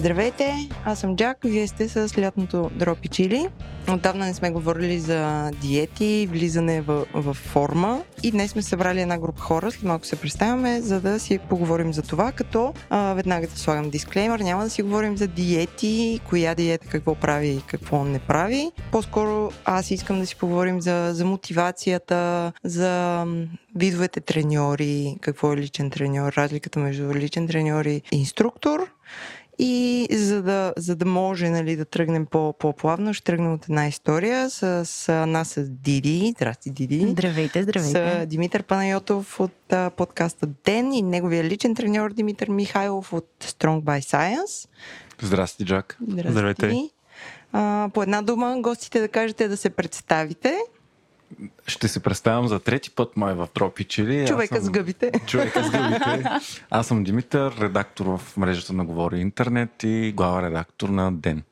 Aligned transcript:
Здравейте, 0.00 0.68
аз 0.84 1.00
съм 1.00 1.16
Джак, 1.16 1.38
вие 1.44 1.66
сте 1.66 1.88
с 1.88 2.18
лятното 2.18 2.70
дропи 2.74 3.08
чили. 3.08 3.48
Отдавна 3.88 4.26
не 4.26 4.34
сме 4.34 4.50
говорили 4.50 5.00
за 5.00 5.50
диети, 5.60 6.28
влизане 6.30 6.80
в, 6.80 7.06
в 7.14 7.34
форма 7.34 8.02
и 8.22 8.30
днес 8.30 8.50
сме 8.50 8.62
събрали 8.62 9.00
една 9.00 9.18
група 9.18 9.40
хора, 9.40 9.70
след 9.70 9.82
малко 9.82 10.06
се 10.06 10.16
представяме, 10.16 10.80
за 10.80 11.00
да 11.00 11.20
си 11.20 11.38
поговорим 11.38 11.92
за 11.92 12.02
това, 12.02 12.32
като 12.32 12.74
а, 12.90 13.14
веднага 13.14 13.46
да 13.46 13.56
слагам 13.56 13.90
дисклеймер, 13.90 14.40
няма 14.40 14.64
да 14.64 14.70
си 14.70 14.82
говорим 14.82 15.16
за 15.16 15.26
диети, 15.26 16.20
коя 16.28 16.54
диета 16.54 16.86
какво 16.88 17.14
прави 17.14 17.48
и 17.48 17.62
какво 17.66 18.04
не 18.04 18.18
прави. 18.18 18.70
По-скоро 18.92 19.50
аз 19.64 19.90
искам 19.90 20.20
да 20.20 20.26
си 20.26 20.36
поговорим 20.36 20.80
за, 20.80 21.10
за 21.12 21.24
мотивацията, 21.24 22.52
за 22.64 23.24
видовете 23.76 24.20
треньори, 24.20 25.16
какво 25.20 25.52
е 25.52 25.56
личен 25.56 25.90
треньор, 25.90 26.32
разликата 26.32 26.78
между 26.78 27.14
личен 27.14 27.48
треньор 27.48 27.84
и 27.84 28.02
инструктор 28.12 28.90
и 29.62 30.08
за 30.16 30.42
да, 30.42 30.72
за 30.76 30.96
да 30.96 31.04
може 31.04 31.50
нали, 31.50 31.76
да 31.76 31.84
тръгнем 31.84 32.26
по, 32.26 32.52
по-плавно, 32.52 33.14
ще 33.14 33.24
тръгнем 33.24 33.54
от 33.54 33.64
една 33.64 33.86
история 33.86 34.50
с, 34.50 34.84
с 34.86 35.26
нас 35.26 35.48
с 35.48 35.70
Диди. 35.70 36.32
Здрасти, 36.36 36.70
Диди. 36.70 37.06
Здравейте, 37.10 37.62
здравейте. 37.62 38.22
С 38.22 38.26
Димитър 38.26 38.62
Панайотов 38.62 39.40
от 39.40 39.72
а, 39.72 39.90
подкаста 39.90 40.46
Ден 40.64 40.92
и 40.92 41.02
неговия 41.02 41.44
личен 41.44 41.74
треньор 41.74 42.12
Димитър 42.12 42.48
Михайлов 42.48 43.12
от 43.12 43.28
Strong 43.40 43.82
by 43.82 44.00
Science. 44.00 44.68
Здрасти, 45.22 45.64
Джак. 45.64 45.98
Здрасти. 46.08 46.32
Здравейте. 46.32 46.90
А, 47.52 47.88
по 47.94 48.02
една 48.02 48.22
дума, 48.22 48.56
гостите 48.58 49.00
да 49.00 49.08
кажете 49.08 49.48
да 49.48 49.56
се 49.56 49.70
представите. 49.70 50.58
Ще 51.66 51.88
се 51.88 52.00
представям 52.00 52.48
за 52.48 52.60
трети 52.60 52.90
път 52.90 53.16
май 53.16 53.34
в 53.34 53.48
Тропи 53.54 53.84
Чили. 53.84 54.26
Човека 54.26 54.56
съм... 54.56 54.64
с 54.64 54.70
гъбите. 54.70 55.12
Човека 55.26 55.64
с 55.64 55.70
гъбите. 55.70 56.24
Аз 56.70 56.86
съм 56.86 57.04
Димитър, 57.04 57.54
редактор 57.60 58.06
в 58.06 58.36
мрежата 58.36 58.72
на 58.72 58.84
Говори 58.84 59.20
Интернет 59.20 59.82
и 59.82 60.12
глава 60.16 60.42
редактор 60.42 60.88
на 60.88 61.12
Ден. 61.12 61.42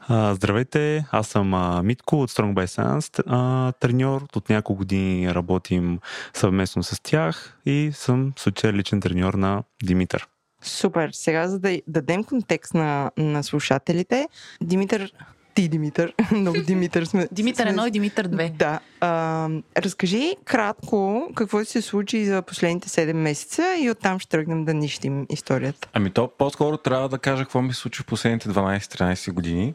А, 0.00 0.34
здравейте, 0.34 1.04
аз 1.10 1.28
съм 1.28 1.54
а, 1.54 1.82
Митко 1.82 2.22
от 2.22 2.30
Strong 2.30 2.54
by 2.54 2.66
Science, 2.66 3.22
а, 3.26 3.72
треньор. 3.72 4.26
От 4.36 4.50
няколко 4.50 4.78
години 4.78 5.34
работим 5.34 5.98
съвместно 6.34 6.82
с 6.82 7.02
тях 7.02 7.58
и 7.66 7.90
съм 7.94 8.32
случай 8.36 8.72
личен 8.72 9.00
треньор 9.00 9.34
на 9.34 9.62
Димитър. 9.82 10.28
Супер. 10.62 11.10
Сега, 11.12 11.48
за 11.48 11.58
да 11.58 11.80
дадем 11.86 12.24
контекст 12.24 12.74
на, 12.74 13.10
на 13.16 13.42
слушателите, 13.42 14.28
Димитър 14.62 15.12
ти, 15.54 15.68
Димитър. 15.68 16.12
Много 16.32 16.62
Димитър 16.66 17.04
сме. 17.04 17.28
Димитър 17.32 17.66
едно 17.66 17.86
и 17.86 17.90
Димитър 17.90 18.28
две. 18.28 18.52
Да. 18.58 18.80
А, 19.00 19.48
разкажи 19.78 20.36
кратко 20.44 21.28
какво 21.34 21.64
се 21.64 21.82
случи 21.82 22.24
за 22.24 22.42
последните 22.42 22.88
7 22.88 23.12
месеца 23.12 23.76
и 23.80 23.90
оттам 23.90 24.18
ще 24.18 24.30
тръгнем 24.30 24.64
да 24.64 24.74
нищим 24.74 25.26
историята. 25.30 25.88
Ами 25.92 26.10
то 26.10 26.30
по-скоро 26.38 26.76
трябва 26.76 27.08
да 27.08 27.18
кажа 27.18 27.44
какво 27.44 27.62
ми 27.62 27.74
се 27.74 27.80
случи 27.80 28.02
в 28.02 28.06
последните 28.06 28.48
12-13 28.48 29.32
години. 29.32 29.74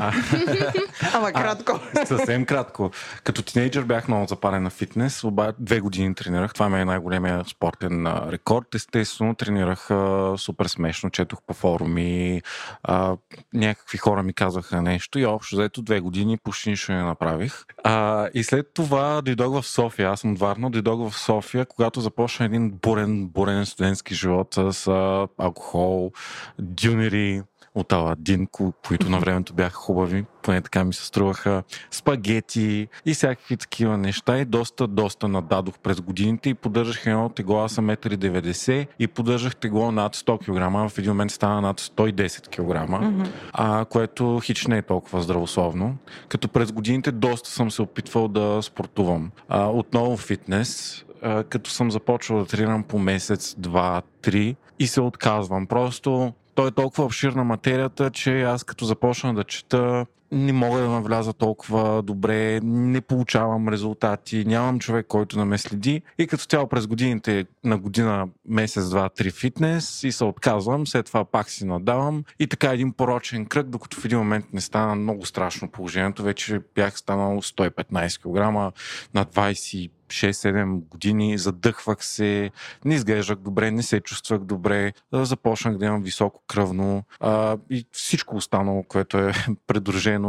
а, 0.00 0.12
Ама 1.14 1.32
кратко. 1.32 1.80
А, 1.96 2.06
съвсем 2.06 2.44
кратко. 2.44 2.90
Като 3.24 3.42
тинейджър 3.42 3.84
бях 3.84 4.08
много 4.08 4.26
запален 4.26 4.62
на 4.62 4.70
фитнес, 4.70 5.24
обаче 5.24 5.56
две 5.58 5.80
години 5.80 6.14
тренирах. 6.14 6.54
Това 6.54 6.68
ми 6.68 6.80
е 6.80 6.84
най-големия 6.84 7.44
спортен 7.44 8.06
рекорд. 8.06 8.74
Естествено, 8.74 9.34
тренирах 9.34 9.90
а, 9.90 10.34
супер 10.38 10.66
смешно, 10.66 11.10
четох 11.10 11.38
по 11.46 11.54
форуми, 11.54 12.42
а, 12.82 13.16
някакви 13.54 13.98
хора 13.98 14.22
ми 14.22 14.32
казаха 14.32 14.82
нещо 14.82 15.03
нещо 15.04 15.18
и 15.18 15.26
общо 15.26 15.56
заето 15.56 15.82
две 15.82 16.00
години 16.00 16.38
почти 16.38 16.70
нищо 16.70 16.92
не 16.92 17.02
направих. 17.02 17.64
А, 17.84 18.28
и 18.34 18.44
след 18.44 18.74
това 18.74 19.22
дойдох 19.22 19.60
в 19.60 19.66
София. 19.66 20.10
Аз 20.10 20.20
съм 20.20 20.32
от 20.32 20.38
Варна, 20.38 20.70
дойдох 20.70 21.10
в 21.10 21.18
София, 21.18 21.66
когато 21.66 22.00
започна 22.00 22.46
един 22.46 22.70
бурен, 22.70 23.28
бурен 23.28 23.66
студентски 23.66 24.14
живот 24.14 24.54
с 24.54 24.86
а, 24.86 25.28
алкохол, 25.38 26.12
дюнери, 26.58 27.42
от 27.74 27.92
Аладин, 27.92 28.46
които 28.86 29.10
на 29.10 29.18
времето 29.18 29.54
бяха 29.54 29.74
хубави, 29.74 30.24
поне 30.42 30.60
така 30.60 30.84
ми 30.84 30.94
се 30.94 31.06
струваха, 31.06 31.62
спагети 31.90 32.88
и 33.06 33.14
всякакви 33.14 33.56
такива 33.56 33.98
неща 33.98 34.38
и 34.38 34.44
доста, 34.44 34.86
доста 34.86 35.28
нададох 35.28 35.78
през 35.78 36.00
годините 36.00 36.50
и 36.50 36.54
поддържах 36.54 37.06
едно 37.06 37.28
тегло, 37.28 37.58
аз 37.58 37.72
съм 37.72 37.86
1,90 37.86 38.86
и 38.98 39.06
поддържах 39.06 39.56
тегло 39.56 39.92
над 39.92 40.16
100 40.16 40.38
кг, 40.38 40.92
в 40.92 40.98
един 40.98 41.10
момент 41.10 41.30
стана 41.30 41.60
над 41.60 41.80
110 41.80 42.48
кг, 42.48 42.90
mm-hmm. 42.90 43.28
а, 43.52 43.84
което 43.84 44.40
хич 44.40 44.66
не 44.66 44.78
е 44.78 44.82
толкова 44.82 45.22
здравословно. 45.22 45.96
Като 46.28 46.48
през 46.48 46.72
годините 46.72 47.12
доста 47.12 47.50
съм 47.50 47.70
се 47.70 47.82
опитвал 47.82 48.28
да 48.28 48.62
спортувам. 48.62 49.30
А, 49.48 49.66
отново 49.66 50.16
фитнес, 50.16 51.04
а, 51.22 51.44
като 51.44 51.70
съм 51.70 51.90
започвал 51.90 52.38
да 52.38 52.46
тренирам 52.46 52.82
по 52.82 52.98
месец, 52.98 53.54
два, 53.58 54.02
три 54.22 54.56
и 54.78 54.86
се 54.86 55.00
отказвам. 55.00 55.66
Просто 55.66 56.32
той 56.54 56.68
е 56.68 56.70
толкова 56.70 57.04
обширна 57.04 57.44
материята, 57.44 58.10
че 58.10 58.42
аз 58.42 58.64
като 58.64 58.84
започна 58.84 59.34
да 59.34 59.44
чета, 59.44 60.06
не 60.34 60.52
мога 60.52 60.80
да 60.80 60.88
навляза 60.88 61.32
толкова 61.32 62.02
добре, 62.02 62.60
не 62.62 63.00
получавам 63.00 63.68
резултати, 63.68 64.44
нямам 64.46 64.78
човек, 64.78 65.06
който 65.06 65.36
да 65.36 65.44
ме 65.44 65.58
следи. 65.58 66.02
И 66.18 66.26
като 66.26 66.44
цяло 66.44 66.68
през 66.68 66.86
годините 66.86 67.46
на 67.64 67.78
година, 67.78 68.28
месец, 68.48 68.88
два, 68.88 69.08
три 69.08 69.30
фитнес 69.30 70.04
и 70.04 70.12
се 70.12 70.24
отказвам, 70.24 70.86
след 70.86 71.06
това 71.06 71.24
пак 71.24 71.50
си 71.50 71.64
надавам. 71.64 72.24
И 72.38 72.46
така 72.46 72.72
един 72.72 72.92
порочен 72.92 73.46
кръг, 73.46 73.66
докато 73.66 74.00
в 74.00 74.04
един 74.04 74.18
момент 74.18 74.46
не 74.52 74.60
стана 74.60 74.94
много 74.94 75.26
страшно 75.26 75.70
положението. 75.70 76.22
Вече 76.22 76.60
бях 76.74 76.98
станал 76.98 77.42
115 77.42 78.18
кг 78.22 78.72
на 79.14 79.24
20 79.26 79.90
6-7 80.14 80.88
години, 80.88 81.38
задъхвах 81.38 82.04
се, 82.04 82.50
не 82.84 82.94
изглеждах 82.94 83.38
добре, 83.38 83.70
не 83.70 83.82
се 83.82 84.00
чувствах 84.00 84.40
добре, 84.40 84.92
започнах 85.12 85.78
да 85.78 85.86
имам 85.86 86.02
високо 86.02 86.42
кръвно 86.46 87.02
а, 87.20 87.56
и 87.70 87.86
всичко 87.92 88.36
останало, 88.36 88.82
което 88.82 89.18
е 89.18 89.32
придружено 89.66 90.23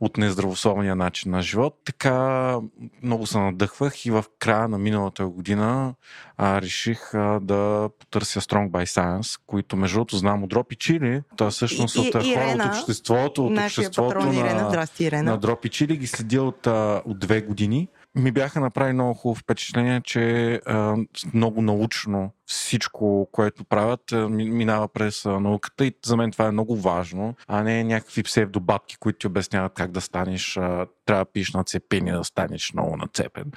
от 0.00 0.16
нездравословния 0.16 0.96
начин 0.96 1.30
на 1.30 1.42
живот. 1.42 1.78
Така 1.84 2.58
много 3.02 3.26
се 3.26 3.38
надъхвах 3.38 4.06
и 4.06 4.10
в 4.10 4.24
края 4.38 4.68
на 4.68 4.78
миналата 4.78 5.26
година 5.26 5.94
а, 6.36 6.60
реших 6.60 7.14
а, 7.14 7.40
да 7.42 7.90
потърся 7.98 8.40
Strong 8.40 8.70
by 8.70 8.84
Science, 8.84 9.40
които 9.46 9.76
между 9.76 9.96
другото 9.96 10.16
знам 10.16 10.42
от 10.42 10.50
Дропи 10.50 10.76
Чили. 10.76 11.22
Това 11.36 11.50
всъщност 11.50 11.96
от 11.96 12.12
хора 12.12 12.24
Ирена, 12.26 12.64
от 12.64 12.70
обществото, 12.70 13.46
от 13.46 13.58
обществото 13.58 14.26
на, 14.26 14.34
Ирена. 14.34 14.68
Здрасти, 14.68 15.04
Ирена. 15.04 15.30
на 15.30 15.38
Дропи 15.38 15.68
Чили 15.68 15.96
ги 15.96 16.06
следя 16.06 16.42
от, 16.42 16.66
от 17.04 17.18
две 17.18 17.40
години 17.40 17.88
ми 18.14 18.32
бяха 18.32 18.60
направили 18.60 18.92
много 18.92 19.14
хубаво 19.14 19.40
впечатление, 19.40 20.00
че 20.04 20.54
а, 20.66 20.96
много 21.34 21.62
научно 21.62 22.30
всичко, 22.46 23.28
което 23.32 23.64
правят, 23.64 24.12
минава 24.30 24.88
през 24.88 25.24
науката 25.24 25.86
и 25.86 25.92
за 26.06 26.16
мен 26.16 26.30
това 26.32 26.46
е 26.46 26.50
много 26.50 26.76
важно, 26.76 27.34
а 27.46 27.62
не 27.62 27.84
някакви 27.84 28.22
псевдобабки, 28.22 28.96
които 28.96 29.18
ти 29.18 29.26
обясняват 29.26 29.72
как 29.74 29.90
да 29.90 30.00
станеш, 30.00 30.56
а, 30.56 30.86
трябва 31.06 31.24
да 31.24 31.30
пиш 31.30 31.52
на 31.52 31.64
цепени, 31.64 32.12
да 32.12 32.24
станеш 32.24 32.72
много 32.72 32.96
нацепен. 32.96 33.52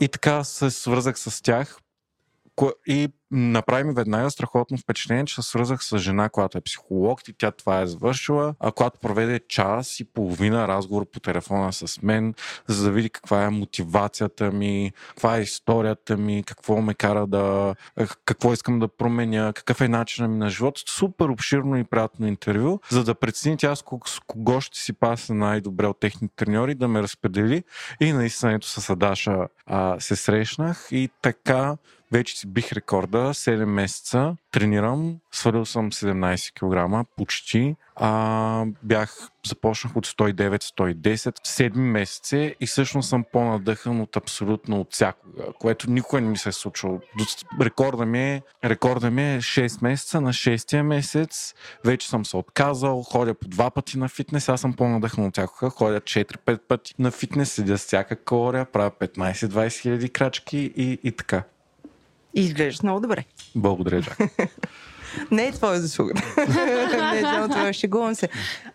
И 0.00 0.08
така 0.08 0.44
се 0.44 0.70
свързах 0.70 1.18
с 1.18 1.42
тях 1.42 1.78
и 2.86 3.08
направи 3.30 3.84
ми 3.84 3.94
веднага 3.94 4.30
страхотно 4.30 4.78
впечатление, 4.78 5.24
че 5.24 5.34
се 5.34 5.42
свързах 5.42 5.84
с 5.84 5.98
жена, 5.98 6.28
която 6.28 6.58
е 6.58 6.60
психолог 6.60 7.28
и 7.28 7.32
тя 7.38 7.50
това 7.50 7.80
е 7.80 7.86
завършила, 7.86 8.54
а 8.60 8.72
която 8.72 9.00
проведе 9.00 9.40
час 9.48 10.00
и 10.00 10.04
половина 10.04 10.68
разговор 10.68 11.10
по 11.10 11.20
телефона 11.20 11.72
с 11.72 12.02
мен, 12.02 12.34
за 12.66 12.84
да 12.84 12.90
види 12.90 13.10
каква 13.10 13.44
е 13.44 13.50
мотивацията 13.50 14.50
ми, 14.52 14.92
каква 15.08 15.36
е 15.36 15.42
историята 15.42 16.16
ми, 16.16 16.42
какво 16.46 16.80
ме 16.80 16.94
кара 16.94 17.26
да... 17.26 17.74
какво 18.24 18.52
искам 18.52 18.78
да 18.78 18.88
променя, 18.88 19.52
какъв 19.52 19.80
е 19.80 19.88
начинът 19.88 20.30
ми 20.30 20.36
на 20.36 20.50
живот. 20.50 20.78
Супер 20.88 21.28
обширно 21.28 21.76
и 21.76 21.84
приятно 21.84 22.26
интервю, 22.26 22.78
за 22.90 23.04
да 23.04 23.14
прецени 23.14 23.56
тя 23.56 23.76
с 23.76 23.82
кого 24.26 24.60
ще 24.60 24.78
си 24.78 24.92
паса 24.92 25.34
най-добре 25.34 25.86
от 25.86 26.00
техните 26.00 26.34
треньори, 26.36 26.74
да 26.74 26.88
ме 26.88 27.02
разпредели. 27.02 27.62
И 28.00 28.12
наистина 28.12 28.52
ето 28.52 28.66
с 28.66 28.90
Адаша 28.90 29.48
а, 29.66 30.00
се 30.00 30.16
срещнах. 30.16 30.88
И 30.90 31.10
така 31.22 31.76
вече 32.12 32.38
си 32.38 32.46
бих 32.46 32.72
рекорда. 32.72 33.18
7 33.18 33.64
месеца 33.64 34.36
тренирам, 34.52 35.16
свалил 35.32 35.66
съм 35.66 35.92
17 35.92 36.52
кг 36.52 37.06
почти. 37.16 37.76
А, 37.96 38.64
бях, 38.82 39.28
започнах 39.46 39.96
от 39.96 40.06
109-110, 40.06 41.16
7 41.46 41.76
месеца 41.76 42.54
и 42.60 42.66
всъщност 42.66 43.08
съм 43.08 43.24
по-надъхан 43.32 44.00
от 44.00 44.16
абсолютно 44.16 44.80
от 44.80 44.94
всякога, 44.94 45.42
което 45.60 45.90
никога 45.90 46.20
не 46.20 46.28
ми 46.28 46.36
се 46.36 46.48
е 46.48 46.52
случило. 46.52 47.00
Рекорда 47.60 48.06
ми 48.06 48.22
е, 48.22 48.42
рекорда 48.64 49.10
ми 49.10 49.34
е 49.34 49.40
6 49.40 49.82
месеца, 49.82 50.20
на 50.20 50.32
6 50.32 50.82
месец 50.82 51.54
вече 51.84 52.08
съм 52.08 52.24
се 52.24 52.36
отказал, 52.36 53.02
ходя 53.02 53.34
по 53.34 53.48
два 53.48 53.70
пъти 53.70 53.98
на 53.98 54.08
фитнес, 54.08 54.48
аз 54.48 54.60
съм 54.60 54.72
по-надъхан 54.72 55.24
от 55.24 55.34
всякога, 55.34 55.70
ходя 55.70 56.00
4-5 56.00 56.58
пъти 56.58 56.94
на 56.98 57.10
фитнес, 57.10 57.52
седя 57.52 57.78
с 57.78 57.86
всяка 57.86 58.16
калория, 58.16 58.64
правя 58.64 58.90
15-20 58.90 59.80
хиляди 59.80 60.08
крачки 60.08 60.72
и, 60.76 60.98
и 61.02 61.12
така. 61.12 61.42
И 62.36 62.40
изглеждаш 62.40 62.82
много 62.82 63.00
добре. 63.00 63.24
Благодаря, 63.54 64.02
Джак. 64.02 64.18
Не 65.30 65.46
е 65.46 65.52
твоя 65.52 65.80
заслуга. 65.80 66.12
не 67.12 67.18
е 67.18 67.20
само 67.20 67.48
това, 67.48 67.72
шегувам 67.72 68.14
се. 68.14 68.28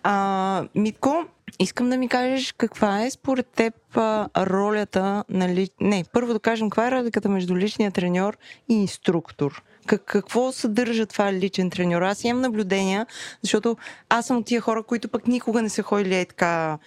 А, 0.03 0.63
Митко, 0.75 1.25
искам 1.59 1.89
да 1.89 1.97
ми 1.97 2.07
кажеш 2.07 2.53
каква 2.57 3.05
е 3.05 3.11
според 3.11 3.47
теб 3.47 3.73
а, 3.95 4.27
ролята 4.37 5.23
на 5.29 5.49
ли... 5.49 5.69
Не, 5.81 6.05
първо 6.13 6.33
да 6.33 6.39
кажем 6.39 6.69
каква 6.69 6.87
е 6.87 6.91
разликата 6.91 7.29
между 7.29 7.57
личния 7.57 7.91
треньор 7.91 8.37
и 8.69 8.73
инструктор. 8.73 9.63
Как, 9.85 10.05
какво 10.05 10.51
съдържа 10.51 11.05
това 11.05 11.33
личен 11.33 11.69
треньор? 11.69 12.01
Аз 12.01 12.23
имам 12.23 12.41
наблюдения, 12.41 13.05
защото 13.41 13.77
аз 14.09 14.25
съм 14.25 14.37
от 14.37 14.45
тия 14.45 14.61
хора, 14.61 14.83
които 14.83 15.09
пък 15.09 15.27
никога 15.27 15.61
не 15.61 15.69
са 15.69 15.83
ходили 15.83 16.15
е 16.15 16.25
така 16.25 16.77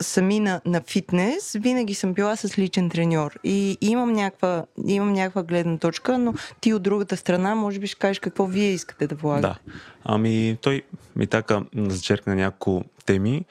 сами 0.00 0.40
на, 0.40 0.60
на 0.64 0.80
фитнес. 0.80 1.56
Винаги 1.60 1.94
съм 1.94 2.14
била 2.14 2.36
с 2.36 2.58
личен 2.58 2.90
треньор. 2.90 3.38
И 3.44 3.78
имам 3.80 4.12
някаква, 4.12 4.64
имам 4.86 5.12
някаква 5.12 5.42
гледна 5.42 5.78
точка, 5.78 6.18
но 6.18 6.34
ти 6.60 6.74
от 6.74 6.82
другата 6.82 7.16
страна, 7.16 7.54
може 7.54 7.78
би 7.78 7.86
ще 7.86 7.98
кажеш 7.98 8.18
какво 8.18 8.46
вие 8.46 8.70
искате 8.70 9.06
да 9.06 9.14
влагате. 9.14 9.48
Да. 9.48 9.72
Ами 10.04 10.58
той 10.60 10.82
ми 11.16 11.26
така 11.26 11.62
зачеркна 11.76 12.34
няколко 12.34 12.84
теми 13.06 13.44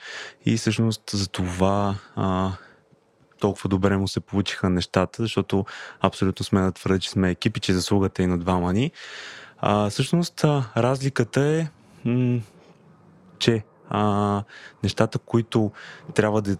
и 0.46 0.58
всъщност 0.58 1.10
за 1.10 1.28
това 1.28 1.96
а, 2.16 2.52
толкова 3.46 3.68
добре 3.68 3.98
му 3.98 4.08
се 4.08 4.20
получиха 4.20 4.70
нещата, 4.70 5.24
защото 5.24 5.66
абсолютно 6.02 6.46
сме 6.46 6.62
да 6.62 6.72
твърда, 6.72 7.00
че 7.00 7.10
сме 7.10 7.30
екипи, 7.30 7.60
че 7.60 7.74
заслугата 7.74 8.24
и 8.24 8.28
на 8.28 8.38
двама 8.38 8.74
ни. 8.74 8.92
А, 9.58 9.90
всъщност 9.90 10.44
разликата 10.78 11.42
е, 11.42 11.68
м- 12.06 12.40
че 13.40 13.64
а, 13.90 14.44
нещата, 14.84 15.20
които 15.20 15.72
трябва 16.14 16.42
да, 16.42 16.58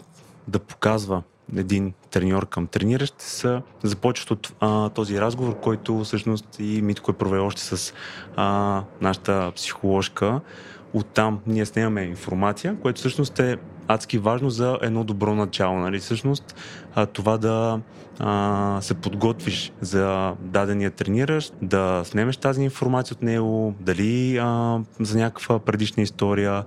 да 0.48 0.58
показва 0.58 1.22
един 1.56 1.92
треньор 2.10 2.48
към 2.48 2.66
трениращ, 2.66 3.14
са 3.18 3.62
започват 3.82 4.30
от 4.30 4.52
а, 4.60 4.88
този 4.88 5.20
разговор, 5.20 5.60
който 5.60 6.04
всъщност 6.04 6.56
и 6.58 6.82
Митко 6.82 7.10
е 7.10 7.14
провел 7.14 7.46
още 7.46 7.62
с 7.62 7.94
а, 8.36 8.82
нашата 9.00 9.52
психоложка. 9.56 10.40
Оттам 10.96 11.40
ние 11.46 11.66
снимаме 11.66 12.02
информация, 12.02 12.76
което 12.82 12.98
всъщност 12.98 13.38
е 13.38 13.56
адски 13.88 14.18
важно 14.18 14.50
за 14.50 14.78
едно 14.82 15.04
добро 15.04 15.34
начало. 15.34 15.78
Нали? 15.78 15.98
Всъщност 15.98 16.56
това 17.12 17.38
да 17.38 17.80
а, 18.18 18.78
се 18.80 18.94
подготвиш 18.94 19.72
за 19.80 20.34
дадения 20.40 20.90
трениращ, 20.90 21.54
да 21.62 22.02
снемеш 22.04 22.36
тази 22.36 22.62
информация 22.62 23.14
от 23.14 23.22
него, 23.22 23.74
дали 23.80 24.38
а, 24.38 24.80
за 25.00 25.18
някаква 25.18 25.58
предишна 25.58 26.02
история, 26.02 26.64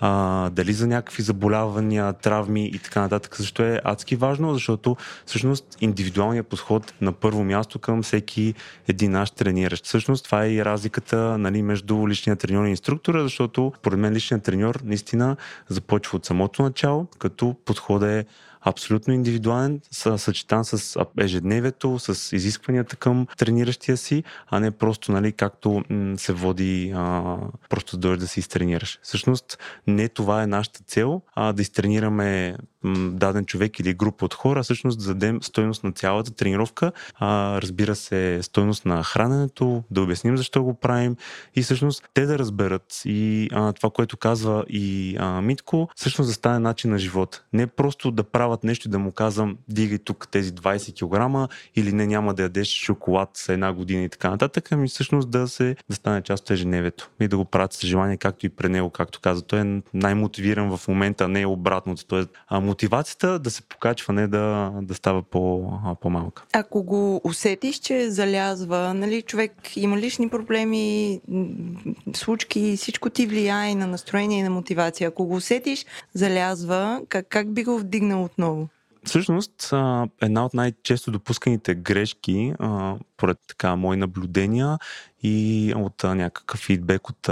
а, 0.00 0.50
дали 0.50 0.72
за 0.72 0.86
някакви 0.86 1.22
заболявания, 1.22 2.12
травми 2.12 2.66
и 2.66 2.78
така 2.78 3.00
нататък. 3.00 3.36
Защо 3.36 3.62
е 3.62 3.80
адски 3.84 4.16
важно? 4.16 4.54
Защото 4.54 4.96
всъщност 5.26 5.76
индивидуалният 5.80 6.46
подход 6.46 6.94
на 7.00 7.12
първо 7.12 7.44
място 7.44 7.78
към 7.78 8.02
всеки 8.02 8.54
един 8.88 9.10
наш 9.10 9.30
трениращ. 9.30 9.84
Всъщност 9.84 10.24
това 10.24 10.44
е 10.44 10.52
и 10.52 10.64
разликата 10.64 11.38
нали, 11.38 11.62
между 11.62 12.08
личния 12.08 12.36
треньор 12.36 12.66
и 12.66 12.70
инструктора, 12.70 13.22
защото 13.22 13.72
поред 13.82 13.98
мен 13.98 14.12
личният 14.12 14.42
треньор 14.42 14.80
наистина 14.84 15.36
започва 15.68 16.16
от 16.16 16.26
самото 16.26 16.62
начало, 16.62 17.06
като 17.18 17.56
подходът 17.64 18.08
е 18.08 18.24
абсолютно 18.60 19.14
индивидуален, 19.14 19.80
съчетан 20.16 20.64
с 20.64 20.96
ежедневието, 21.20 21.98
с 21.98 22.36
изискванията 22.36 22.96
към 22.96 23.26
трениращия 23.38 23.96
си, 23.96 24.24
а 24.50 24.60
не 24.60 24.70
просто, 24.70 25.12
нали, 25.12 25.32
както 25.32 25.82
се 26.16 26.32
води 26.32 26.92
а, 26.96 27.36
просто 27.68 27.96
дойдеш 27.96 28.20
да 28.20 28.28
си 28.28 28.40
изтренираш. 28.40 28.98
Всъщност, 29.02 29.58
не 29.86 30.08
това 30.08 30.42
е 30.42 30.46
нашата 30.46 30.80
цел, 30.86 31.22
а 31.34 31.52
да 31.52 31.62
изтренираме 31.62 32.56
даден 32.84 33.46
човек 33.46 33.80
или 33.80 33.94
група 33.94 34.24
от 34.24 34.34
хора, 34.34 34.62
всъщност 34.62 34.98
да 34.98 35.04
дадем 35.04 35.42
стойност 35.42 35.84
на 35.84 35.92
цялата 35.92 36.30
тренировка, 36.30 36.92
а, 37.14 37.60
разбира 37.62 37.94
се, 37.94 38.38
стойност 38.42 38.86
на 38.86 39.02
храненето, 39.02 39.84
да 39.90 40.02
обясним 40.02 40.36
защо 40.36 40.62
го 40.62 40.74
правим 40.74 41.16
и 41.56 41.62
всъщност 41.62 42.08
те 42.14 42.26
да 42.26 42.38
разберат 42.38 43.02
и 43.04 43.48
а, 43.52 43.72
това, 43.72 43.90
което 43.90 44.16
казва 44.16 44.64
и 44.68 45.16
а, 45.18 45.40
Митко, 45.40 45.88
всъщност 45.96 46.28
да 46.28 46.34
стане 46.34 46.58
начин 46.58 46.90
на 46.90 46.98
живот. 46.98 47.42
Не 47.52 47.66
просто 47.66 48.10
да 48.10 48.24
правят 48.24 48.64
нещо 48.64 48.88
да 48.88 48.98
му 48.98 49.12
казвам, 49.12 49.58
дигай 49.68 49.98
тук 49.98 50.28
тези 50.30 50.52
20 50.52 51.46
кг 51.46 51.52
или 51.76 51.92
не 51.92 52.06
няма 52.06 52.34
да 52.34 52.42
ядеш 52.42 52.68
шоколад 52.68 53.30
с 53.34 53.48
една 53.48 53.72
година 53.72 54.02
и 54.02 54.08
така 54.08 54.30
нататък, 54.30 54.72
ами 54.72 54.88
всъщност 54.88 55.30
да 55.30 55.48
се 55.48 55.76
да 55.88 55.96
стане 55.96 56.22
част 56.22 56.44
от 56.44 56.50
ежедневието 56.50 57.10
и 57.20 57.28
да 57.28 57.36
го 57.36 57.44
правят 57.44 57.72
с 57.72 57.86
желание, 57.86 58.16
както 58.16 58.46
и 58.46 58.48
при 58.48 58.68
него, 58.68 58.90
както 58.90 59.20
каза. 59.20 59.42
Той 59.42 59.60
е 59.60 59.82
най-мотивиран 59.94 60.76
в 60.76 60.88
момента, 60.88 61.28
не 61.28 61.40
е 61.40 61.46
обратното. 61.46 62.06
Той 62.06 62.22
е 62.22 62.24
мотивацията 62.70 63.38
да 63.38 63.50
се 63.50 63.62
покачва, 63.62 64.12
не 64.12 64.28
да, 64.28 64.72
да 64.82 64.94
става 64.94 65.22
по, 65.22 65.72
по-малка. 66.00 66.44
Ако 66.52 66.82
го 66.82 67.20
усетиш, 67.24 67.76
че 67.78 68.10
залязва, 68.10 68.94
нали, 68.94 69.22
човек 69.22 69.52
има 69.76 69.98
лични 69.98 70.28
проблеми, 70.28 71.20
случки, 72.14 72.76
всичко 72.76 73.10
ти 73.10 73.26
влияе 73.26 73.74
на 73.74 73.86
настроение 73.86 74.38
и 74.38 74.42
на 74.42 74.50
мотивация. 74.50 75.08
Ако 75.08 75.26
го 75.26 75.34
усетиш, 75.34 75.86
залязва, 76.14 77.02
как, 77.08 77.26
как 77.28 77.52
би 77.52 77.64
го 77.64 77.78
вдигнал 77.78 78.24
отново? 78.24 78.68
Всъщност, 79.04 79.72
една 80.22 80.44
от 80.44 80.54
най-често 80.54 81.10
допусканите 81.10 81.74
грешки, 81.74 82.52
поред 83.16 83.38
така 83.48 83.76
мои 83.76 83.96
наблюдения 83.96 84.78
и 85.22 85.72
от 85.76 86.04
някакъв 86.04 86.60
фидбек 86.60 87.08
от 87.08 87.28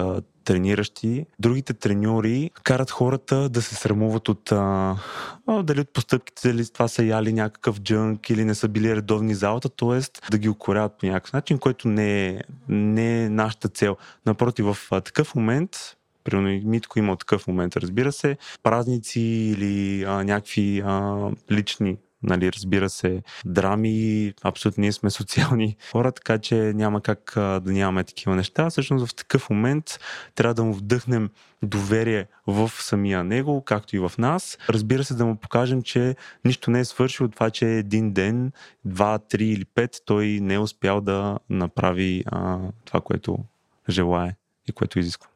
трениращи, 0.49 1.27
другите 1.39 1.75
треньори 1.75 2.51
карат 2.63 2.91
хората 2.91 3.49
да 3.49 3.63
се 3.63 3.75
срамуват 3.75 4.29
от 4.29 4.53
а, 4.53 4.97
а, 5.47 5.63
дали 5.63 5.81
от 5.81 5.93
постъпките, 5.93 6.49
дали 6.49 6.73
това 6.73 6.89
са 6.89 7.05
яли 7.05 7.33
някакъв 7.33 7.81
джънк 7.81 8.31
или 8.31 8.45
не 8.45 8.55
са 8.55 8.69
били 8.69 8.97
редовни 8.97 9.35
залата, 9.35 9.69
т.е. 9.69 10.31
да 10.31 10.39
ги 10.39 10.49
укоряват 10.49 10.99
по 10.99 11.07
някакъв 11.07 11.33
начин, 11.33 11.59
който 11.59 11.89
не 11.89 12.27
е, 12.27 12.41
не 12.69 13.25
е 13.25 13.29
нашата 13.29 13.69
цел. 13.69 13.97
Напротив, 14.27 14.67
в 14.67 14.79
а, 14.91 15.01
такъв 15.01 15.35
момент 15.35 15.71
Примерно 16.25 16.71
Митко 16.71 16.99
има 16.99 17.17
такъв 17.17 17.47
момент, 17.47 17.77
разбира 17.77 18.13
се. 18.13 18.37
Празници 18.63 19.21
или 19.21 20.05
а, 20.05 20.25
някакви 20.25 20.83
а, 20.85 21.17
лични 21.51 21.97
нали, 22.23 22.53
разбира 22.53 22.91
се, 22.91 23.23
драми, 23.45 24.33
абсолютно 24.43 24.81
ние 24.81 24.93
сме 24.93 25.11
социални 25.19 25.77
хора, 25.93 26.13
така 26.13 26.39
че 26.39 26.55
няма 26.55 27.01
как 27.01 27.33
да 27.37 27.63
нямаме 27.65 28.05
такива 28.05 28.37
неща. 28.37 28.71
Всъщност 28.71 29.07
в 29.07 29.15
такъв 29.15 29.51
момент 29.51 29.99
трябва 30.35 30.55
да 30.55 30.65
му 30.65 30.75
вдъхнем 30.75 31.31
доверие 31.63 32.27
в 32.47 32.71
самия 32.79 33.25
него, 33.25 33.63
както 33.65 33.97
и 33.97 33.99
в 33.99 34.13
нас. 34.19 34.59
Разбира 34.71 35.05
се, 35.05 35.15
да 35.15 35.27
му 35.27 35.37
покажем, 35.37 35.83
че 35.83 36.17
нищо 36.45 36.71
не 36.71 36.81
е 36.81 36.85
свършил 36.85 37.27
от 37.27 37.33
това, 37.33 37.51
че 37.51 37.67
един 37.67 38.13
ден, 38.13 38.53
два, 38.85 39.19
три 39.19 39.47
или 39.47 39.65
пет, 39.65 40.03
той 40.05 40.27
не 40.27 40.55
е 40.55 40.59
успял 40.59 41.01
да 41.01 41.39
направи 41.51 42.25
а, 42.27 42.59
това, 42.85 43.01
което 43.01 43.39
желае 43.89 44.35
и 44.69 44.73
което 44.73 44.99
изисква. 44.99 45.29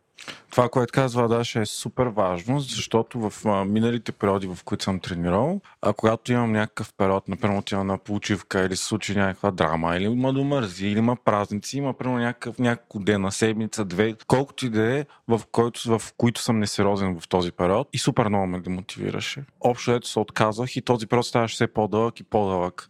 Това, 0.52 0.68
което 0.68 0.92
казва 0.92 1.28
Даша 1.28 1.60
е 1.60 1.66
супер 1.66 2.06
важно, 2.06 2.60
защото 2.60 3.30
в 3.30 3.46
а, 3.46 3.64
миналите 3.64 4.12
периоди, 4.12 4.46
в 4.46 4.58
които 4.64 4.84
съм 4.84 5.00
тренирал, 5.00 5.60
а 5.82 5.92
когато 5.92 6.32
имам 6.32 6.52
някакъв 6.52 6.92
период, 6.98 7.28
например 7.28 7.58
отивам 7.58 7.86
на 7.86 7.98
получивка 7.98 8.60
или 8.60 8.76
се 8.76 8.84
случи 8.84 9.14
някаква 9.14 9.50
драма, 9.50 9.96
или 9.96 10.04
има 10.04 10.32
домързи, 10.32 10.86
или 10.86 10.98
има 10.98 11.16
празници, 11.16 11.78
има 11.78 11.94
примерно 11.94 12.18
някакъв 12.18 12.58
няколко 12.58 12.98
дена, 12.98 13.32
седмица, 13.32 13.84
две, 13.84 14.14
колкото 14.26 14.66
и 14.66 14.70
да 14.70 14.98
е, 14.98 15.04
в, 15.28 15.40
който, 15.52 15.98
в 15.98 16.12
които 16.16 16.40
съм 16.40 16.58
несериозен 16.58 17.20
в 17.20 17.28
този 17.28 17.52
период 17.52 17.88
и 17.92 17.98
супер 17.98 18.28
много 18.28 18.46
ме 18.46 18.60
демотивираше. 18.60 19.44
Общо 19.60 19.92
ето 19.92 20.08
се 20.08 20.18
отказах 20.18 20.76
и 20.76 20.82
този 20.82 21.06
период 21.06 21.26
ставаше 21.26 21.54
все 21.54 21.66
по-дълъг 21.66 22.20
и 22.20 22.24
по-дълъг. 22.24 22.88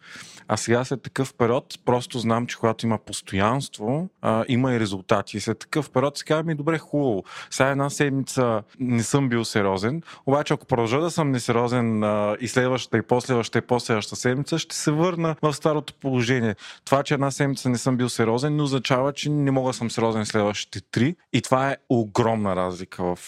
А 0.48 0.56
сега 0.56 0.84
след 0.84 1.02
такъв 1.02 1.34
период, 1.34 1.78
просто 1.84 2.18
знам, 2.18 2.46
че 2.46 2.56
когато 2.58 2.86
има 2.86 2.98
постоянство, 2.98 4.08
а, 4.22 4.44
има 4.48 4.74
и 4.74 4.80
резултати. 4.80 5.36
И 5.36 5.40
след 5.40 5.58
такъв 5.58 5.90
период 5.90 6.18
си 6.18 6.24
ми, 6.44 6.54
добре, 6.54 6.78
хубаво. 6.78 7.24
Сега 7.52 7.70
една 7.70 7.90
седмица 7.90 8.62
не 8.80 9.02
съм 9.02 9.28
бил 9.28 9.44
сериозен, 9.44 10.02
обаче 10.26 10.54
ако 10.54 10.66
продължа 10.66 11.00
да 11.00 11.10
съм 11.10 11.30
несериозен 11.30 12.04
а, 12.04 12.36
и 12.40 12.48
следващата, 12.48 12.98
и 12.98 13.02
последващата, 13.02 13.58
и 13.58 13.62
последващата 13.62 14.16
седмица, 14.16 14.58
ще 14.58 14.76
се 14.76 14.90
върна 14.90 15.36
в 15.42 15.54
старото 15.54 15.94
положение. 15.94 16.54
Това, 16.84 17.02
че 17.02 17.14
една 17.14 17.30
седмица 17.30 17.68
не 17.68 17.78
съм 17.78 17.96
бил 17.96 18.08
сериозен, 18.08 18.56
не 18.56 18.62
означава, 18.62 19.12
че 19.12 19.30
не 19.30 19.50
мога 19.50 19.68
да 19.68 19.74
съм 19.74 19.90
сериозен 19.90 20.26
следващите 20.26 20.80
три. 20.90 21.16
И 21.32 21.42
това 21.42 21.70
е 21.70 21.76
огромна 21.88 22.56
разлика 22.56 23.04
в, 23.04 23.18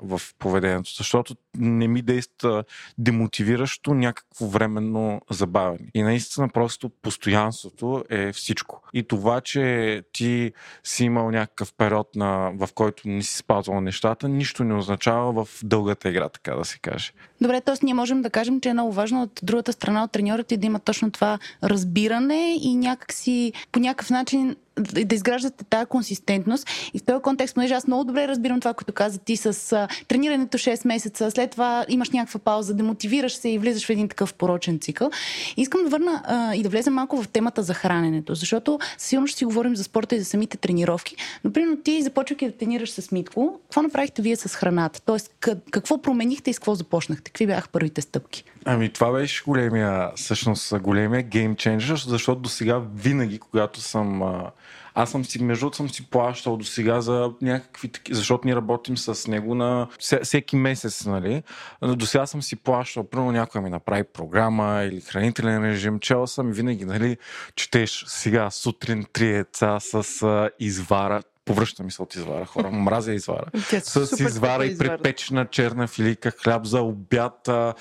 в 0.00 0.20
поведението, 0.38 0.90
защото 0.96 1.34
не 1.58 1.88
ми 1.88 2.02
действа 2.02 2.64
демотивиращо 2.98 3.94
някакво 3.94 4.46
временно 4.46 5.20
забавяне. 5.30 5.88
И 5.94 6.02
наистина 6.02 6.48
просто 6.48 6.90
постоянството 7.02 8.04
е 8.10 8.32
всичко. 8.32 8.82
И 8.92 9.02
това, 9.02 9.40
че 9.40 10.02
ти 10.12 10.52
си 10.84 11.04
имал 11.04 11.30
някакъв 11.30 11.74
период, 11.74 12.08
на, 12.16 12.50
в 12.54 12.68
който 12.74 13.08
не 13.08 13.22
си 13.22 13.36
спазвал 13.36 13.80
нещата, 13.80 14.28
нищо 14.28 14.64
не 14.64 14.74
означава 14.74 15.44
в 15.44 15.60
дългата 15.64 16.08
игра, 16.08 16.28
така 16.28 16.54
да 16.54 16.64
се 16.64 16.78
каже. 16.78 17.12
Добре, 17.40 17.60
т.е. 17.60 17.74
ние 17.82 17.94
можем 17.94 18.22
да 18.22 18.30
кажем, 18.30 18.60
че 18.60 18.68
е 18.68 18.72
много 18.72 18.92
важно 18.92 19.22
от 19.22 19.40
другата 19.42 19.72
страна 19.72 20.04
от 20.04 20.12
треньорите 20.12 20.56
да 20.56 20.66
има 20.66 20.78
точно 20.78 21.10
това 21.10 21.38
разбиране 21.62 22.56
и 22.62 22.76
някакси 22.76 23.52
по 23.72 23.80
някакъв 23.80 24.10
начин 24.10 24.56
да 24.80 25.04
да 25.04 25.14
изграждате 25.14 25.64
тази 25.64 25.86
консистентност. 25.86 26.68
И 26.94 26.98
в 26.98 27.02
този 27.02 27.22
контекст, 27.22 27.54
понеже 27.54 27.74
аз 27.74 27.86
много 27.86 28.04
добре 28.04 28.28
разбирам 28.28 28.60
това, 28.60 28.74
което 28.74 28.92
каза 28.92 29.18
ти 29.18 29.36
с 29.36 29.72
а, 29.72 29.88
тренирането 30.08 30.58
6 30.58 30.86
месеца, 30.86 31.30
след 31.30 31.50
това 31.50 31.84
имаш 31.88 32.10
някаква 32.10 32.40
пауза, 32.40 32.74
демотивираш 32.74 33.36
се 33.36 33.48
и 33.48 33.58
влизаш 33.58 33.86
в 33.86 33.90
един 33.90 34.08
такъв 34.08 34.34
порочен 34.34 34.78
цикъл. 34.78 35.10
Искам 35.56 35.82
да 35.82 35.88
върна 35.88 36.22
а, 36.24 36.54
и 36.54 36.62
да 36.62 36.68
влезем 36.68 36.94
малко 36.94 37.22
в 37.22 37.28
темата 37.28 37.62
за 37.62 37.74
храненето, 37.74 38.34
защото 38.34 38.78
сигурно 38.98 39.26
ще 39.26 39.38
си 39.38 39.44
говорим 39.44 39.76
за 39.76 39.84
спорта 39.84 40.16
и 40.16 40.18
за 40.18 40.24
самите 40.24 40.56
тренировки. 40.56 41.16
Но, 41.44 41.52
примерно, 41.52 41.76
ти 41.76 42.02
започвайки 42.02 42.46
да 42.46 42.52
тренираш 42.52 42.90
с 42.90 43.12
Митко, 43.12 43.60
какво 43.62 43.82
направихте 43.82 44.22
вие 44.22 44.36
с 44.36 44.54
храната? 44.54 45.00
Тоест, 45.00 45.34
какво 45.70 46.02
променихте 46.02 46.50
и 46.50 46.54
с 46.54 46.58
какво 46.58 46.74
започнахте? 46.74 47.30
Какви 47.30 47.46
бяха 47.46 47.68
първите 47.68 48.00
стъпки? 48.00 48.44
Ами 48.64 48.88
това 48.88 49.12
беше 49.12 49.42
големия, 49.46 50.10
всъщност 50.16 50.78
големия 50.78 51.22
гейм 51.22 51.56
ченджер, 51.56 51.96
защото 52.06 52.40
до 52.40 52.48
сега 52.48 52.82
винаги, 52.94 53.38
когато 53.38 53.80
съм... 53.80 54.22
а, 54.22 54.50
Аз 54.94 55.10
съм 55.10 55.24
си, 55.24 55.42
между 55.42 55.70
съм 55.72 55.90
си 55.90 56.10
плащал 56.10 56.56
до 56.56 56.64
сега 56.64 57.00
за 57.00 57.32
някакви 57.42 57.88
таки, 57.88 58.14
защото 58.14 58.46
ние 58.46 58.56
работим 58.56 58.96
с 58.98 59.28
него 59.28 59.54
на 59.54 59.88
всеки 60.22 60.56
месец, 60.56 61.06
нали? 61.06 61.42
До 61.82 62.06
сега 62.06 62.26
съм 62.26 62.42
си 62.42 62.56
плащал, 62.56 63.04
примерно 63.04 63.32
някой 63.32 63.60
ми 63.60 63.70
направи 63.70 64.04
програма 64.04 64.82
или 64.84 65.00
хранителен 65.00 65.64
режим, 65.64 66.00
чел 66.00 66.26
съм 66.26 66.50
и 66.50 66.52
винаги, 66.52 66.84
нали, 66.84 67.16
четеш 67.56 68.04
сега 68.06 68.50
сутрин 68.50 69.04
три 69.12 69.32
яйца 69.32 69.80
с 69.80 70.22
а, 70.22 70.50
извара, 70.60 71.22
повръща 71.44 71.82
ми 71.82 71.90
се 71.90 72.02
от 72.02 72.14
извара, 72.14 72.46
хора, 72.46 72.70
мразя 72.72 73.12
извара 73.12 73.46
Тя 73.70 73.76
е 73.76 73.80
с 73.80 74.20
извара 74.20 74.66
и 74.66 74.78
препечена 74.78 75.46
черна 75.46 75.86
филийка, 75.86 76.30
хляб 76.30 76.64
за 76.64 76.82
обяд, 76.82 77.48
а, 77.48 77.74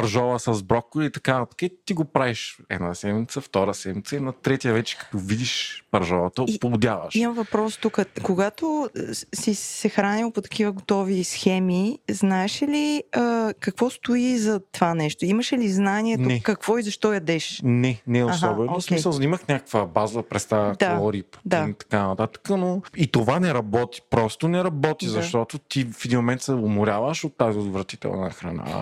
пържола 0.00 0.38
с 0.38 0.62
броколи 0.62 1.06
и 1.06 1.10
така 1.10 1.38
нататък. 1.38 1.70
Ти 1.84 1.94
го 1.94 2.04
правиш 2.04 2.58
една 2.70 2.94
седмица, 2.94 3.40
втора 3.40 3.74
седмица 3.74 4.16
и 4.16 4.20
на 4.20 4.32
третия 4.32 4.74
вече, 4.74 4.98
като 4.98 5.18
видиш 5.18 5.84
пържолата, 5.90 6.44
поудяваш. 6.60 7.14
Имам 7.14 7.34
въпрос 7.34 7.76
тук. 7.76 7.98
Когато 8.22 8.90
си 9.34 9.54
се 9.54 9.88
хранил 9.88 10.30
по 10.30 10.40
такива 10.40 10.72
готови 10.72 11.24
схеми, 11.24 11.98
знаеш 12.10 12.62
ли 12.62 13.02
а, 13.12 13.52
какво 13.60 13.90
стои 13.90 14.38
за 14.38 14.60
това 14.72 14.94
нещо? 14.94 15.24
Имаш 15.24 15.52
ли 15.52 15.68
знанието 15.68 16.22
Не. 16.22 16.40
какво 16.40 16.78
и 16.78 16.82
защо 16.82 17.12
ядеш? 17.12 17.60
Не, 17.64 18.02
не 18.06 18.18
е 18.18 18.24
особено. 18.24 18.64
окей. 18.64 18.76
В 18.78 18.82
смисъл, 18.82 19.12
имах 19.20 19.48
някаква 19.48 19.86
базова 19.86 20.22
представа, 20.22 20.68
Да, 20.78 20.86
калории, 20.86 21.22
протеин 21.22 21.66
да. 21.66 21.74
така 21.78 22.06
нататък, 22.06 22.42
но 22.50 22.82
и 22.96 23.06
това 23.06 23.40
не 23.40 23.54
работи. 23.54 24.00
Просто 24.10 24.48
не 24.48 24.64
работи, 24.64 25.06
Да. 25.06 25.12
защото 25.12 25.58
ти 25.58 25.84
в 25.92 26.04
един 26.04 26.18
момент 26.18 26.42
се 26.42 26.52
уморяваш 26.52 27.24
от 27.24 27.36
тази 27.36 27.58
отвратителна 27.58 28.30
храна. 28.30 28.80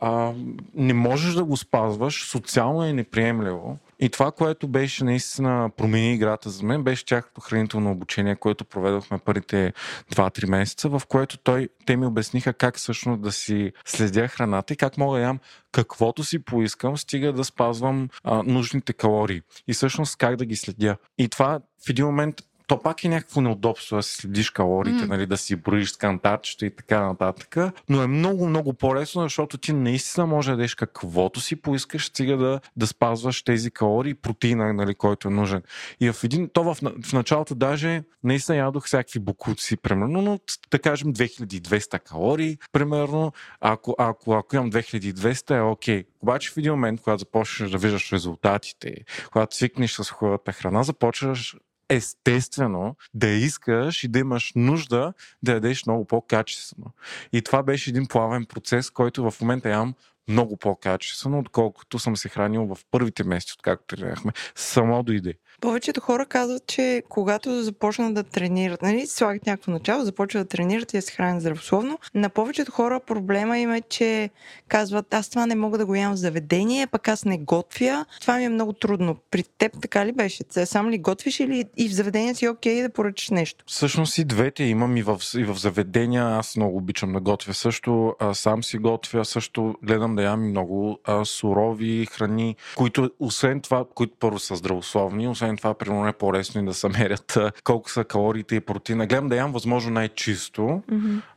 А, 0.00 0.32
не 0.74 0.94
можеш 0.94 1.34
да 1.34 1.44
го 1.44 1.56
спазваш, 1.56 2.30
социално 2.30 2.84
е 2.84 2.92
неприемливо. 2.92 3.78
И 4.00 4.08
това, 4.08 4.32
което 4.32 4.68
беше 4.68 5.04
наистина 5.04 5.70
промени 5.76 6.14
играта 6.14 6.50
за 6.50 6.64
мен, 6.64 6.82
беше 6.82 7.04
тяхното 7.04 7.40
хранително 7.40 7.90
обучение, 7.90 8.36
което 8.36 8.64
проведохме 8.64 9.18
първите 9.18 9.72
2-3 10.14 10.50
месеца, 10.50 10.88
в 10.88 11.02
което 11.08 11.38
той, 11.38 11.68
те 11.86 11.96
ми 11.96 12.06
обясниха 12.06 12.52
как 12.52 12.76
всъщност 12.76 13.22
да 13.22 13.32
си 13.32 13.72
следя 13.84 14.28
храната 14.28 14.72
и 14.72 14.76
как 14.76 14.98
мога 14.98 15.18
да 15.18 15.24
ям 15.24 15.38
каквото 15.72 16.24
си 16.24 16.44
поискам, 16.44 16.96
стига 16.98 17.32
да 17.32 17.44
спазвам 17.44 18.08
а, 18.24 18.42
нужните 18.42 18.92
калории. 18.92 19.42
И 19.68 19.72
всъщност 19.72 20.16
как 20.16 20.36
да 20.36 20.44
ги 20.44 20.56
следя. 20.56 20.96
И 21.18 21.28
това 21.28 21.60
в 21.86 21.90
един 21.90 22.04
момент 22.06 22.42
то 22.68 22.82
пак 22.82 23.04
е 23.04 23.08
някакво 23.08 23.40
неудобство 23.40 23.96
да 23.96 24.02
си 24.02 24.16
следиш 24.16 24.50
калориите, 24.50 25.00
М. 25.00 25.06
нали, 25.06 25.26
да 25.26 25.36
си 25.36 25.56
броиш 25.56 25.90
с 25.90 25.96
кантарчета 25.96 26.66
и 26.66 26.76
така 26.76 27.06
нататък. 27.06 27.56
Но 27.88 28.02
е 28.02 28.06
много, 28.06 28.48
много 28.48 28.72
по-лесно, 28.72 29.22
защото 29.22 29.58
ти 29.58 29.72
наистина 29.72 30.26
може 30.26 30.50
да 30.50 30.52
ядеш 30.52 30.74
каквото 30.74 31.40
си 31.40 31.56
поискаш, 31.56 32.06
стига 32.06 32.36
да, 32.36 32.60
да 32.76 32.86
спазваш 32.86 33.42
тези 33.42 33.70
калории, 33.70 34.14
протеина, 34.14 34.72
нали, 34.72 34.94
който 34.94 35.28
е 35.28 35.30
нужен. 35.30 35.62
И 36.00 36.12
в 36.12 36.24
един, 36.24 36.48
то 36.52 36.64
в, 36.64 36.76
в 37.04 37.12
началото 37.12 37.54
даже 37.54 38.02
наистина 38.24 38.58
ядох 38.58 38.86
всякакви 38.86 39.20
букуци, 39.20 39.76
примерно, 39.76 40.22
но 40.22 40.38
да 40.70 40.78
кажем 40.78 41.14
2200 41.14 42.00
калории, 42.00 42.58
примерно, 42.72 43.32
ако, 43.60 43.94
ако, 43.98 44.34
ако 44.34 44.56
имам 44.56 44.72
2200 44.72 45.56
е 45.56 45.60
окей. 45.60 46.04
Обаче 46.22 46.50
в 46.50 46.56
един 46.56 46.72
момент, 46.72 47.00
когато 47.00 47.18
започнеш 47.18 47.70
да 47.70 47.78
виждаш 47.78 48.12
резултатите, 48.12 48.94
когато 49.32 49.56
свикнеш 49.56 49.92
с 49.92 50.10
хубавата 50.10 50.52
храна, 50.52 50.82
започваш 50.82 51.56
естествено 51.88 52.96
да 53.14 53.28
искаш 53.28 54.04
и 54.04 54.08
да 54.08 54.18
имаш 54.18 54.52
нужда 54.56 55.12
да 55.42 55.52
ядеш 55.52 55.86
много 55.86 56.04
по-качествено. 56.04 56.90
И 57.32 57.42
това 57.42 57.62
беше 57.62 57.90
един 57.90 58.06
плавен 58.06 58.46
процес, 58.46 58.90
който 58.90 59.30
в 59.30 59.40
момента 59.40 59.68
ям 59.68 59.94
много 60.28 60.56
по-качествено, 60.56 61.38
отколкото 61.38 61.98
съм 61.98 62.16
се 62.16 62.28
хранил 62.28 62.66
в 62.66 62.78
първите 62.90 63.24
месеци, 63.24 63.54
откакто 63.58 63.96
тренирахме. 63.96 64.32
Само 64.54 65.02
дойде. 65.02 65.34
Повечето 65.60 66.00
хора 66.00 66.26
казват, 66.26 66.66
че 66.66 67.02
когато 67.08 67.62
започнат 67.62 68.14
да 68.14 68.22
тренират, 68.22 68.82
нали, 68.82 69.06
слагат 69.06 69.46
някакво 69.46 69.72
начало, 69.72 70.04
започват 70.04 70.44
да 70.44 70.48
тренират 70.48 70.94
и 70.94 70.96
да 70.96 71.02
се 71.02 71.12
хранят 71.12 71.40
здравословно. 71.40 71.98
На 72.14 72.28
повечето 72.28 72.72
хора 72.72 73.00
проблема 73.00 73.58
им 73.58 73.72
е, 73.72 73.80
че 73.80 74.30
казват, 74.68 75.14
аз 75.14 75.28
това 75.28 75.46
не 75.46 75.54
мога 75.54 75.78
да 75.78 75.86
го 75.86 75.94
ям 75.94 76.12
в 76.12 76.16
заведение, 76.16 76.86
пък 76.86 77.08
аз 77.08 77.24
не 77.24 77.38
готвя. 77.38 78.04
Това 78.20 78.36
ми 78.36 78.44
е 78.44 78.48
много 78.48 78.72
трудно. 78.72 79.16
При 79.30 79.42
теб 79.58 79.72
така 79.82 80.06
ли 80.06 80.12
беше? 80.12 80.44
Сам 80.64 80.90
ли 80.90 80.98
готвиш 80.98 81.40
или 81.40 81.64
и 81.76 81.88
в 81.88 81.92
заведение 81.92 82.34
си 82.34 82.44
е 82.44 82.50
окей 82.50 82.82
да 82.82 82.90
поръчаш 82.90 83.30
нещо? 83.30 83.64
Всъщност 83.66 84.18
и 84.18 84.24
двете 84.24 84.64
имам 84.64 84.96
и 84.96 85.02
в, 85.02 85.20
и 85.36 85.44
в 85.44 85.54
заведения. 85.54 86.24
Аз 86.24 86.56
много 86.56 86.76
обичам 86.76 87.12
да 87.12 87.20
готвя 87.20 87.54
също. 87.54 88.14
А, 88.18 88.34
сам 88.34 88.64
си 88.64 88.78
готвя, 88.78 89.24
също 89.24 89.74
гледам 89.82 90.16
да 90.16 90.22
ям 90.22 90.48
много 90.50 90.98
а, 91.04 91.24
сурови 91.24 92.06
храни, 92.06 92.56
които 92.76 93.10
освен 93.20 93.60
това, 93.60 93.84
които 93.94 94.16
първо 94.20 94.38
са 94.38 94.56
здравословни, 94.56 95.28
освен 95.28 95.47
това, 95.56 95.74
примерно 95.74 96.08
е 96.08 96.12
по-лесно 96.12 96.60
и 96.60 96.64
да 96.64 96.74
се 96.74 96.88
мерят 96.88 97.38
колко 97.64 97.90
са 97.90 98.04
калориите 98.04 98.54
и 98.56 98.60
протеина. 98.60 99.06
Гледам 99.06 99.28
да 99.28 99.36
ям 99.36 99.52
възможно 99.52 99.90
най-чисто, 99.90 100.82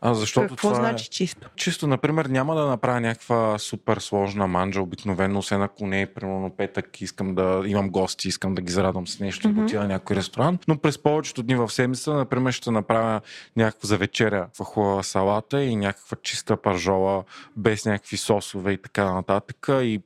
а, 0.02 0.14
защото 0.14 0.48
Какво 0.48 0.68
това 0.68 0.80
значи 0.80 1.06
е... 1.06 1.10
чисто? 1.10 1.50
Чисто, 1.56 1.88
например, 1.88 2.26
няма 2.26 2.56
да 2.56 2.66
направя 2.66 3.02
някаква 3.02 3.60
супер 3.60 3.98
сложна 3.98 4.48
манджа, 4.48 4.82
обикновено, 4.82 5.40
освен 5.40 5.62
ако 5.62 5.88
не 5.88 6.02
е, 6.02 6.06
примерно, 6.06 6.50
петък, 6.50 7.02
искам 7.02 7.36
да 7.36 7.64
имам 7.66 7.90
гости, 7.90 8.28
искам 8.28 8.56
да 8.56 8.62
ги 8.62 8.72
зарадвам 8.72 9.08
с 9.08 9.20
нещо 9.20 9.50
да 9.50 9.62
отида 9.62 9.80
на 9.82 9.88
някой 9.88 10.16
ресторант. 10.16 10.62
Но 10.68 10.78
през 10.78 10.98
повечето 10.98 11.44
дни 11.44 11.56
в 11.56 11.70
седмица, 11.70 12.14
например, 12.14 12.52
ще 12.52 12.72
направя 12.72 13.22
някаква 13.58 13.88
за 13.88 13.98
вечеря 13.98 14.48
в 14.60 14.64
хубава 14.64 15.04
салата 15.04 15.64
и 15.64 15.76
някаква 15.76 16.18
чиста 16.24 16.58
пържола, 16.58 17.24
без 17.58 17.86
някакви 17.86 18.18
сосове 18.18 18.72
и 18.72 18.78
така 18.78 19.14
нататък. 19.14 19.68
И 19.70 20.02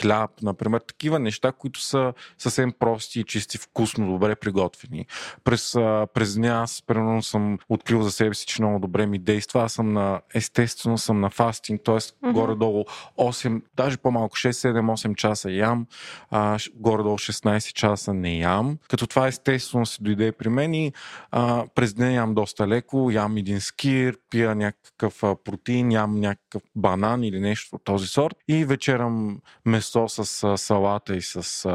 хляб, 0.00 0.30
например, 0.42 0.80
такива 0.80 1.18
неща, 1.18 1.52
които 1.52 1.80
са 1.80 2.12
съвсем 2.38 2.72
прости 2.78 3.20
и 3.20 3.24
чисти, 3.24 3.35
вкусно, 3.40 4.12
добре 4.12 4.36
приготвени. 4.36 5.06
През, 5.44 5.74
а, 5.74 6.06
през 6.14 6.34
деня 6.34 6.62
аз, 6.62 6.82
примерно, 6.86 7.22
съм 7.22 7.58
открил 7.68 8.02
за 8.02 8.10
себе 8.10 8.34
си, 8.34 8.46
че 8.46 8.62
много 8.62 8.78
добре 8.78 9.06
ми 9.06 9.18
действа. 9.18 9.62
Аз 9.62 9.72
съм 9.72 9.92
на, 9.92 10.20
естествено 10.34 10.98
съм 10.98 11.20
на 11.20 11.30
фастинг, 11.30 11.80
т.е. 11.84 11.96
Мгм. 12.22 12.32
горе-долу 12.32 12.84
8, 13.18 13.62
даже 13.76 13.96
по-малко 13.96 14.36
6, 14.36 14.50
7, 14.50 14.92
8 14.92 15.14
часа 15.14 15.50
ям, 15.50 15.86
а, 16.30 16.58
горе-долу 16.74 17.18
16 17.18 17.72
часа 17.72 18.14
не 18.14 18.38
ям. 18.38 18.78
Като 18.88 19.06
това 19.06 19.26
естествено 19.26 19.86
си 19.86 20.02
дойде 20.02 20.32
при 20.32 20.48
мен 20.48 20.74
и 20.74 20.92
а, 21.30 21.64
през 21.74 21.94
деня 21.94 22.12
ям 22.12 22.34
доста 22.34 22.68
леко, 22.68 23.10
ям 23.12 23.36
един 23.36 23.60
скир, 23.60 24.18
пия 24.30 24.54
някакъв 24.54 25.22
а, 25.22 25.36
протеин, 25.44 25.92
ям 25.92 26.20
някакъв 26.20 26.62
банан 26.76 27.24
или 27.24 27.40
нещо 27.40 27.76
от 27.76 27.84
този 27.84 28.06
сорт 28.06 28.36
и 28.48 28.64
вечерам 28.64 29.40
месо 29.64 30.08
с 30.08 30.44
а, 30.44 30.56
салата 30.56 31.16
и 31.16 31.22
с 31.22 31.64
а, 31.64 31.70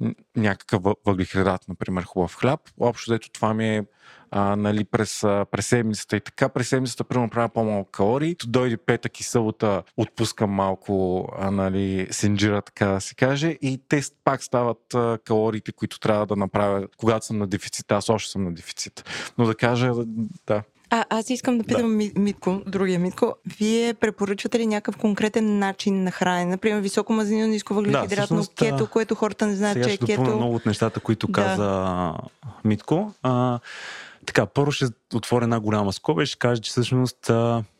н- 0.00 0.14
някакъв 0.60 0.82
въ- 0.82 0.96
въглехидрат, 1.06 1.68
например, 1.68 2.02
хубав 2.04 2.36
хляб. 2.36 2.60
Общо 2.80 3.10
дето 3.10 3.30
това 3.30 3.54
ми 3.54 3.76
е 3.76 3.84
а, 4.30 4.56
нали, 4.56 4.84
през, 4.84 5.20
през 5.22 5.66
седмицата 5.66 6.16
и 6.16 6.20
така. 6.20 6.48
През 6.48 6.68
седмицата, 6.68 7.04
примерно, 7.04 7.30
правя 7.30 7.48
по-малко 7.48 7.90
калории. 7.90 8.34
То 8.34 8.46
дойде 8.46 8.76
петък 8.76 9.20
и 9.20 9.22
събота, 9.22 9.82
отпускам 9.96 10.50
малко 10.50 11.24
а, 11.38 11.50
нали, 11.50 12.08
синджира, 12.10 12.62
така 12.62 12.86
да 12.86 13.00
се 13.00 13.14
каже. 13.14 13.48
И 13.62 13.82
те 13.88 14.00
пак 14.24 14.42
стават 14.42 14.94
а, 14.94 15.18
калориите, 15.24 15.72
които 15.72 16.00
трябва 16.00 16.26
да 16.26 16.36
направя, 16.36 16.88
когато 16.96 17.26
съм 17.26 17.38
на 17.38 17.46
дефицит. 17.46 17.92
Аз 17.92 18.08
още 18.08 18.30
съм 18.30 18.44
на 18.44 18.54
дефицит. 18.54 19.04
Но 19.38 19.44
да 19.44 19.54
кажа, 19.54 19.92
да. 20.46 20.62
А, 20.90 21.04
аз 21.10 21.30
искам 21.30 21.58
да 21.58 21.64
питам 21.64 21.96
Ми- 21.96 22.12
Митко, 22.16 22.60
другия 22.66 22.98
Митко. 22.98 23.34
Вие 23.58 23.94
препоръчвате 23.94 24.58
ли 24.58 24.66
някакъв 24.66 24.96
конкретен 24.96 25.58
начин 25.58 26.02
на 26.04 26.10
хранене? 26.10 26.44
Например, 26.46 26.80
високо 26.80 27.12
мазнинно, 27.12 27.46
ниско 27.46 27.74
въглехидратно 27.74 28.16
всъщност, 28.16 28.54
кето, 28.54 28.86
което 28.86 29.14
хората 29.14 29.46
не 29.46 29.56
знаят, 29.56 29.84
че 29.84 29.92
е 29.92 29.96
кето. 29.98 30.20
много 30.22 30.54
от 30.54 30.66
нещата, 30.66 31.00
които 31.00 31.26
Да. 31.26 31.32
каза 31.32 32.12
Митко. 32.64 33.12
А, 33.22 33.58
така, 34.26 34.46
първо 34.46 34.72
ще 34.72 34.84
отворя 35.14 35.44
една 35.44 35.60
голяма 35.60 35.92
скоба 35.92 36.22
и 36.22 36.26
ще 36.26 36.38
кажа, 36.38 36.60
че 36.62 36.70
всъщност 36.70 37.30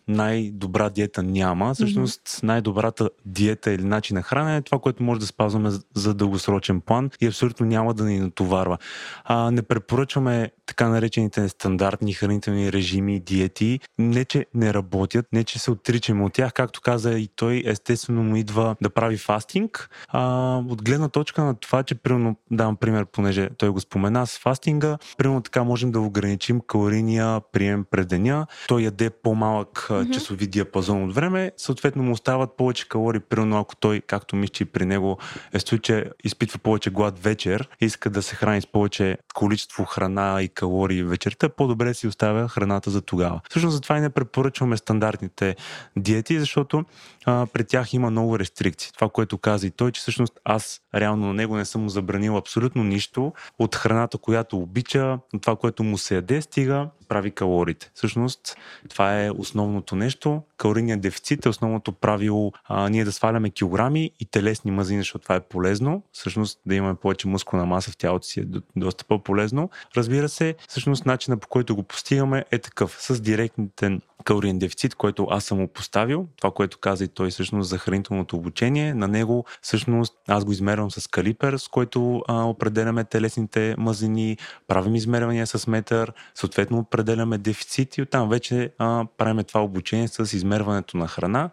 най-добра 0.09 0.89
диета 0.89 1.23
няма. 1.23 1.75
Всъщност 1.75 2.41
най-добрата 2.43 3.11
диета 3.27 3.73
или 3.73 3.85
начин 3.85 4.15
на 4.15 4.23
хранене 4.23 4.57
е 4.57 4.63
това, 4.63 4.79
което 4.79 5.03
може 5.03 5.21
да 5.21 5.27
спазваме 5.27 5.71
за- 5.71 5.83
за 5.95 6.15
дългосрочен 6.15 6.81
план 6.81 7.11
и 7.21 7.27
абсолютно 7.27 7.67
няма 7.67 7.95
да 7.95 8.05
ни 8.05 8.19
натоварва. 8.19 8.79
А, 9.25 9.51
не 9.51 9.63
препоръчваме 9.63 10.51
така 10.71 10.89
наречените 10.89 11.49
стандартни 11.49 12.13
хранителни 12.13 12.73
режими, 12.73 13.21
диети, 13.21 13.81
не 13.99 14.25
че 14.25 14.47
не 14.55 14.75
работят, 14.75 15.27
не 15.33 15.45
че 15.45 15.59
се 15.59 15.71
отричаме 15.71 16.25
от 16.25 16.33
тях, 16.33 16.53
както 16.53 16.81
каза 16.81 17.13
и 17.13 17.29
той, 17.37 17.63
естествено 17.67 18.23
му 18.23 18.37
идва 18.37 18.77
да 18.83 18.91
прави 18.91 19.17
фастинг. 19.17 19.91
А, 20.09 20.57
от 20.69 20.83
гледна 20.83 21.09
точка 21.09 21.45
на 21.45 21.55
това, 21.55 21.83
че 21.83 21.95
примерно, 21.95 22.37
давам 22.51 22.77
пример, 22.77 23.07
понеже 23.07 23.51
той 23.59 23.69
го 23.69 23.81
спомена 23.81 24.27
с 24.27 24.39
фастинга, 24.39 24.99
примерно 25.19 25.41
така 25.41 25.65
можем 25.65 25.93
да 25.93 26.01
ограничим 26.01 26.61
калорийния 26.67 27.41
прием 27.53 27.85
през 27.91 28.07
деня. 28.07 28.47
Той 28.69 28.83
яде 28.83 29.11
по-малък 29.11 29.87
mm-hmm. 29.91 30.15
часови 30.15 30.47
диапазон 30.47 31.05
от 31.05 31.15
време, 31.15 31.53
съответно 31.57 32.03
му 32.03 32.13
остават 32.13 32.57
повече 32.57 32.89
калории, 32.89 33.21
примерно 33.21 33.59
ако 33.61 33.77
той, 33.77 34.01
както 34.01 34.37
мисля, 34.37 34.67
при 34.67 34.85
него 34.85 35.19
е 35.53 35.59
случай, 35.59 36.05
изпитва 36.25 36.59
повече 36.59 36.91
глад 36.91 37.23
вечер, 37.23 37.69
иска 37.81 38.11
да 38.11 38.23
се 38.23 38.37
храни 38.37 38.61
с 38.61 38.67
повече 38.67 39.19
количество 39.35 39.85
храна 39.85 40.43
и 40.43 40.49
калории 40.61 41.03
вечерта, 41.03 41.49
по-добре 41.49 41.95
си 41.95 42.07
оставя 42.07 42.49
храната 42.49 42.91
за 42.91 43.01
тогава. 43.01 43.41
Всъщност 43.51 43.75
затова 43.75 43.99
и 43.99 44.01
не 44.01 44.11
препоръчваме 44.11 44.77
стандартните 44.77 45.57
диети, 45.97 46.41
защото 46.41 46.85
а, 47.27 47.47
при 47.53 47.65
тях 47.65 47.95
има 47.95 48.11
много 48.11 48.39
рестрикции. 48.39 48.93
Това, 48.95 49.09
което 49.09 49.39
каза 49.39 49.67
и 49.67 49.71
той, 49.71 49.93
че 49.93 50.01
всъщност 50.01 50.41
аз 50.45 50.81
реално 50.95 51.27
на 51.27 51.35
него 51.35 51.57
не 51.57 51.65
съм 51.65 51.83
му 51.83 51.89
забранил 51.89 52.37
абсолютно 52.37 52.85
нищо 52.85 53.33
от 53.59 53.77
храната, 53.77 54.19
която 54.19 54.59
обича, 54.59 55.19
от 55.35 55.43
това, 55.43 55.57
което 55.57 55.83
му 55.83 55.99
се 55.99 56.15
яде, 56.15 56.43
стига 56.43 56.89
прави 57.11 57.31
калориите. 57.31 57.91
Всъщност 57.95 58.57
това 58.89 59.25
е 59.25 59.31
основното 59.31 59.97
нещо. 59.97 60.43
Калорийният 60.57 61.01
дефицит 61.01 61.47
е 61.47 61.49
основното 61.49 61.93
правило 61.93 62.53
а, 62.65 62.89
ние 62.89 63.05
да 63.05 63.13
сваляме 63.13 63.51
килограми 63.51 64.11
и 64.21 64.25
телесни 64.25 64.71
мазнини, 64.71 65.01
защото 65.01 65.23
това 65.23 65.35
е 65.35 65.41
полезно. 65.41 66.03
Всъщност 66.13 66.61
да 66.67 66.75
имаме 66.75 66.95
повече 66.95 67.29
мускулна 67.29 67.67
маса 67.67 67.91
в 67.91 67.97
тялото 67.97 68.27
си 68.27 68.41
е 68.41 68.45
доста 68.77 69.05
по-полезно. 69.05 69.71
Разбира 69.97 70.29
се, 70.29 70.55
всъщност 70.69 71.07
начина 71.07 71.37
по 71.37 71.49
който 71.49 71.77
го 71.77 71.83
постигаме 71.83 72.45
е 72.51 72.59
такъв. 72.59 72.97
С 73.01 73.21
директните 73.21 73.99
калориен 74.25 74.59
дефицит, 74.59 74.95
който 74.95 75.27
аз 75.31 75.45
съм 75.45 75.59
му 75.59 75.69
поставил, 75.69 76.27
това, 76.37 76.51
което 76.51 76.79
каза 76.79 77.05
и 77.05 77.09
той 77.09 77.31
всъщност 77.31 77.69
за 77.69 77.79
хранителното 77.79 78.37
обучение, 78.37 78.95
на 78.95 79.09
него 79.09 79.45
всъщност 79.63 80.15
аз 80.29 80.45
го 80.45 80.53
измервам 80.53 80.91
с 80.91 81.07
калипер, 81.07 81.57
с 81.57 81.69
който 81.69 82.23
а, 82.29 82.45
определяме 82.45 83.05
телесните 83.05 83.75
мазнини, 83.79 84.37
правим 84.69 84.95
измервания 84.95 85.47
с 85.47 85.67
метър, 85.67 86.13
съответно 86.35 86.85
определяме 87.01 87.39
дефицит 87.39 87.97
и 87.97 88.03
оттам 88.03 88.29
вече 88.29 88.71
а, 88.79 89.05
правим 89.17 89.45
това 89.45 89.63
обучение 89.63 90.09
с 90.09 90.37
измерването 90.37 90.97
на 90.97 91.09
храна, 91.09 91.51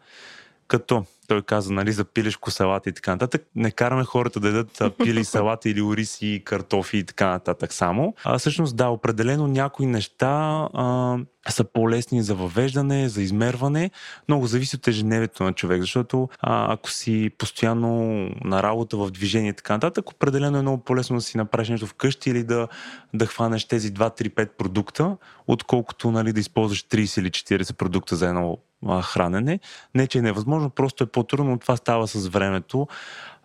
като 0.68 1.06
той 1.28 1.42
каза, 1.42 1.74
нали, 1.74 1.92
за 1.92 2.06
пилешко 2.06 2.52
салата 2.52 2.90
и 2.90 2.94
така 2.94 3.12
нататък. 3.12 3.48
Не 3.56 3.72
караме 3.72 4.04
хората 4.04 4.40
да 4.40 4.48
ядат 4.48 4.82
пили 4.98 5.24
салата 5.26 5.70
или 5.70 5.82
ориси, 5.82 6.42
картофи 6.46 6.98
и 6.98 7.04
така 7.04 7.30
нататък 7.30 7.74
само. 7.74 8.14
А 8.24 8.38
всъщност, 8.38 8.76
да, 8.76 8.88
определено 8.88 9.48
някои 9.48 9.86
неща 9.86 10.68
а, 10.74 11.18
са 11.50 11.64
по-лесни 11.64 12.24
за 12.24 12.36
въвеждане, 12.36 13.10
за 13.10 13.22
измерване. 13.22 13.92
Много 14.28 14.48
зависи 14.48 14.76
от 14.76 14.88
ежедневието 14.88 15.44
на 15.44 15.54
човек, 15.54 15.82
защото 15.82 16.30
а, 16.42 16.74
ако 16.74 16.92
си 16.92 17.32
постоянно 17.38 17.90
на 18.44 18.64
работа, 18.64 18.98
в 18.98 19.12
движение 19.12 19.50
и 19.50 19.54
така 19.54 19.74
нататък, 19.74 20.12
определено 20.12 20.58
е 20.58 20.62
много 20.62 20.84
по-лесно 20.84 21.16
да 21.16 21.22
си 21.22 21.38
направиш 21.38 21.70
нещо 21.70 21.88
вкъщи 21.88 22.30
или 22.30 22.44
да, 22.44 22.68
да 23.14 23.26
хванеш 23.26 23.66
тези 23.66 23.94
2-3-5 23.94 24.50
продукта, 24.58 25.18
отколкото 25.48 26.12
нали, 26.12 26.34
да 26.34 26.40
използваш 26.40 26.84
30 26.88 27.22
или 27.22 27.30
40 27.30 27.74
продукта 27.74 28.16
за 28.16 28.28
едно 28.28 28.58
хранене. 29.02 29.60
Не, 29.96 30.08
че 30.08 30.18
е 30.18 30.22
невъзможно, 30.22 30.70
просто 30.70 31.04
е 31.04 31.08
по-трудно, 31.08 31.52
но 31.52 31.58
това 31.58 31.76
става 31.76 32.08
с 32.08 32.28
времето, 32.28 32.88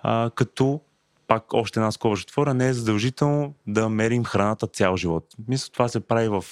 а, 0.03 0.31
като 0.35 0.81
пак 1.27 1.55
още 1.55 1.81
една 1.81 1.93
скоба 1.93 2.17
ще 2.17 2.31
отворя, 2.31 2.55
не 2.55 2.69
е 2.69 2.73
задължително 2.73 3.55
да 3.67 3.89
мерим 3.89 4.25
храната 4.25 4.67
цял 4.67 4.97
живот. 4.97 5.27
Мисля, 5.49 5.73
това 5.73 5.89
се 5.89 6.01
прави 6.01 6.29
в 6.29 6.45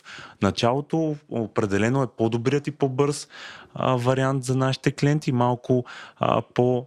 началото. 0.42 1.16
Определено 1.28 2.02
е 2.02 2.06
по-добрият 2.18 2.66
и 2.66 2.70
по-бърз 2.70 3.28
а, 3.75 3.96
вариант 3.96 4.44
за 4.44 4.56
нашите 4.56 4.92
клиенти, 4.92 5.32
малко 5.32 5.84
а, 6.16 6.42
по 6.54 6.87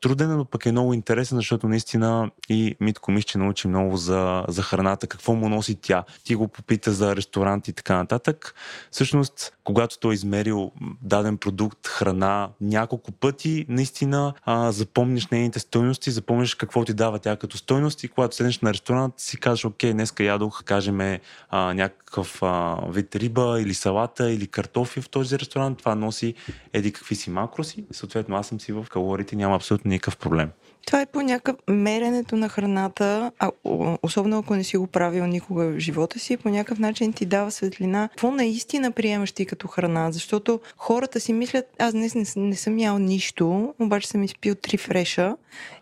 труден, 0.00 0.36
но 0.36 0.44
пък 0.44 0.66
е 0.66 0.72
много 0.72 0.94
интересен, 0.94 1.36
защото 1.36 1.68
наистина 1.68 2.30
и 2.48 2.76
Митко 2.80 3.10
мисля, 3.10 3.26
че 3.26 3.38
научи 3.38 3.68
много 3.68 3.96
за, 3.96 4.44
за 4.48 4.62
храната, 4.62 5.06
какво 5.06 5.34
му 5.34 5.48
носи 5.48 5.74
тя. 5.80 6.04
Ти 6.24 6.34
го 6.34 6.48
попита 6.48 6.92
за 6.92 7.16
ресторант 7.16 7.68
и 7.68 7.72
така 7.72 7.96
нататък. 7.96 8.54
Всъщност, 8.90 9.55
когато 9.66 9.98
той 9.98 10.12
е 10.12 10.14
измерил 10.14 10.70
даден 11.02 11.36
продукт, 11.36 11.86
храна 11.86 12.48
няколко 12.60 13.12
пъти, 13.12 13.66
наистина 13.68 14.34
а, 14.44 14.72
запомниш 14.72 15.26
нейните 15.26 15.58
стойности, 15.58 16.10
запомниш 16.10 16.54
какво 16.54 16.84
ти 16.84 16.94
дава 16.94 17.18
тя 17.18 17.36
като 17.36 17.56
стойност 17.56 18.04
и 18.04 18.08
когато 18.08 18.36
седнеш 18.36 18.60
на 18.60 18.72
ресторант 18.72 19.14
си 19.16 19.40
кажеш, 19.40 19.64
окей, 19.64 19.92
днеска 19.92 20.24
ядох, 20.24 20.64
кажем, 20.64 21.18
някакъв 21.52 22.42
а, 22.42 22.76
вид 22.88 23.16
риба 23.16 23.60
или 23.60 23.74
салата 23.74 24.30
или 24.30 24.46
картофи 24.46 25.00
в 25.00 25.08
този 25.08 25.38
ресторант, 25.38 25.78
това 25.78 25.94
носи 25.94 26.34
еди 26.72 26.92
какви 26.92 27.14
си 27.14 27.30
макроси, 27.30 27.84
съответно 27.90 28.36
аз 28.36 28.46
съм 28.46 28.60
си 28.60 28.72
в 28.72 28.86
калориите, 28.90 29.36
няма 29.36 29.56
абсолютно 29.56 29.88
никакъв 29.88 30.16
проблем. 30.16 30.50
Това 30.86 31.00
е 31.00 31.06
по 31.06 31.22
някакъв 31.22 31.56
меренето 31.68 32.36
на 32.36 32.48
храната, 32.48 33.32
а, 33.38 33.50
особено 34.02 34.38
ако 34.38 34.56
не 34.56 34.64
си 34.64 34.76
го 34.76 34.86
правил 34.86 35.26
никога 35.26 35.64
в 35.64 35.78
живота 35.78 36.18
си, 36.18 36.36
по 36.36 36.48
някакъв 36.48 36.78
начин 36.78 37.12
ти 37.12 37.26
дава 37.26 37.50
светлина. 37.50 38.08
Какво 38.08 38.30
наистина 38.30 38.90
приемаш 38.90 39.32
ти 39.32 39.46
като 39.56 39.68
храна? 39.68 40.12
Защото 40.12 40.60
хората 40.76 41.20
си 41.20 41.32
мислят, 41.32 41.66
аз 41.78 41.92
днес 41.92 42.14
не, 42.14 42.24
не 42.36 42.56
съм 42.56 42.78
ял 42.78 42.98
нищо, 42.98 43.74
обаче 43.80 44.08
съм 44.08 44.22
изпил 44.22 44.54
три 44.54 44.76
фреша 44.76 45.36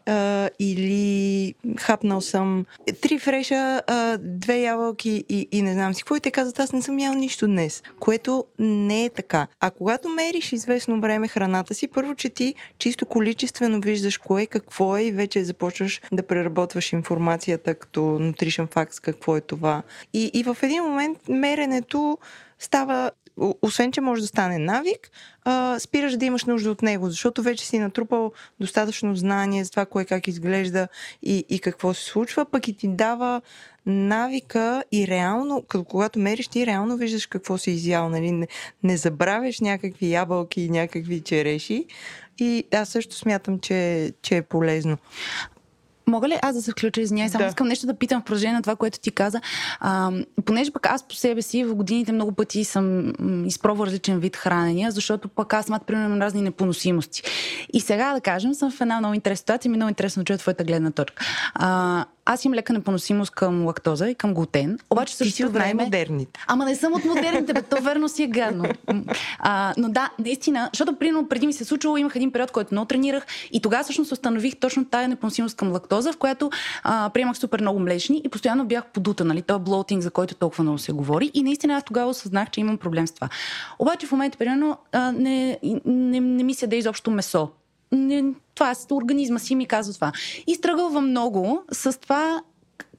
а, 0.07 0.51
или 0.59 1.55
хапнал 1.79 2.21
съм 2.21 2.67
три 3.01 3.19
фреша, 3.19 3.83
а, 3.87 4.19
две 4.21 4.61
ябълки 4.61 5.25
и, 5.29 5.49
и 5.53 5.63
не 5.63 5.73
знам 5.73 5.95
си 5.95 6.03
какво. 6.03 6.17
И 6.17 6.21
те 6.21 6.31
казват, 6.31 6.61
аз 6.61 6.73
не 6.73 6.83
съм 6.83 6.99
ял 6.99 7.15
нищо 7.15 7.47
днес, 7.47 7.83
което 8.01 8.45
не 8.59 9.05
е 9.05 9.11
така. 9.11 9.47
А 9.61 9.71
когато 9.71 10.09
мериш 10.09 10.53
известно 10.53 11.01
време 11.01 11.29
храната 11.29 11.75
си, 11.75 11.89
първо, 11.89 12.15
че 12.15 12.29
ти 12.29 12.55
чисто 12.79 13.07
количествено 13.07 13.81
виждаш 13.81 14.19
кое 14.19 14.47
какво 14.47 14.97
е 14.97 15.03
и 15.03 15.13
вече 15.13 15.45
започваш 15.45 16.01
да 16.13 16.23
преработваш 16.23 16.93
информацията 16.93 17.75
като 17.75 18.01
nutrition 18.01 18.69
facts, 18.75 19.01
какво 19.01 19.37
е 19.37 19.41
това. 19.41 19.83
И, 20.13 20.31
и 20.35 20.43
в 20.43 20.57
един 20.63 20.83
момент 20.83 21.19
меренето 21.29 22.19
става 22.59 23.11
освен, 23.63 23.93
че 23.93 24.01
може 24.01 24.23
да 24.23 24.27
стане 24.27 24.59
навик, 24.59 25.11
а, 25.45 25.79
спираш 25.79 26.17
да 26.17 26.25
имаш 26.25 26.45
нужда 26.45 26.71
от 26.71 26.83
него, 26.83 27.11
защото 27.11 27.43
вече 27.43 27.67
си 27.67 27.79
натрупал 27.79 28.33
достатъчно 28.61 29.17
знание 29.17 29.65
за 29.65 29.71
това 29.71 29.87
кое 29.87 30.05
как 30.05 30.29
изглежда 30.29 30.89
и, 31.23 31.45
и 31.49 31.59
какво 31.59 31.95
се 31.95 32.05
случва, 32.05 32.45
пък 32.45 32.69
и 32.69 32.77
ти 32.77 32.89
дава 32.89 33.43
навика 33.87 34.85
и 34.93 35.09
реално, 35.09 35.65
когато 35.89 36.19
мериш, 36.19 36.49
ти 36.49 36.67
реално 36.67 36.97
виждаш 36.97 37.27
какво 37.27 37.59
си 37.59 37.71
изял, 37.71 38.09
нали? 38.09 38.33
Не, 38.33 38.49
не 38.83 38.97
забравяш 38.97 39.61
някакви 39.61 40.13
ябълки 40.13 40.63
и 40.63 40.71
някакви 40.71 41.21
череши. 41.21 41.87
И 42.39 42.65
аз 42.75 42.89
също 42.89 43.17
смятам, 43.17 43.59
че, 43.59 44.13
че 44.23 44.37
е 44.37 44.43
полезно. 44.43 44.97
Мога 46.07 46.29
ли 46.29 46.39
аз 46.43 46.55
да 46.55 46.63
се 46.63 46.71
включа? 46.71 47.01
Извинявай, 47.01 47.31
само 47.31 47.45
да. 47.45 47.49
искам 47.49 47.69
нещо 47.69 47.87
да 47.87 47.95
питам 47.95 48.21
в 48.21 48.25
продължение 48.25 48.55
на 48.55 48.63
това, 48.63 48.77
което 48.77 49.01
ти 49.01 49.11
каза. 49.11 49.41
А, 49.81 50.13
понеже 50.45 50.71
пък 50.71 50.87
аз 50.87 51.09
по 51.09 51.15
себе 51.15 51.43
си 51.43 51.65
в 51.65 51.75
годините 51.75 52.13
много 52.13 52.33
пъти 52.33 52.65
съм 52.65 53.13
изпробвал 53.47 53.87
различен 53.87 54.19
вид 54.19 54.37
хранения, 54.37 54.91
защото 54.91 55.29
пък 55.29 55.55
аз 55.55 55.67
самата 55.67 55.81
примерно 55.87 56.21
разни 56.21 56.43
непоносимости. 56.43 57.23
И 57.73 57.81
сега 57.81 58.15
да 58.15 58.21
кажем, 58.21 58.55
съм 58.55 58.71
в 58.71 58.81
една 58.81 58.99
много 58.99 59.15
интересна 59.15 59.37
ситуация, 59.37 59.71
ми 59.71 59.75
е 59.75 59.79
много 59.79 59.89
интересно 59.89 60.21
да 60.21 60.25
чуя 60.25 60.39
твоята 60.39 60.65
гледна 60.65 60.91
точка. 60.91 61.25
А, 61.55 62.05
аз 62.27 62.45
имам 62.45 62.55
лека 62.55 62.73
непоносимост 62.73 63.31
към 63.31 63.67
лактоза 63.67 64.09
и 64.09 64.15
към 64.15 64.35
глутен. 64.35 64.79
Обаче 64.91 65.17
също 65.17 65.35
си 65.35 65.45
от 65.45 65.53
най-модерните. 65.53 66.41
Ама 66.47 66.65
не 66.65 66.77
съм 66.77 66.93
от 66.93 67.05
модерните, 67.05 67.53
бе, 67.53 67.63
то 67.63 67.83
верно 67.83 68.09
си 68.09 68.23
е 68.23 68.27
гадно. 68.27 68.65
А, 69.39 69.75
но 69.77 69.89
да, 69.89 70.11
наистина, 70.19 70.71
защото 70.73 70.97
примерно 70.97 71.29
преди 71.29 71.47
ми 71.47 71.53
се 71.53 71.65
случило, 71.65 71.97
имах 71.97 72.17
един 72.17 72.33
период, 72.33 72.51
който 72.51 72.75
много 72.75 72.87
тренирах 72.87 73.27
и 73.53 73.61
тогава 73.61 73.83
всъщност 73.83 74.13
установих 74.13 74.57
точно 74.57 74.85
тая 74.85 75.09
непоносимост 75.09 75.57
към 75.57 75.73
лактоза, 75.73 76.13
в 76.13 76.17
която 76.17 76.51
а, 76.83 77.11
приемах 77.15 77.37
супер 77.37 77.61
много 77.61 77.81
млечни 77.81 78.23
и 78.25 78.29
постоянно 78.29 78.65
бях 78.65 78.87
подута, 78.87 79.25
нали? 79.25 79.43
Това 79.43 79.59
блоутинг, 79.59 80.03
за 80.03 80.11
който 80.11 80.35
толкова 80.35 80.63
много 80.63 80.79
се 80.79 80.93
говори. 80.93 81.31
И 81.35 81.43
наистина 81.43 81.75
аз 81.75 81.85
тогава 81.85 82.11
осъзнах, 82.11 82.51
че 82.51 82.61
имам 82.61 82.79
проблем 82.79 83.07
с 83.07 83.13
това. 83.13 83.29
Обаче 83.79 84.07
в 84.07 84.13
момента, 84.13 84.39
примерно, 84.39 84.79
а, 84.93 85.13
не, 85.13 85.59
не, 85.85 86.21
не 86.21 86.43
ми 86.43 86.55
се 86.55 86.67
да 86.67 86.77
изобщо 86.77 87.11
месо 87.11 87.51
не, 87.95 88.25
това 88.55 88.75
организма 88.91 89.39
си 89.39 89.55
ми 89.55 89.67
казва 89.67 89.95
това. 89.95 90.13
И 90.47 90.55
стръгълвам 90.55 91.11
много 91.11 91.63
с 91.73 92.01
това 92.01 92.43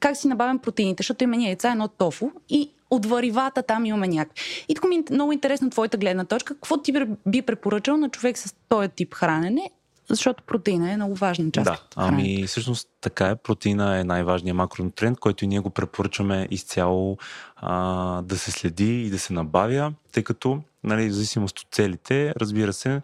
как 0.00 0.16
си 0.16 0.28
набавям 0.28 0.58
протеините, 0.58 1.02
защото 1.02 1.24
има 1.24 1.36
яйца, 1.36 1.70
едно 1.70 1.88
тофу 1.88 2.30
и 2.48 2.70
от 2.90 3.06
варивата 3.06 3.62
там 3.62 3.84
имаме 3.84 4.08
някакви. 4.08 4.64
И 4.68 4.74
тук 4.74 4.88
ми 4.88 4.96
е 4.96 5.02
много 5.10 5.32
интересна 5.32 5.70
твоята 5.70 5.96
гледна 5.96 6.24
точка. 6.24 6.54
Какво 6.54 6.76
ти 6.76 6.92
би 7.26 7.42
препоръчал 7.42 7.96
на 7.96 8.08
човек 8.08 8.38
с 8.38 8.54
този 8.68 8.88
тип 8.88 9.14
хранене? 9.14 9.70
Защото 10.08 10.42
протеина 10.42 10.92
е 10.92 10.96
много 10.96 11.14
важна 11.14 11.50
част. 11.50 11.64
Да, 11.64 11.80
ами 11.96 12.44
всъщност 12.46 12.88
така 13.00 13.26
е. 13.26 13.36
Протеина 13.36 13.98
е 13.98 14.04
най-важният 14.04 14.56
макронутриент, 14.56 15.18
който 15.18 15.44
и 15.44 15.48
ние 15.48 15.60
го 15.60 15.70
препоръчваме 15.70 16.48
изцяло 16.50 17.18
а, 17.56 18.22
да 18.22 18.38
се 18.38 18.50
следи 18.50 19.02
и 19.02 19.10
да 19.10 19.18
се 19.18 19.32
набавя, 19.32 19.92
тъй 20.12 20.22
като, 20.22 20.60
нали, 20.84 21.08
в 21.08 21.12
зависимост 21.12 21.58
от 21.58 21.66
целите, 21.70 22.34
разбира 22.40 22.72
се, 22.72 23.02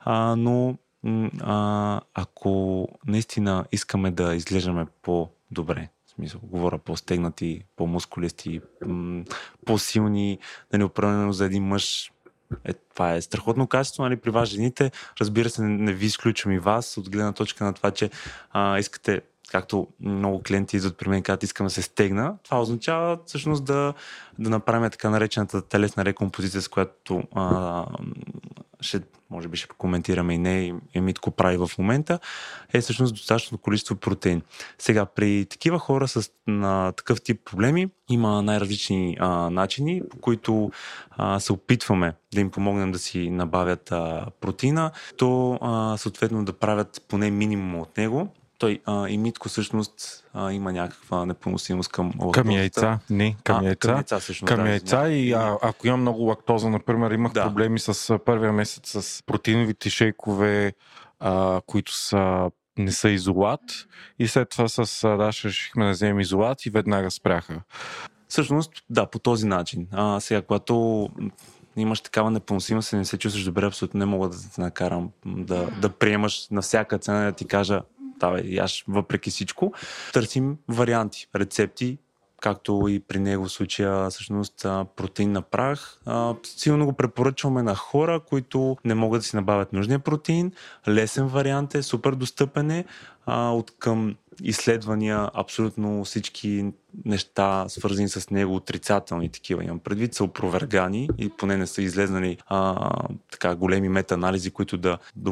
а, 0.00 0.36
но 0.36 0.74
а, 1.40 2.00
ако 2.14 2.88
наистина 3.06 3.64
искаме 3.72 4.10
да 4.10 4.34
изглеждаме 4.34 4.86
по-добре, 5.02 5.88
в 6.06 6.10
смисъл, 6.10 6.40
говоря 6.42 6.78
по-стегнати, 6.78 7.62
по-мускулисти, 7.76 8.60
по-силни, 9.66 10.38
нали, 10.72 10.82
определено 10.82 11.32
за 11.32 11.44
един 11.44 11.64
мъж 11.64 12.12
е, 12.64 12.72
това 12.72 13.14
е 13.14 13.20
страхотно 13.20 13.66
качество, 13.66 14.02
нали, 14.02 14.16
при 14.16 14.30
вас 14.30 14.48
жените. 14.48 14.90
Разбира 15.20 15.50
се, 15.50 15.62
не, 15.62 15.68
не 15.68 15.92
ви 15.92 16.06
изключвам 16.06 16.54
и 16.54 16.58
вас 16.58 16.96
от 16.96 17.10
гледна 17.10 17.32
точка 17.32 17.64
на 17.64 17.72
това, 17.72 17.90
че 17.90 18.10
а, 18.50 18.78
искате 18.78 19.20
както 19.50 19.88
много 20.00 20.42
клиенти 20.42 20.76
идват 20.76 20.98
при 20.98 21.08
мен, 21.08 21.22
когато 21.22 21.44
искам 21.44 21.66
да 21.66 21.70
се 21.70 21.82
стегна, 21.82 22.34
това 22.44 22.60
означава 22.60 23.18
всъщност 23.26 23.64
да, 23.64 23.94
да 24.38 24.50
направим 24.50 24.90
така 24.90 25.10
наречената 25.10 25.62
телесна 25.62 26.04
рекомпозиция, 26.04 26.62
с 26.62 26.68
която 26.68 27.22
а, 27.34 27.86
ще, 28.80 29.00
може 29.30 29.48
би 29.48 29.56
ще 29.56 29.68
коментираме 29.68 30.34
и 30.34 30.38
не, 30.38 30.74
и 30.94 31.00
Митко 31.00 31.30
прави 31.30 31.56
в 31.56 31.70
момента, 31.78 32.18
е 32.72 32.80
всъщност 32.80 33.14
достатъчно 33.14 33.58
количество 33.58 33.96
протеин. 33.96 34.42
Сега, 34.78 35.06
при 35.06 35.46
такива 35.50 35.78
хора 35.78 36.08
с 36.08 36.30
на 36.46 36.92
такъв 36.92 37.22
тип 37.22 37.40
проблеми 37.44 37.88
има 38.08 38.42
най-различни 38.42 39.16
а, 39.20 39.50
начини, 39.50 40.02
по 40.10 40.18
които 40.18 40.70
а, 41.10 41.40
се 41.40 41.52
опитваме 41.52 42.14
да 42.34 42.40
им 42.40 42.50
помогнем 42.50 42.92
да 42.92 42.98
си 42.98 43.30
набавят 43.30 43.92
а, 43.92 44.26
протеина, 44.40 44.90
то 45.16 45.58
а, 45.60 45.96
съответно 45.96 46.44
да 46.44 46.52
правят 46.52 47.04
поне 47.08 47.30
минимум 47.30 47.80
от 47.80 47.96
него, 47.96 48.28
той 48.60 48.80
а, 48.84 49.08
и 49.08 49.18
Митко 49.18 49.48
всъщност 49.48 50.24
а, 50.34 50.52
има 50.52 50.72
някаква 50.72 51.26
непоносимост 51.26 51.92
към 51.92 52.06
лактозата. 52.06 52.42
Към 52.42 52.50
яйца, 52.50 52.98
не, 53.10 53.36
към 53.44 53.60
а, 53.60 53.64
яйца. 53.64 53.88
Към 53.88 53.96
яйца, 53.96 54.18
всъщност, 54.18 54.48
към 54.48 54.64
да, 54.64 54.70
яйца 54.70 55.08
и 55.08 55.32
а, 55.32 55.58
ако 55.62 55.86
имам 55.86 56.00
много 56.00 56.22
лактоза, 56.22 56.68
например, 56.68 57.10
имах 57.10 57.32
да. 57.32 57.44
проблеми 57.44 57.78
с 57.78 58.18
първия 58.24 58.52
месец 58.52 59.02
с 59.02 59.22
протеиновите 59.26 59.90
шейкове, 59.90 60.72
а, 61.20 61.60
които 61.66 61.94
са 61.94 62.50
не 62.78 62.92
са 62.92 63.10
изолат 63.10 63.60
и 64.18 64.28
след 64.28 64.48
това 64.48 64.68
с 64.68 65.08
Даша 65.16 65.48
решихме 65.48 65.84
да 65.84 65.90
вземем 65.90 66.20
изолат 66.20 66.66
и 66.66 66.70
веднага 66.70 67.10
спряха. 67.10 67.62
Всъщност, 68.28 68.72
да, 68.90 69.06
по 69.06 69.18
този 69.18 69.46
начин. 69.46 69.86
А, 69.92 70.20
сега, 70.20 70.42
когато 70.42 71.08
имаш 71.76 72.00
такава 72.00 72.30
непоносимост 72.30 72.92
и 72.92 72.96
не 72.96 73.04
се 73.04 73.18
чувстваш 73.18 73.44
добре, 73.44 73.66
абсолютно 73.66 73.98
не 73.98 74.04
мога 74.04 74.28
да 74.28 74.36
те 74.54 74.60
накарам 74.60 75.10
да, 75.26 75.70
да 75.80 75.88
приемаш 75.88 76.48
на 76.50 76.62
всяка 76.62 76.98
цена 76.98 77.24
да 77.24 77.32
ти 77.32 77.44
кажа 77.44 77.82
давай, 78.20 78.42
яш 78.44 78.84
въпреки 78.88 79.30
всичко. 79.30 79.72
Търсим 80.12 80.58
варианти, 80.68 81.26
рецепти, 81.36 81.98
както 82.40 82.86
и 82.88 83.00
при 83.00 83.18
него 83.18 83.44
в 83.44 83.52
случая 83.52 84.10
всъщност 84.10 84.66
протеин 84.96 85.32
на 85.32 85.42
прах. 85.42 86.00
Силно 86.42 86.86
го 86.86 86.92
препоръчваме 86.92 87.62
на 87.62 87.74
хора, 87.74 88.20
които 88.20 88.76
не 88.84 88.94
могат 88.94 89.20
да 89.20 89.24
си 89.24 89.36
набавят 89.36 89.72
нужния 89.72 89.98
протеин. 89.98 90.52
Лесен 90.88 91.26
вариант 91.26 91.74
е, 91.74 91.82
супер 91.82 92.12
достъпен 92.12 92.70
е. 92.70 92.84
От 93.26 93.72
към 93.78 94.16
изследвания 94.42 95.30
абсолютно 95.34 96.04
всички 96.04 96.72
неща, 97.04 97.64
свързани 97.68 98.08
с 98.08 98.30
него, 98.30 98.54
отрицателни 98.54 99.28
такива 99.28 99.64
имам 99.64 99.78
предвид, 99.78 100.14
са 100.14 100.24
опровергани 100.24 101.08
и 101.18 101.28
поне 101.28 101.56
не 101.56 101.66
са 101.66 101.82
излезнали 101.82 102.38
а, 102.46 102.90
така 103.30 103.54
големи 103.54 103.88
метаанализи, 103.88 104.50
които 104.50 104.78
да, 104.78 104.98
да 105.16 105.30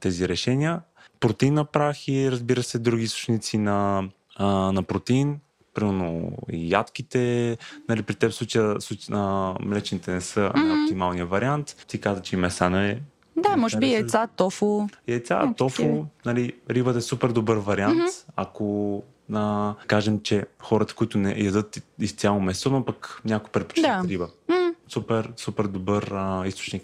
тези 0.00 0.28
решения 0.28 0.80
протеин 1.26 1.54
на 1.54 1.64
прах 1.64 2.08
и 2.08 2.30
разбира 2.30 2.62
се 2.62 2.78
други 2.78 3.04
източници 3.04 3.58
на, 3.58 4.04
а, 4.36 4.46
на 4.46 4.82
протеин. 4.82 5.38
Примерно 5.74 6.32
и 6.52 6.70
ядките, 6.70 7.56
нали, 7.88 8.02
при 8.02 8.14
теб 8.14 8.32
случая, 8.32 8.80
случая 8.80 9.18
а, 9.18 9.54
млечните 9.60 10.10
не 10.10 10.20
са 10.20 10.40
mm-hmm. 10.40 10.84
оптималния 10.84 11.26
вариант. 11.26 11.76
Ти 11.88 12.00
каза, 12.00 12.22
че 12.22 12.36
и 12.36 12.38
меса 12.38 12.70
не 12.70 12.90
е 12.90 12.98
да, 13.36 13.56
може 13.56 13.78
би 13.78 13.92
яйца, 13.92 14.26
тофу. 14.36 14.86
Яйца, 15.08 15.54
тофу, 15.56 16.04
нали, 16.26 16.52
рибата 16.70 16.98
е 16.98 17.02
супер 17.02 17.28
добър 17.28 17.56
вариант. 17.56 18.02
Mm-hmm. 18.02 18.24
Ако 18.36 19.02
а, 19.32 19.74
кажем, 19.86 20.20
че 20.20 20.46
хората, 20.62 20.94
които 20.94 21.18
не 21.18 21.34
ядат 21.38 21.82
изцяло 22.00 22.40
месо, 22.40 22.70
но 22.70 22.84
пък 22.84 23.20
някой 23.24 23.50
предпочита 23.50 24.00
да. 24.02 24.08
риба. 24.08 24.28
Mm-hmm. 24.48 24.74
Супер, 24.88 25.32
супер 25.36 25.64
добър 25.64 26.10
а, 26.12 26.46
източник 26.46 26.82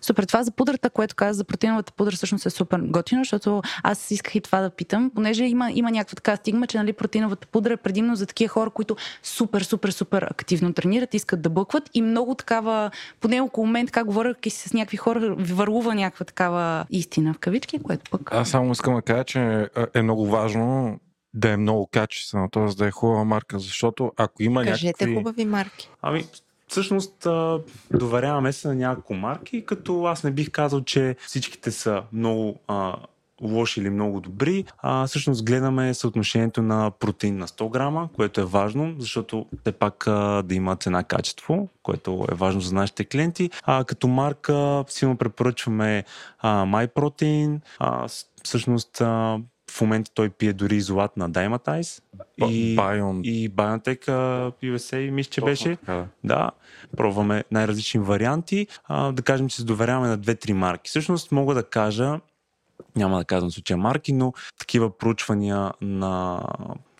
Супер. 0.00 0.24
Това 0.24 0.42
за 0.42 0.50
пудрата, 0.50 0.90
което 0.90 1.14
каза 1.14 1.36
за 1.36 1.44
протеиновата 1.44 1.92
пудра, 1.92 2.16
всъщност 2.16 2.46
е 2.46 2.50
супер 2.50 2.80
готино, 2.80 3.20
защото 3.24 3.62
аз 3.82 4.10
исках 4.10 4.34
и 4.34 4.40
това 4.40 4.60
да 4.60 4.70
питам, 4.70 5.10
понеже 5.14 5.44
има, 5.44 5.70
има 5.72 5.90
някаква 5.90 6.14
така 6.14 6.36
стигма, 6.36 6.66
че 6.66 6.78
нали, 6.78 6.92
протеиновата 6.92 7.46
пудра 7.46 7.72
е 7.72 7.76
предимно 7.76 8.16
за 8.16 8.26
такива 8.26 8.48
хора, 8.48 8.70
които 8.70 8.96
супер, 9.22 9.62
супер, 9.62 9.90
супер 9.90 10.22
активно 10.22 10.72
тренират, 10.72 11.14
искат 11.14 11.42
да 11.42 11.50
бъкват 11.50 11.90
и 11.94 12.02
много 12.02 12.34
такава, 12.34 12.90
поне 13.20 13.40
около 13.40 13.66
мен, 13.66 13.86
така 13.86 14.04
говоря 14.04 14.34
с 14.48 14.72
някакви 14.72 14.96
хора, 14.96 15.34
върлува 15.38 15.94
някаква 15.94 16.24
такава 16.24 16.86
истина 16.90 17.34
в 17.34 17.38
кавички, 17.38 17.82
което 17.82 18.10
пък. 18.10 18.30
Аз 18.32 18.48
само 18.48 18.72
искам 18.72 18.94
да 18.94 19.02
кажа, 19.02 19.24
че 19.24 19.68
е 19.94 20.02
много 20.02 20.26
важно 20.26 20.98
да 21.34 21.50
е 21.50 21.56
много 21.56 21.86
качествено, 21.86 22.48
т.е. 22.50 22.74
да 22.74 22.86
е 22.86 22.90
хубава 22.90 23.24
марка, 23.24 23.58
защото 23.58 24.12
ако 24.16 24.42
има 24.42 24.64
Кажете 24.64 24.86
някакви... 24.86 25.14
хубави 25.14 25.44
марки. 25.44 25.90
Ами, 26.02 26.24
Всъщност 26.72 27.26
доверяваме 27.94 28.52
се 28.52 28.68
на 28.68 28.74
няколко 28.74 29.14
марки, 29.14 29.66
като 29.66 30.04
аз 30.04 30.24
не 30.24 30.30
бих 30.30 30.50
казал, 30.50 30.80
че 30.80 31.16
всичките 31.26 31.70
са 31.70 32.02
много 32.12 32.60
а, 32.68 32.96
лоши 33.42 33.80
или 33.80 33.90
много 33.90 34.20
добри. 34.20 34.64
А, 34.78 35.06
всъщност 35.06 35.44
гледаме 35.44 35.94
съотношението 35.94 36.62
на 36.62 36.90
протеин 36.90 37.38
на 37.38 37.48
100 37.48 37.70
грама, 37.70 38.08
което 38.16 38.40
е 38.40 38.44
важно, 38.44 38.94
защото 38.98 39.46
те 39.64 39.72
пак 39.72 40.06
а, 40.06 40.42
да 40.42 40.54
има 40.54 40.76
цена-качество, 40.76 41.68
което 41.82 42.26
е 42.32 42.34
важно 42.34 42.60
за 42.60 42.74
нашите 42.74 43.04
клиенти. 43.04 43.50
А, 43.62 43.84
като 43.84 44.08
марка 44.08 44.84
силно 44.88 45.16
препоръчваме 45.16 46.04
а, 46.38 46.64
MyProtein. 46.64 47.60
А, 47.78 48.08
всъщност 48.44 49.00
а, 49.00 49.38
в 49.72 49.80
момента 49.80 50.10
той 50.14 50.30
пие 50.30 50.52
дори 50.52 50.76
изолат 50.76 51.16
на 51.16 51.30
Dymatize 51.30 52.02
и, 52.38 52.76
Bion. 52.76 53.22
и 53.22 53.50
BioNTech 53.50 54.06
USA, 54.62 55.10
мисля, 55.10 55.30
че 55.30 55.40
беше. 55.40 55.76
Така. 55.76 56.06
Да, 56.24 56.50
пробваме 56.96 57.44
най-различни 57.50 58.00
варианти. 58.00 58.66
А, 58.84 59.12
да 59.12 59.22
кажем, 59.22 59.48
че 59.48 59.56
се 59.56 59.64
доверяваме 59.64 60.08
на 60.08 60.16
две-три 60.16 60.52
марки. 60.52 60.88
Всъщност 60.88 61.32
мога 61.32 61.54
да 61.54 61.62
кажа, 61.62 62.20
няма 62.96 63.18
да 63.18 63.24
казвам 63.24 63.50
случая 63.50 63.76
марки, 63.76 64.12
но 64.12 64.32
такива 64.58 64.98
проучвания 64.98 65.72
на 65.80 66.42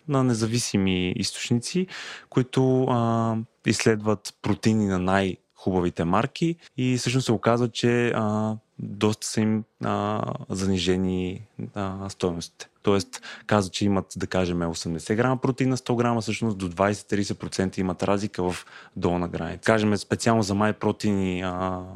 на 0.07 0.23
независими 0.23 1.13
източници, 1.15 1.87
които 2.29 2.83
а, 2.83 3.35
изследват 3.65 4.33
протеини 4.41 4.85
на 4.85 4.99
най- 4.99 5.37
хубавите 5.55 6.03
марки 6.03 6.55
и 6.77 6.97
всъщност 6.97 7.25
се 7.25 7.31
оказва, 7.31 7.69
че 7.69 8.11
а, 8.15 8.55
доста 8.79 9.27
са 9.27 9.41
им 9.41 9.63
а, 9.83 10.23
занижени 10.49 11.47
а, 11.75 12.09
стоеностите. 12.09 12.69
Тоест, 12.83 13.21
казва, 13.47 13.71
че 13.71 13.85
имат, 13.85 14.05
да 14.17 14.27
кажем, 14.27 14.59
80 14.59 15.15
грама 15.15 15.37
протеин 15.37 15.69
на 15.69 15.77
100 15.77 15.95
грама, 15.95 16.21
всъщност 16.21 16.57
до 16.57 16.69
20-30% 16.69 17.79
имат 17.79 18.03
разлика 18.03 18.51
в 18.51 18.65
долна 18.95 19.27
граница. 19.27 19.65
Кажем, 19.65 19.97
специално 19.97 20.43
за 20.43 20.55
май 20.55 20.73
протеини 20.73 21.43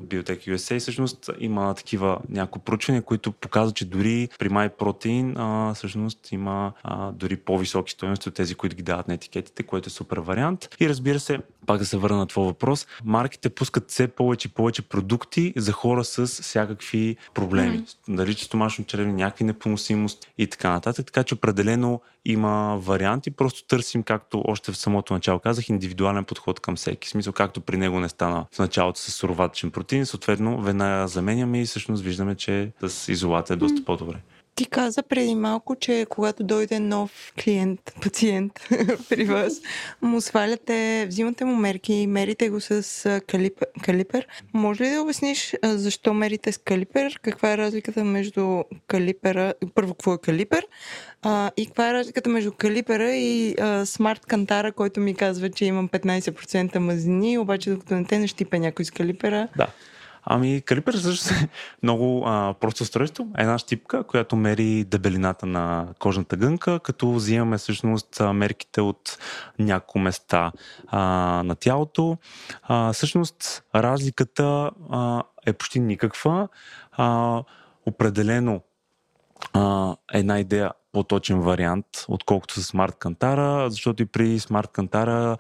Biotech 0.03 0.55
USA, 0.55 0.79
всъщност 0.79 1.29
има 1.39 1.73
такива 1.73 2.19
някои 2.29 2.61
проучвания, 2.61 3.01
които 3.01 3.31
показват, 3.31 3.75
че 3.75 3.85
дори 3.85 4.29
при 4.39 4.49
май 4.49 4.69
протеин 4.69 5.35
всъщност 5.75 6.31
има 6.31 6.73
а, 6.83 7.11
дори 7.11 7.37
по-високи 7.37 7.91
стоености 7.91 8.29
от 8.29 8.35
тези, 8.35 8.55
които 8.55 8.75
ги 8.75 8.83
дават 8.83 9.07
на 9.07 9.13
етикетите, 9.13 9.63
което 9.63 9.87
е 9.87 9.89
супер 9.89 10.17
вариант. 10.17 10.69
И 10.79 10.89
разбира 10.89 11.19
се, 11.19 11.39
пак 11.65 11.77
да 11.79 11.85
се 11.85 11.97
върна 11.97 12.17
на 12.17 12.27
твой 12.27 12.45
въпрос, 12.45 12.87
марките 13.03 13.49
пускат 13.49 13.91
все 13.91 14.07
повече 14.07 14.47
и 14.47 14.51
повече 14.51 14.81
продукти 14.81 15.53
за 15.55 15.71
хора 15.71 16.03
с 16.03 16.27
всякакви 16.27 17.17
проблеми. 17.33 17.79
Mm. 17.79 18.15
Дали 18.15 18.35
че 18.35 18.45
стомашно 18.45 18.85
чревни, 18.85 19.13
някакви 19.13 19.43
непоносимост 19.43 20.27
и 20.37 20.47
така 20.47 20.76
нататък. 20.77 21.05
Така 21.05 21.23
че 21.23 21.33
определено 21.33 22.01
има 22.25 22.77
варианти. 22.81 23.31
Просто 23.31 23.67
търсим, 23.67 24.03
както 24.03 24.43
още 24.45 24.71
в 24.71 24.77
самото 24.77 25.13
начало 25.13 25.39
казах, 25.39 25.69
индивидуален 25.69 26.25
подход 26.25 26.59
към 26.59 26.75
всеки. 26.75 27.07
В 27.07 27.11
смисъл, 27.11 27.33
както 27.33 27.61
при 27.61 27.77
него 27.77 27.99
не 27.99 28.09
стана 28.09 28.45
в 28.51 28.59
началото 28.59 28.99
с 28.99 29.11
суроватъчен 29.11 29.71
протеин, 29.71 30.05
съответно 30.05 30.61
веднага 30.61 31.07
заменяме 31.07 31.61
и 31.61 31.65
всъщност 31.65 32.03
виждаме, 32.03 32.35
че 32.35 32.71
с 32.87 33.11
изолата 33.11 33.53
е 33.53 33.57
доста 33.57 33.85
по-добре. 33.85 34.17
Ти 34.57 34.65
каза 34.65 35.03
преди 35.03 35.35
малко, 35.35 35.75
че 35.75 36.05
когато 36.09 36.43
дойде 36.43 36.79
нов 36.79 37.33
клиент, 37.43 37.93
пациент 38.03 38.53
при 39.09 39.25
вас, 39.25 39.61
му 40.01 40.21
сваляте, 40.21 41.05
взимате 41.09 41.45
му 41.45 41.55
мерки 41.55 42.07
мерите 42.07 42.49
го 42.49 42.61
с 42.61 43.21
калипер. 43.27 43.67
калипер. 43.83 44.27
Може 44.53 44.83
ли 44.83 44.89
да 44.89 45.01
обясниш 45.01 45.55
защо 45.63 46.13
мерите 46.13 46.51
с 46.51 46.57
калипер? 46.57 47.19
Каква 47.21 47.53
е 47.53 47.57
разликата 47.57 48.03
между 48.03 48.63
калипера, 48.87 49.53
първо 49.75 49.93
какво 49.93 50.13
е 50.13 50.17
калипер 50.17 50.67
а, 51.21 51.51
и 51.57 51.65
каква 51.65 51.89
е 51.89 51.93
разликата 51.93 52.29
между 52.29 52.51
калипера 52.51 53.11
и 53.11 53.55
смарт 53.85 54.25
кантара, 54.25 54.71
който 54.71 54.99
ми 54.99 55.15
казва, 55.15 55.49
че 55.49 55.65
имам 55.65 55.89
15% 55.89 56.77
мазнини, 56.77 57.37
обаче 57.37 57.69
докато 57.69 57.95
не 57.95 58.05
те 58.05 58.19
не 58.19 58.27
щипе 58.27 58.59
някой 58.59 58.85
с 58.85 58.91
калипера. 58.91 59.47
Да. 59.57 59.67
Ами, 60.29 60.61
калипер 60.61 60.93
също 60.93 61.33
е 61.33 61.47
много 61.83 62.23
а, 62.25 62.53
просто 62.59 62.83
устройство. 62.83 63.27
Една 63.37 63.57
щипка, 63.57 64.03
която 64.03 64.35
мери 64.35 64.83
дебелината 64.83 65.45
на 65.45 65.87
кожната 65.99 66.37
гънка, 66.37 66.79
като 66.79 67.13
взимаме 67.13 67.57
всъщност 67.57 68.21
мерките 68.33 68.81
от 68.81 69.17
няколко 69.59 69.99
места 69.99 70.51
а, 70.87 70.99
на 71.45 71.55
тялото. 71.55 72.17
А, 72.63 72.93
всъщност, 72.93 73.63
разликата 73.75 74.71
а, 74.91 75.23
е 75.45 75.53
почти 75.53 75.79
никаква. 75.79 76.47
А, 76.91 77.43
определено 77.85 78.61
а, 79.53 79.95
една 80.13 80.39
идея 80.39 80.71
по-точен 80.97 81.41
вариант, 81.41 81.85
отколкото 82.07 82.61
с 82.61 82.63
смарт 82.63 82.95
кантара, 82.99 83.69
защото 83.69 84.03
и 84.03 84.05
при 84.05 84.39
смарт 84.39 84.71
кантара 84.71 85.37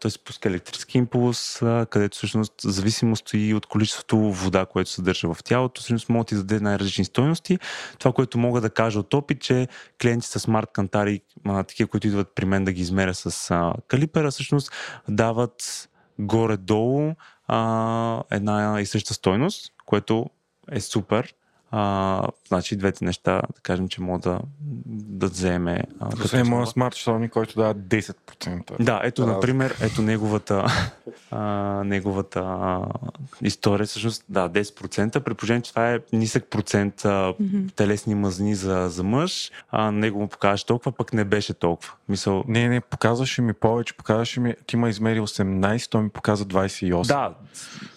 той 0.00 0.10
се 0.10 0.24
пуска 0.24 0.48
електрически 0.48 0.98
импулс, 0.98 1.62
а, 1.62 1.86
където 1.90 2.16
всъщност 2.16 2.54
зависимост 2.64 3.30
и 3.34 3.54
от 3.54 3.66
количеството 3.66 4.18
вода, 4.18 4.66
което 4.66 4.90
се 4.90 4.96
съдържа 4.96 5.34
в 5.34 5.44
тялото, 5.44 5.80
всъщност 5.80 6.08
може 6.08 6.26
да 6.26 6.36
даде 6.36 6.60
най-различни 6.60 7.04
стойности. 7.04 7.58
Това, 7.98 8.12
което 8.12 8.38
мога 8.38 8.60
да 8.60 8.70
кажа 8.70 8.98
от 8.98 9.14
опит, 9.14 9.40
че 9.40 9.68
клиенти 10.02 10.26
с 10.26 10.40
смарт 10.40 10.68
кантари, 10.72 11.20
а, 11.44 11.62
такива, 11.62 11.88
които 11.88 12.06
идват 12.06 12.34
при 12.34 12.44
мен 12.44 12.64
да 12.64 12.72
ги 12.72 12.80
измеря 12.80 13.14
с 13.14 13.50
а, 13.50 13.72
калипера, 13.88 14.30
всъщност 14.30 14.72
дават 15.08 15.88
горе-долу 16.18 17.14
а, 17.48 18.22
една 18.30 18.80
и 18.80 18.86
съща 18.86 19.14
стойност, 19.14 19.72
което 19.86 20.26
е 20.70 20.80
супер. 20.80 21.34
А, 21.74 22.22
значи 22.48 22.76
двете 22.76 23.04
неща, 23.04 23.32
да 23.32 23.60
кажем, 23.62 23.88
че 23.88 24.00
мога 24.00 24.18
да, 24.18 24.40
да 24.86 25.26
вземе. 25.26 25.84
Е 26.34 26.42
моят 26.42 26.68
смарт 26.68 26.94
Xiaomi, 26.94 27.30
който 27.30 27.54
дава 27.54 27.74
10%. 27.74 28.82
Да, 28.82 29.00
ето, 29.04 29.26
да. 29.26 29.32
например, 29.32 29.76
ето 29.80 30.02
неговата, 30.02 30.66
а, 31.30 31.40
неговата 31.84 32.40
а, 32.40 32.86
история, 33.42 33.86
всъщност, 33.86 34.24
да, 34.28 34.48
10%, 34.48 35.20
при 35.20 35.34
положение, 35.34 35.62
че 35.62 35.70
това 35.70 35.92
е 35.92 36.00
нисък 36.12 36.46
процент 36.50 37.04
а, 37.04 37.08
mm-hmm. 37.08 37.74
телесни 37.74 38.14
мазни 38.14 38.54
за, 38.54 38.86
за 38.88 39.02
мъж, 39.02 39.50
а 39.70 39.90
него 39.90 40.20
му 40.20 40.28
показваш 40.28 40.64
толкова, 40.64 40.92
пък 40.92 41.12
не 41.12 41.24
беше 41.24 41.54
толкова. 41.54 41.92
Мисъл... 42.08 42.44
Не, 42.48 42.68
не, 42.68 42.80
показваше 42.80 43.42
ми 43.42 43.52
повече, 43.52 43.96
показваше 43.96 44.40
ми, 44.40 44.54
ти 44.66 44.76
ма 44.76 44.88
измери 44.88 45.20
18, 45.20 45.90
той 45.90 46.02
ми 46.02 46.08
показа 46.08 46.44
28. 46.44 47.06
Да, 47.06 47.34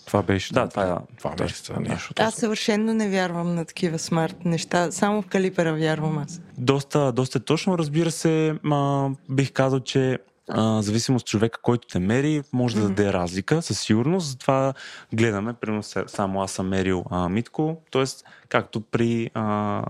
това 0.05 0.21
беше. 0.21 0.53
Да, 0.53 0.67
това, 0.67 0.83
е, 0.83 1.15
това 1.17 1.35
беше 1.35 1.73
да. 1.73 1.79
нещо. 1.79 2.13
Аз 2.19 2.35
съвършенно 2.35 2.93
не 2.93 3.09
вярвам 3.09 3.55
на 3.55 3.65
такива 3.65 3.99
смарт 3.99 4.45
неща. 4.45 4.91
Само 4.91 5.21
в 5.21 5.27
калипера 5.27 5.73
вярвам 5.73 6.17
аз. 6.17 6.41
Доста, 6.57 7.11
доста 7.11 7.39
точно. 7.39 7.77
Разбира 7.77 8.11
се, 8.11 8.55
ма, 8.63 9.11
бих 9.29 9.51
казал, 9.51 9.79
че 9.79 10.19
а, 10.49 10.81
зависимост 10.81 11.23
от 11.23 11.29
човека, 11.29 11.59
който 11.61 11.87
те 11.87 11.99
мери, 11.99 12.41
може 12.53 12.77
mm-hmm. 12.77 12.81
да 12.81 12.87
даде 12.87 13.13
разлика 13.13 13.61
със 13.61 13.79
сигурност. 13.79 14.27
Затова 14.27 14.73
гледаме, 15.13 15.53
примерно 15.53 15.83
само 16.07 16.41
аз 16.41 16.51
съм 16.51 16.67
мерил 16.67 17.03
а, 17.09 17.29
Митко, 17.29 17.77
т.е. 17.91 18.03
както 18.49 18.81
при 18.81 19.29
а, 19.33 19.83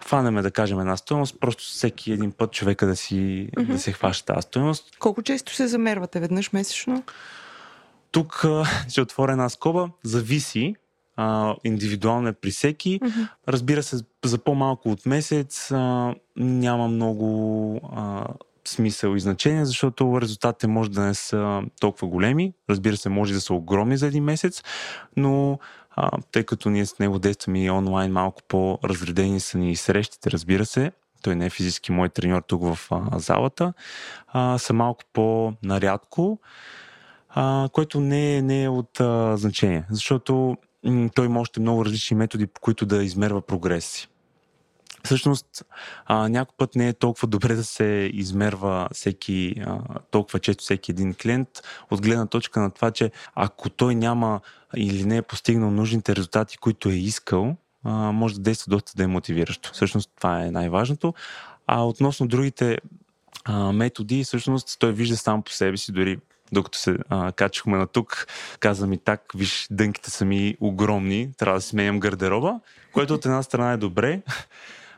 фанеме 0.00 0.42
да 0.42 0.50
кажем 0.50 0.80
една 0.80 0.96
стоеност, 0.96 1.40
просто 1.40 1.64
всеки 1.64 2.12
един 2.12 2.32
път 2.32 2.52
човека 2.52 2.86
да 2.86 2.96
си 2.96 3.14
mm-hmm. 3.14 3.72
да 3.72 3.78
се 3.78 3.92
хваща 3.92 4.34
тази 4.34 4.42
стоеност. 4.42 4.96
Колко 4.98 5.22
често 5.22 5.54
се 5.54 5.66
замервате? 5.66 6.20
Веднъж 6.20 6.52
месечно? 6.52 7.02
Тук 8.12 8.44
ще 8.88 9.00
отворя 9.00 9.32
една 9.32 9.48
скоба. 9.48 9.88
Зависи. 10.04 10.74
А, 11.16 11.56
индивидуално 11.64 12.28
е 12.28 12.32
при 12.32 12.50
всеки. 12.50 13.00
Mm-hmm. 13.00 13.28
Разбира 13.48 13.82
се, 13.82 13.96
за 14.24 14.38
по-малко 14.38 14.90
от 14.90 15.06
месец 15.06 15.70
а, 15.70 16.14
няма 16.36 16.88
много 16.88 17.80
а, 17.96 18.26
смисъл 18.64 19.16
и 19.16 19.20
значение, 19.20 19.64
защото 19.64 20.20
резултатите 20.20 20.66
може 20.66 20.90
да 20.90 21.00
не 21.00 21.14
са 21.14 21.62
толкова 21.80 22.08
големи. 22.08 22.52
Разбира 22.70 22.96
се, 22.96 23.08
може 23.08 23.34
да 23.34 23.40
са 23.40 23.54
огромни 23.54 23.96
за 23.96 24.06
един 24.06 24.24
месец, 24.24 24.62
но 25.16 25.58
а, 25.96 26.10
тъй 26.32 26.44
като 26.44 26.70
ние 26.70 26.86
с 26.86 26.98
него 26.98 27.18
действаме 27.18 27.64
и 27.64 27.70
онлайн, 27.70 28.12
малко 28.12 28.42
по-разредени 28.48 29.40
са 29.40 29.58
ни 29.58 29.76
срещите, 29.76 30.30
разбира 30.30 30.66
се, 30.66 30.92
той 31.22 31.36
не 31.36 31.46
е 31.46 31.50
физически 31.50 31.92
мой 31.92 32.08
треньор 32.08 32.42
тук 32.42 32.62
в 32.62 32.78
а, 32.90 33.18
залата, 33.18 33.72
а, 34.28 34.58
са 34.58 34.72
малко 34.72 35.02
по-нарядко 35.12 36.38
а, 37.34 37.68
което 37.72 38.00
не 38.00 38.36
е, 38.36 38.42
не 38.42 38.62
е 38.62 38.68
от 38.68 39.00
а, 39.00 39.36
значение, 39.36 39.84
защото 39.90 40.56
м- 40.84 41.08
той 41.14 41.26
има 41.26 41.40
още 41.40 41.60
много 41.60 41.84
различни 41.84 42.16
методи, 42.16 42.46
по 42.46 42.60
които 42.60 42.86
да 42.86 43.04
измерва 43.04 43.40
прогрес 43.40 43.84
си. 43.84 44.08
Всъщност, 45.04 45.46
а, 46.06 46.28
някой 46.28 46.54
път 46.58 46.74
не 46.74 46.88
е 46.88 46.92
толкова 46.92 47.28
добре 47.28 47.54
да 47.54 47.64
се 47.64 48.10
измерва 48.12 48.88
всеки, 48.92 49.54
а, 49.66 49.78
толкова 50.10 50.38
често 50.38 50.64
всеки 50.64 50.90
един 50.90 51.14
клиент, 51.14 51.48
от 51.90 52.02
гледна 52.02 52.26
точка 52.26 52.60
на 52.60 52.70
това, 52.70 52.90
че 52.90 53.10
ако 53.34 53.70
той 53.70 53.94
няма 53.94 54.40
или 54.76 55.04
не 55.04 55.16
е 55.16 55.22
постигнал 55.22 55.70
нужните 55.70 56.16
резултати, 56.16 56.58
които 56.58 56.88
е 56.88 56.94
искал, 56.94 57.56
а, 57.84 58.12
може 58.12 58.34
да 58.34 58.40
действа 58.40 58.70
доста 58.70 58.92
демотивиращо. 58.96 59.70
Всъщност, 59.72 60.10
това 60.16 60.44
е 60.44 60.50
най-важното. 60.50 61.14
А 61.66 61.86
относно 61.86 62.28
другите 62.28 62.78
а, 63.44 63.72
методи, 63.72 64.24
всъщност 64.24 64.78
той 64.78 64.92
вижда 64.92 65.16
сам 65.16 65.42
по 65.42 65.50
себе 65.50 65.76
си, 65.76 65.92
дори 65.92 66.18
докато 66.52 66.78
се 66.78 66.96
а, 67.08 67.32
качахме 67.32 67.78
на 67.78 67.86
тук, 67.86 68.26
каза 68.60 68.86
ми 68.86 68.98
так, 68.98 69.22
виж, 69.34 69.66
дънките 69.70 70.10
са 70.10 70.24
ми 70.24 70.56
огромни, 70.60 71.30
трябва 71.38 71.58
да 71.58 71.62
сменям 71.62 72.00
гардероба, 72.00 72.60
което 72.92 73.14
от 73.14 73.24
една 73.24 73.42
страна 73.42 73.72
е 73.72 73.76
добре, 73.76 74.22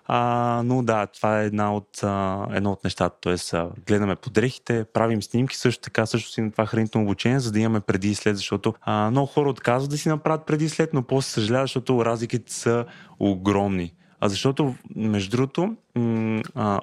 а, 0.07 0.63
но 0.65 0.83
да, 0.83 1.07
това 1.07 1.43
е 1.43 1.47
една 1.47 1.75
от, 1.75 2.03
а, 2.03 2.47
едно 2.53 2.73
от 2.73 2.85
нещата. 2.85 3.17
Тоест, 3.21 3.55
гледаме 3.87 4.17
по 4.17 4.31
дрехите, 4.31 4.85
правим 4.93 5.23
снимки, 5.23 5.57
също 5.57 5.83
така, 5.83 6.07
също 6.07 6.31
си 6.31 6.41
на 6.41 6.51
това 6.51 6.67
хранително 6.67 7.07
обучение, 7.07 7.41
за 7.41 7.53
да 7.53 7.61
имаме 7.61 7.81
преди 7.81 8.11
и 8.11 8.15
след, 8.15 8.37
защото 8.37 8.75
а, 8.83 9.11
много 9.11 9.27
хора 9.27 9.51
отказват 9.51 9.91
да 9.91 9.99
си 9.99 10.09
направят 10.09 10.47
преди 10.47 10.65
и 10.65 10.69
след, 10.69 10.95
но 10.95 11.03
после 11.03 11.31
съжаляват, 11.31 11.65
защото 11.65 12.05
разликите 12.05 12.53
са 12.53 12.85
огромни. 13.21 13.95
А 14.25 14.29
защото, 14.29 14.75
между 14.97 15.37
другото, 15.37 15.77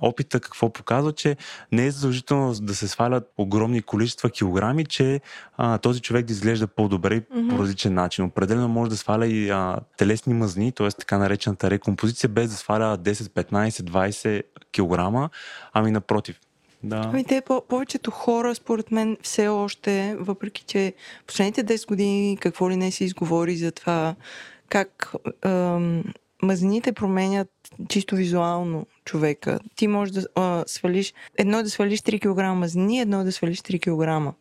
опита 0.02 0.40
какво 0.40 0.70
показва, 0.70 1.14
че 1.14 1.38
не 1.72 1.86
е 1.86 1.92
задължително 1.92 2.54
да 2.54 2.76
се 2.76 2.88
свалят 2.88 3.34
огромни 3.38 3.82
количества 3.82 4.30
килограми, 4.30 4.86
че 4.86 5.22
а, 5.58 5.78
този 5.78 6.02
човек 6.02 6.26
да 6.26 6.34
изглежда 6.34 6.68
по-добре 6.68 7.22
mm-hmm. 7.22 7.50
по 7.50 7.62
различен 7.62 7.94
начин. 7.94 8.26
Определено 8.26 8.68
може 8.68 8.90
да 8.90 8.98
сваля 8.98 9.28
и 9.28 9.50
а, 9.50 9.80
телесни 9.98 10.34
мазни, 10.34 10.72
т.е. 10.72 10.90
така 10.90 11.18
наречената 11.18 11.70
рекомпозиция, 11.70 12.30
без 12.30 12.50
да 12.50 12.56
сваля 12.56 12.98
10, 12.98 13.12
15, 13.12 13.70
20 13.70 14.44
килограма, 14.72 15.30
ами 15.74 15.92
напротив. 15.92 16.40
Да. 16.84 17.02
Ами 17.06 17.24
те, 17.24 17.42
по- 17.42 17.62
повечето 17.68 18.12
хора, 18.12 18.56
според 18.56 18.92
мен, 18.92 19.18
все 19.22 19.48
още, 19.48 20.16
въпреки 20.20 20.64
че 20.64 20.94
последните 21.28 21.64
10 21.64 21.88
години 21.88 22.38
какво 22.38 22.70
ли 22.70 22.78
не 22.78 22.92
се 22.92 23.04
изговори 23.04 23.56
за 23.58 23.72
това, 23.72 24.16
как 24.70 25.14
ам, 25.46 26.04
мазнините 26.42 26.92
променят 26.92 27.50
чисто 27.90 28.16
визуално 28.16 28.86
човека. 29.06 29.60
Ти 29.76 29.88
можеш 29.88 30.14
да 30.14 30.28
а, 30.36 30.64
свалиш, 30.68 31.14
едно 31.38 31.60
е 31.60 31.64
да 31.64 31.70
свалиш 31.70 32.00
3 32.00 32.20
кг 32.20 32.58
мазнини, 32.60 33.00
едно 33.00 33.22
е 33.22 33.24
да 33.24 33.32
свалиш 33.32 33.60
3 33.60 33.80
кг. 33.80 34.36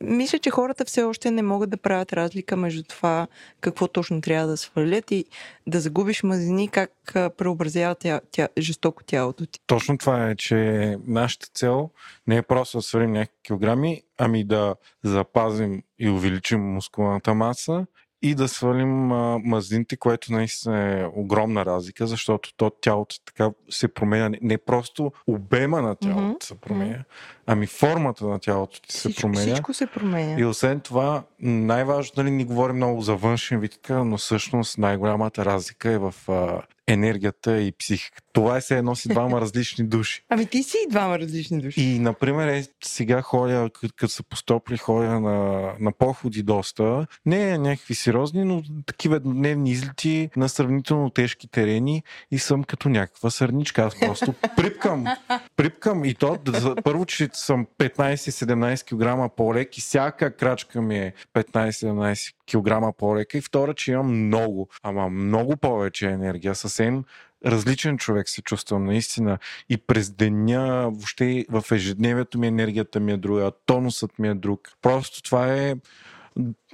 Мисля, 0.00 0.38
че 0.38 0.50
хората 0.50 0.84
все 0.84 1.02
още 1.02 1.30
не 1.30 1.42
могат 1.42 1.70
да 1.70 1.76
правят 1.76 2.12
разлика 2.12 2.56
между 2.56 2.82
това 2.82 3.26
какво 3.60 3.88
точно 3.88 4.20
трябва 4.20 4.46
да 4.46 4.56
свалят 4.56 5.10
и 5.10 5.24
да 5.66 5.80
загубиш 5.80 6.22
мазнини, 6.22 6.68
как 6.68 6.90
преобразява 7.14 7.94
тя, 7.94 8.20
тя, 8.30 8.48
жестоко 8.58 9.04
тялото 9.04 9.46
ти. 9.46 9.60
Точно 9.66 9.98
това 9.98 10.28
е, 10.30 10.36
че 10.36 10.96
нашата 11.06 11.46
цел 11.54 11.90
не 12.26 12.36
е 12.36 12.42
просто 12.42 12.78
да 12.78 12.82
свалим 12.82 13.12
някакви 13.12 13.38
килограми, 13.42 14.02
ами 14.18 14.44
да 14.44 14.74
запазим 15.04 15.82
и 15.98 16.08
увеличим 16.08 16.60
мускулната 16.60 17.34
маса 17.34 17.86
и 18.22 18.34
да 18.34 18.48
свалим 18.48 19.12
а, 19.12 19.38
мазнините, 19.44 19.96
което 19.96 20.32
наистина 20.32 21.00
е 21.00 21.06
огромна 21.14 21.64
разлика, 21.64 22.06
защото 22.06 22.54
то 22.56 22.70
тялото 22.70 23.16
така 23.24 23.50
се 23.70 23.88
променя. 23.88 24.30
Не, 24.42 24.58
просто 24.58 25.12
обема 25.26 25.82
на 25.82 25.96
тялото 25.96 26.22
mm-hmm. 26.22 26.44
се 26.44 26.54
променя, 26.54 27.04
ами 27.46 27.66
формата 27.66 28.26
на 28.26 28.38
тялото 28.38 28.80
ти 28.80 28.96
се 28.96 29.14
променя. 29.14 29.40
Всичко 29.40 29.74
се 29.74 29.86
променя. 29.86 30.40
И 30.40 30.44
освен 30.44 30.80
това, 30.80 31.22
най-важно, 31.40 32.12
нали, 32.16 32.30
ни 32.30 32.44
говорим 32.44 32.76
много 32.76 33.00
за 33.00 33.16
външен 33.16 33.60
вид, 33.60 33.78
но 33.90 34.16
всъщност 34.16 34.78
най-голямата 34.78 35.44
разлика 35.44 35.90
е 35.90 35.98
в 35.98 36.14
а, 36.28 36.62
енергията 36.86 37.60
и 37.60 37.72
психиката. 37.72 38.22
Това 38.32 38.56
е 38.56 38.60
се 38.60 38.78
едно 38.78 38.96
си 38.96 39.08
двама 39.08 39.40
различни 39.40 39.84
души. 39.88 40.24
Ами 40.28 40.46
ти 40.46 40.62
си 40.62 40.76
и 40.86 40.90
двама 40.90 41.18
различни 41.18 41.60
души. 41.60 41.80
И, 41.80 41.98
например, 41.98 42.48
е, 42.48 42.64
сега 42.84 43.22
ходя, 43.22 43.70
като 43.96 44.08
са 44.08 44.22
постопли, 44.22 44.76
ходя 44.76 45.20
на, 45.20 45.68
на 45.80 45.92
походи 45.92 46.42
доста. 46.42 47.06
Не 47.26 47.58
някакви 47.58 47.94
сериозни, 47.94 48.44
но 48.44 48.62
такива 48.86 49.20
дневни 49.20 49.70
излети 49.70 50.30
на 50.36 50.48
сравнително 50.48 51.10
тежки 51.10 51.48
терени 51.48 52.02
и 52.30 52.38
съм 52.38 52.64
като 52.64 52.88
някаква 52.88 53.30
сърничка. 53.30 53.82
Аз 53.82 54.00
просто 54.00 54.34
припкам. 54.56 55.04
Припкам 55.62 56.04
и 56.04 56.14
то, 56.14 56.38
първо, 56.84 57.06
че 57.06 57.28
съм 57.32 57.66
15-17 57.78 59.28
кг 59.28 59.36
по-лек 59.36 59.78
и 59.78 59.80
всяка 59.80 60.36
крачка 60.36 60.82
ми 60.82 60.98
е 60.98 61.14
15-17 61.34 62.32
кг 62.50 62.96
по-лека 62.98 63.38
и 63.38 63.40
втора, 63.40 63.74
че 63.74 63.92
имам 63.92 64.26
много, 64.26 64.68
ама 64.82 65.08
много 65.08 65.56
повече 65.56 66.06
енергия. 66.06 66.54
Съвсем 66.54 67.04
различен 67.46 67.98
човек 67.98 68.28
се 68.28 68.42
чувствам 68.42 68.84
наистина. 68.84 69.38
И 69.68 69.76
през 69.76 70.10
деня, 70.10 70.90
въобще 70.92 71.44
в 71.50 71.64
ежедневието 71.72 72.38
ми 72.38 72.46
енергията 72.46 73.00
ми 73.00 73.12
е 73.12 73.16
друга, 73.16 73.52
тонусът 73.66 74.18
ми 74.18 74.28
е 74.28 74.34
друг. 74.34 74.60
Просто 74.82 75.22
това 75.22 75.54
е, 75.54 75.74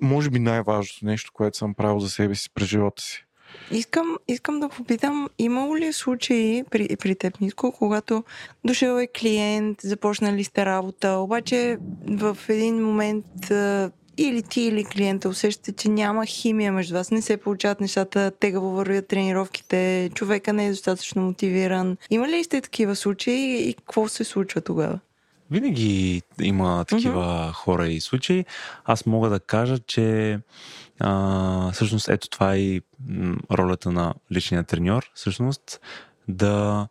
може 0.02 0.30
би, 0.30 0.38
най-важното 0.38 1.06
нещо, 1.06 1.30
което 1.34 1.58
съм 1.58 1.74
правил 1.74 2.00
за 2.00 2.10
себе 2.10 2.34
си 2.34 2.50
през 2.54 2.68
живота 2.68 3.02
си. 3.02 3.27
Искам, 3.70 4.16
искам 4.28 4.60
да 4.60 4.68
попитам, 4.68 5.28
имало 5.38 5.76
ли 5.76 5.92
случаи 5.92 6.64
при, 6.70 6.96
при 6.96 7.14
теб, 7.14 7.40
Ниско, 7.40 7.72
когато 7.72 8.24
дошъл 8.64 8.98
е 8.98 9.06
клиент, 9.06 9.80
започнали 9.80 10.44
сте 10.44 10.66
работа, 10.66 11.10
обаче 11.10 11.78
в 12.06 12.38
един 12.48 12.86
момент 12.86 13.24
или 14.18 14.42
ти 14.42 14.60
или 14.60 14.84
клиента 14.84 15.28
усещате, 15.28 15.72
че 15.72 15.88
няма 15.88 16.26
химия 16.26 16.72
между 16.72 16.94
вас, 16.94 17.10
не 17.10 17.22
се 17.22 17.36
получават 17.36 17.80
нещата, 17.80 18.30
тегаво 18.40 18.70
вървят 18.70 19.08
тренировките, 19.08 20.10
човека 20.14 20.52
не 20.52 20.66
е 20.66 20.70
достатъчно 20.70 21.22
мотивиран. 21.22 21.96
Има 22.10 22.28
ли 22.28 22.44
сте 22.44 22.60
такива 22.60 22.96
случаи 22.96 23.68
и 23.68 23.74
какво 23.74 24.08
се 24.08 24.24
случва 24.24 24.60
тогава? 24.60 24.98
Винаги 25.50 26.22
има 26.40 26.84
такива 26.84 27.24
mm-hmm. 27.24 27.52
хора 27.52 27.88
и 27.88 28.00
случаи. 28.00 28.44
Аз 28.84 29.06
мога 29.06 29.28
да 29.28 29.40
кажа, 29.40 29.78
че 29.78 30.38
а, 31.00 31.72
всъщност 31.72 32.08
ето 32.08 32.28
това 32.28 32.54
е 32.54 32.58
и 32.58 32.82
ролята 33.52 33.92
на 33.92 34.14
личния 34.32 34.64
треньор. 34.64 35.10
Всъщност 35.14 35.80
да 36.28 36.88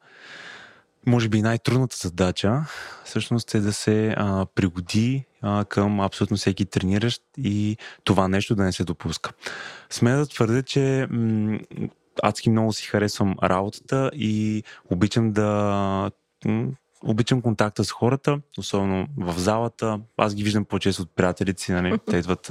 може 1.05 1.29
би 1.29 1.41
най-трудната 1.41 1.95
задача 1.97 2.65
всъщност 3.05 3.55
е 3.55 3.59
да 3.59 3.73
се 3.73 4.13
а, 4.17 4.45
пригоди 4.45 5.25
а, 5.41 5.65
към 5.65 5.99
абсолютно 5.99 6.37
всеки 6.37 6.65
трениращ 6.65 7.23
и 7.37 7.77
това 8.03 8.27
нещо 8.27 8.55
да 8.55 8.63
не 8.63 8.71
се 8.71 8.83
допуска. 8.83 9.31
Смея 9.89 10.17
да 10.17 10.25
твърдя, 10.25 10.63
че 10.63 11.07
м- 11.09 11.59
адски 12.23 12.49
много 12.49 12.73
си 12.73 12.87
харесвам 12.87 13.35
работата 13.43 14.11
и 14.13 14.63
обичам 14.89 15.31
да 15.31 16.11
обичам 17.03 17.41
контакта 17.41 17.83
с 17.83 17.91
хората, 17.91 18.39
особено 18.57 19.07
в 19.17 19.39
залата. 19.39 19.99
Аз 20.17 20.35
ги 20.35 20.43
виждам 20.43 20.65
по-често 20.65 21.01
от 21.01 21.15
приятелите 21.15 21.63
си, 21.63 21.71
нали? 21.71 21.97
Те 22.09 22.17
идват, 22.17 22.47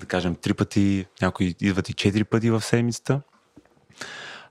да 0.00 0.06
кажем, 0.06 0.34
три 0.34 0.54
пъти, 0.54 1.06
някои 1.22 1.54
идват 1.60 1.88
и 1.88 1.92
четири 1.92 2.24
пъти 2.24 2.50
в 2.50 2.60
седмицата. 2.60 3.20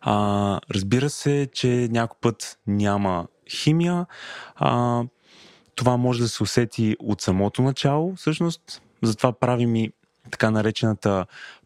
А, 0.02 0.60
разбира 0.72 1.10
се, 1.10 1.48
че 1.54 1.88
някой 1.92 2.18
път 2.22 2.60
няма 2.68 3.28
химия. 3.50 4.06
А, 4.56 5.04
това 5.76 5.98
може 5.98 6.22
да 6.22 6.28
се 6.28 6.44
усети 6.44 6.96
от 7.00 7.22
самото 7.22 7.62
начало, 7.62 8.16
всъщност. 8.16 8.82
Затова 9.04 9.34
правим 9.34 9.76
и 9.76 9.92
така 10.32 10.52
наречената 10.52 11.26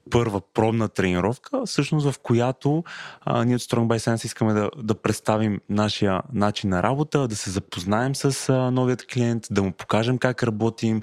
първа 0.10 0.42
пробна 0.54 0.90
тренировка, 0.90 1.66
всъщност 1.66 2.12
в 2.12 2.20
която 2.20 2.84
а, 3.22 3.44
ние 3.44 3.56
от 3.56 3.62
Strong 3.62 3.88
by 3.88 3.98
Science 3.98 4.26
искаме 4.26 4.54
да, 4.54 4.70
да 4.78 4.96
представим 4.96 5.62
нашия 5.70 6.22
начин 6.34 6.70
на 6.70 6.84
работа, 6.84 7.28
да 7.28 7.36
се 7.36 7.50
запознаем 7.50 8.16
с 8.16 8.50
а, 8.50 8.72
новият 8.72 9.06
клиент, 9.06 9.48
да 9.52 9.64
му 9.64 9.72
покажем 9.72 10.18
как 10.18 10.44
работим, 10.44 11.02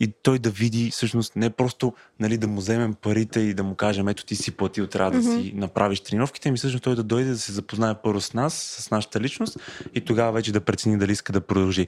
и 0.00 0.12
той 0.22 0.38
да 0.38 0.50
види 0.50 0.90
всъщност 0.90 1.36
не 1.36 1.50
просто 1.50 1.94
нали, 2.20 2.38
да 2.38 2.48
му 2.48 2.60
вземем 2.60 2.94
парите 2.94 3.40
и 3.40 3.54
да 3.54 3.62
му 3.62 3.74
кажем 3.74 4.08
ето 4.08 4.24
ти 4.24 4.36
си 4.36 4.50
платил, 4.50 4.86
трябва 4.86 5.12
mm-hmm. 5.12 5.36
да 5.36 5.42
си 5.42 5.52
направиш 5.54 6.00
тренировките, 6.00 6.50
ми 6.50 6.56
всъщност 6.56 6.84
той 6.84 6.96
да 6.96 7.02
дойде 7.02 7.30
да 7.30 7.38
се 7.38 7.52
запознае 7.52 7.94
първо 7.94 8.20
с 8.20 8.34
нас, 8.34 8.54
с 8.54 8.90
нашата 8.90 9.20
личност 9.20 9.58
и 9.94 10.00
тогава 10.00 10.32
вече 10.32 10.52
да 10.52 10.60
прецени 10.60 10.98
дали 10.98 11.12
иска 11.12 11.32
да 11.32 11.40
продължи. 11.40 11.86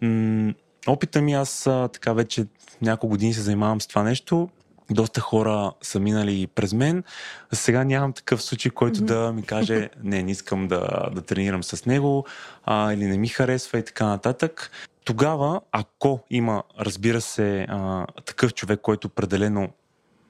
М- 0.00 0.54
опита 0.86 1.22
ми 1.22 1.34
аз 1.34 1.62
така 1.92 2.12
вече 2.12 2.46
няколко 2.82 3.10
години 3.10 3.34
се 3.34 3.40
занимавам 3.40 3.80
с 3.80 3.86
това 3.86 4.02
нещо. 4.02 4.48
Доста 4.90 5.20
хора 5.20 5.72
са 5.82 6.00
минали 6.00 6.46
през 6.46 6.72
мен. 6.72 7.04
Сега 7.52 7.84
нямам 7.84 8.12
такъв 8.12 8.42
случай, 8.42 8.70
който 8.70 9.00
mm-hmm. 9.00 9.04
да 9.04 9.32
ми 9.32 9.42
каже, 9.42 9.90
не, 10.02 10.22
не 10.22 10.30
искам 10.30 10.68
да, 10.68 11.10
да 11.14 11.22
тренирам 11.22 11.62
с 11.62 11.86
него 11.86 12.26
а, 12.64 12.92
или 12.92 13.04
не 13.04 13.18
ми 13.18 13.28
харесва 13.28 13.78
и 13.78 13.84
така 13.84 14.06
нататък. 14.06 14.70
Тогава, 15.04 15.60
ако 15.72 16.20
има, 16.30 16.62
разбира 16.80 17.20
се, 17.20 17.66
а, 17.68 18.06
такъв 18.24 18.54
човек, 18.54 18.80
който 18.80 19.06
определено 19.06 19.68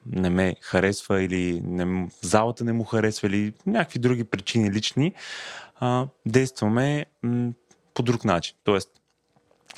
не 0.06 0.30
ме 0.30 0.56
харесва 0.60 1.22
или 1.22 1.60
не, 1.64 2.08
залата 2.22 2.64
не 2.64 2.72
му 2.72 2.84
харесва 2.84 3.28
или 3.28 3.52
някакви 3.66 3.98
други 3.98 4.24
причини 4.24 4.70
лични, 4.70 5.14
а, 5.80 6.06
действаме 6.26 7.06
м, 7.22 7.52
по 7.94 8.02
друг 8.02 8.24
начин. 8.24 8.56
Тоест, 8.64 8.90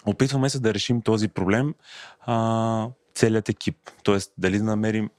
опитваме 0.07 0.51
се 0.51 0.61
да 0.61 0.75
решим 0.75 1.03
този 1.03 1.29
проблем 1.29 1.75
а, 2.21 2.89
целият 3.17 3.49
екип. 3.49 3.77
Тоест, 4.03 4.33
дали 4.39 4.59
да 4.59 4.65
намерим, 4.65 5.11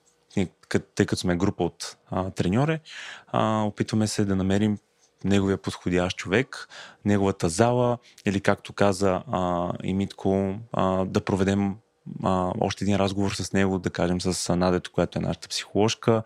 тъй 0.95 1.05
като 1.05 1.15
сме 1.15 1.35
група 1.35 1.63
от 1.63 1.97
а, 2.11 2.29
треньори, 2.29 2.79
а, 3.27 3.61
опитваме 3.61 4.07
се 4.07 4.25
да 4.25 4.35
намерим 4.35 4.77
неговия 5.23 5.57
подходящ 5.57 6.17
човек, 6.17 6.67
неговата 7.05 7.49
зала 7.49 7.97
или 8.25 8.41
както 8.41 8.73
каза 8.73 9.23
а, 9.31 9.71
и 9.83 9.93
Митко, 9.93 10.55
а, 10.73 11.05
да 11.05 11.21
проведем 11.21 11.75
а, 12.23 12.53
още 12.59 12.83
един 12.83 12.95
разговор 12.95 13.31
с 13.31 13.53
него, 13.53 13.79
да 13.79 13.89
кажем 13.89 14.21
с 14.21 14.55
Надето, 14.55 14.91
която 14.91 15.19
е 15.19 15.21
нашата 15.21 15.47
психоложка, 15.47 16.23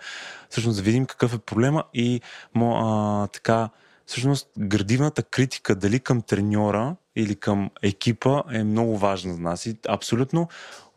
всъщност 0.49 0.77
да 0.77 0.83
видим 0.83 1.05
какъв 1.05 1.33
е 1.33 1.37
проблема 1.37 1.83
и 1.93 2.21
а, 2.55 3.27
така, 3.27 3.69
всъщност 4.05 4.49
градивната 4.59 5.23
критика 5.23 5.75
дали 5.75 5.99
към 5.99 6.21
треньора 6.21 6.95
или 7.15 7.35
към 7.35 7.69
екипа 7.83 8.43
е 8.51 8.63
много 8.63 8.97
важна 8.97 9.33
за 9.33 9.39
нас 9.39 9.65
и 9.65 9.77
абсолютно 9.87 10.47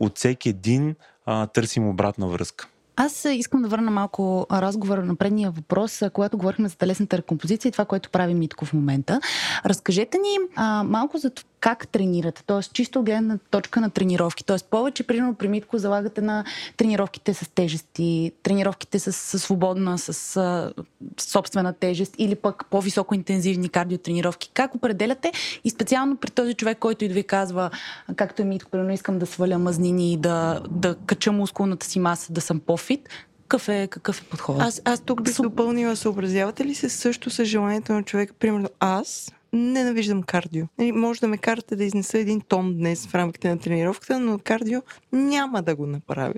от 0.01 0.19
всеки 0.19 0.49
един 0.49 0.95
а, 1.27 1.47
търсим 1.47 1.89
обратна 1.89 2.29
връзка. 2.29 2.69
Аз 2.97 3.25
искам 3.25 3.63
да 3.63 3.69
върна 3.69 3.91
малко 3.91 4.47
разговора 4.53 5.05
на 5.05 5.17
предния 5.17 5.51
въпрос, 5.51 6.03
когато 6.13 6.39
говорихме 6.39 6.69
за 6.69 6.77
телесната 6.77 7.19
рекомпозиция 7.19 7.69
и 7.69 7.73
това, 7.73 7.85
което 7.85 8.11
прави 8.11 8.35
Митко 8.35 8.65
в 8.65 8.73
момента. 8.73 9.21
Разкажете 9.67 10.19
ни 10.19 10.39
а, 10.57 10.85
малко 10.85 11.19
за 11.19 11.31
това 11.31 11.54
как 11.65 11.89
тренирате, 11.89 12.45
т.е. 12.47 12.63
чисто 12.63 13.03
гледна 13.03 13.39
точка 13.51 13.81
на 13.81 13.91
тренировки. 13.91 14.45
Т.е. 14.45 14.57
повече, 14.71 15.03
примерно, 15.03 15.35
при 15.35 15.49
Митко 15.49 15.79
залагате 15.79 16.21
на 16.21 16.45
тренировките 16.77 17.35
с 17.35 17.49
тежести, 17.55 18.33
тренировките 18.43 18.99
с, 18.99 19.13
с 19.13 19.39
свободна, 19.39 19.99
с, 19.99 20.13
с 20.13 20.73
собствена 21.19 21.73
тежест 21.73 22.15
или 22.19 22.35
пък 22.35 22.65
по-високо 22.71 23.15
интензивни 23.15 23.69
кардиотренировки. 23.69 24.51
Как 24.55 24.75
определяте 24.75 25.33
и 25.65 25.71
специално 25.71 26.17
при 26.17 26.31
този 26.31 26.55
човек, 26.55 26.79
който 26.79 27.05
и 27.05 27.09
да 27.09 27.15
ви 27.15 27.23
казва, 27.23 27.71
както 28.17 28.43
е 28.43 28.45
Митко, 28.45 28.71
примерно, 28.71 28.93
искам 28.93 29.19
да 29.19 29.27
сваля 29.27 29.59
мазнини 29.59 30.13
и 30.13 30.17
да, 30.17 30.61
да 30.71 30.95
кача 30.95 31.33
мускулната 31.33 31.87
си 31.87 31.99
маса, 31.99 32.33
да 32.33 32.41
съм 32.41 32.61
по-фит, 32.61 33.09
какъв 33.43 33.69
е, 33.69 33.87
какъв 33.87 34.23
е 34.23 34.25
подход? 34.25 34.57
Аз, 34.61 34.83
аз 34.85 35.01
тук 35.01 35.23
бих 35.23 35.41
допълнила, 35.41 35.97
съобразявате 35.97 36.65
ли 36.65 36.75
се 36.75 36.89
също 36.89 37.31
с 37.31 37.45
желанието 37.45 37.93
на 37.93 38.03
човека? 38.03 38.35
Примерно 38.35 38.69
аз 38.81 39.33
ненавиждам 39.55 40.23
кардио. 40.23 40.67
Нали, 40.79 40.93
може 40.93 41.21
да 41.21 41.29
ме 41.29 41.39
карате 41.39 41.77
да 41.77 41.85
изнеса 41.85 42.19
един 42.19 42.41
тон 42.41 42.75
днес 42.75 43.07
в 43.07 43.15
рамките 43.15 43.49
на 43.49 43.59
тренировката, 43.59 44.21
но 44.21 44.39
кардио 44.45 44.83
няма 45.13 45.63
да 45.63 45.75
го 45.77 45.87
направя. 45.87 46.35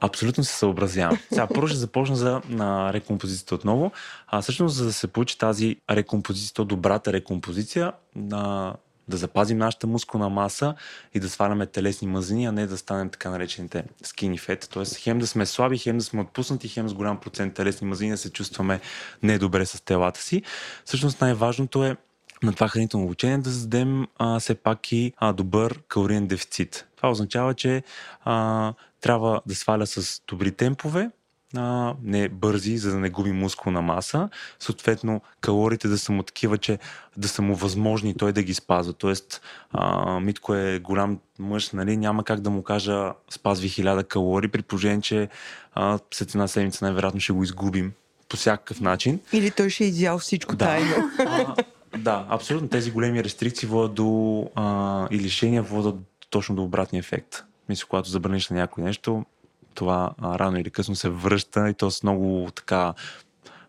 Абсолютно 0.00 0.44
се 0.44 0.54
съобразявам. 0.54 1.18
Сега 1.28 1.46
първо 1.46 1.68
ще 1.68 1.78
започна 1.78 2.16
за 2.16 2.40
на 2.48 2.92
рекомпозицията 2.92 3.54
отново. 3.54 3.92
А 4.26 4.42
всъщност, 4.42 4.76
за 4.76 4.84
да 4.84 4.92
се 4.92 5.06
получи 5.06 5.38
тази 5.38 5.76
рекомпозиция, 5.90 6.64
добрата 6.64 7.12
рекомпозиция, 7.12 7.92
на 8.16 8.74
да 9.08 9.16
запазим 9.16 9.58
нашата 9.58 9.86
мускулна 9.86 10.28
маса 10.28 10.74
и 11.14 11.20
да 11.20 11.28
сваляме 11.28 11.66
телесни 11.66 12.08
мазнини, 12.08 12.46
а 12.46 12.52
не 12.52 12.66
да 12.66 12.78
станем 12.78 13.10
така 13.10 13.30
наречените 13.30 13.84
skinny 14.04 14.38
fat. 14.38 14.72
Тоест, 14.72 14.96
хем 14.96 15.18
да 15.18 15.26
сме 15.26 15.46
слаби, 15.46 15.78
хем 15.78 15.98
да 15.98 16.04
сме 16.04 16.20
отпуснати, 16.20 16.68
хем 16.68 16.88
с 16.88 16.94
голям 16.94 17.20
процент 17.20 17.54
телесни 17.54 17.88
мазнини 17.88 18.12
да 18.12 18.18
се 18.18 18.32
чувстваме 18.32 18.80
недобре 19.22 19.66
с 19.66 19.84
телата 19.84 20.22
си. 20.22 20.42
Всъщност 20.84 21.20
най-важното 21.20 21.84
е 21.84 21.96
на 22.42 22.52
това 22.52 22.68
хранително 22.68 23.06
обучение 23.06 23.38
да 23.38 23.50
създадем 23.50 24.06
а, 24.18 24.40
все 24.40 24.54
пак 24.54 24.92
и 24.92 25.12
а, 25.16 25.32
добър 25.32 25.80
калориен 25.88 26.26
дефицит. 26.26 26.86
Това 26.96 27.10
означава, 27.10 27.54
че 27.54 27.82
а, 28.24 28.72
трябва 29.00 29.40
да 29.46 29.54
сваля 29.54 29.86
с 29.86 30.20
добри 30.28 30.52
темпове, 30.52 31.10
а, 31.56 31.94
не 32.02 32.28
бързи, 32.28 32.78
за 32.78 32.90
да 32.90 32.96
не 32.96 33.10
губи 33.10 33.32
мускулна 33.32 33.82
маса. 33.82 34.28
Съответно, 34.58 35.20
калориите 35.40 35.88
да 35.88 35.98
са 35.98 36.12
му 36.12 36.22
такива, 36.22 36.58
че 36.58 36.78
да 37.16 37.28
са 37.28 37.42
му 37.42 37.54
възможни 37.54 38.14
той 38.14 38.32
да 38.32 38.42
ги 38.42 38.54
спазва. 38.54 38.92
Тоест, 38.92 39.40
а, 39.70 40.20
Митко 40.20 40.54
е 40.54 40.78
голям 40.78 41.18
мъж, 41.38 41.70
нали? 41.70 41.96
няма 41.96 42.24
как 42.24 42.40
да 42.40 42.50
му 42.50 42.62
кажа 42.62 43.12
спазви 43.30 43.68
хиляда 43.68 44.04
калории, 44.04 44.48
при 44.48 44.62
положение, 44.62 45.00
че 45.00 45.28
а, 45.74 45.98
след 46.14 46.30
една 46.30 46.48
седмица 46.48 46.84
най-вероятно 46.84 47.20
ще 47.20 47.32
го 47.32 47.42
изгубим 47.42 47.92
по 48.28 48.36
всякакъв 48.36 48.80
начин. 48.80 49.20
Или 49.32 49.50
той 49.50 49.70
ще 49.70 49.84
е 49.84 49.86
изял 49.86 50.18
всичко 50.18 50.56
да. 50.56 50.64
тайно. 50.64 51.10
Да, 51.96 52.26
абсолютно. 52.28 52.68
Тези 52.68 52.90
големи 52.90 53.24
рестрикции 53.24 53.68
водят 53.68 53.94
до 53.94 54.50
а, 54.54 55.08
и 55.10 55.18
лишения 55.18 55.62
водят 55.62 55.96
точно 56.30 56.54
до 56.54 56.62
обратния 56.62 57.00
ефект. 57.00 57.44
Мисля, 57.68 57.86
когато 57.88 58.08
забраниш 58.08 58.48
на 58.48 58.56
някой 58.56 58.84
нещо, 58.84 59.24
това 59.74 60.14
а, 60.18 60.38
рано 60.38 60.58
или 60.58 60.70
късно 60.70 60.94
се 60.94 61.08
връща 61.08 61.68
и 61.68 61.74
то 61.74 61.90
с 61.90 62.02
много 62.02 62.48
така, 62.54 62.94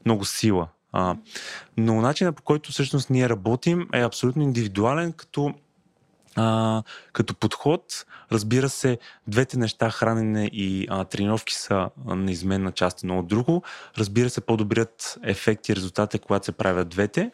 много 0.06 0.26
сила. 0.26 0.68
А, 0.92 1.16
но 1.78 2.02
начинът 2.02 2.36
по 2.36 2.44
който 2.44 2.72
всъщност 2.72 3.10
ние 3.10 3.30
работим 3.30 3.88
е 3.94 4.02
абсолютно 4.02 4.44
индивидуален, 4.44 5.14
като 5.14 5.54
а, 6.36 6.84
като 7.14 7.36
подход, 7.36 8.06
разбира 8.32 8.70
се, 8.70 8.98
двете 9.28 9.58
неща, 9.58 9.90
хранене 9.90 10.50
и 10.54 10.88
а, 10.90 11.04
тренировки 11.04 11.54
са 11.54 11.90
неизменна 12.06 12.72
част 12.72 13.04
едно 13.04 13.20
от 13.20 13.28
друго. 13.28 13.64
Разбира 13.98 14.30
се, 14.30 14.42
по-добрият 14.42 15.20
ефект 15.24 15.70
и 15.70 15.76
резултат 15.76 16.14
е 16.14 16.20
когато 16.20 16.46
се 16.46 16.52
правят 16.52 16.90
двете 16.90 17.32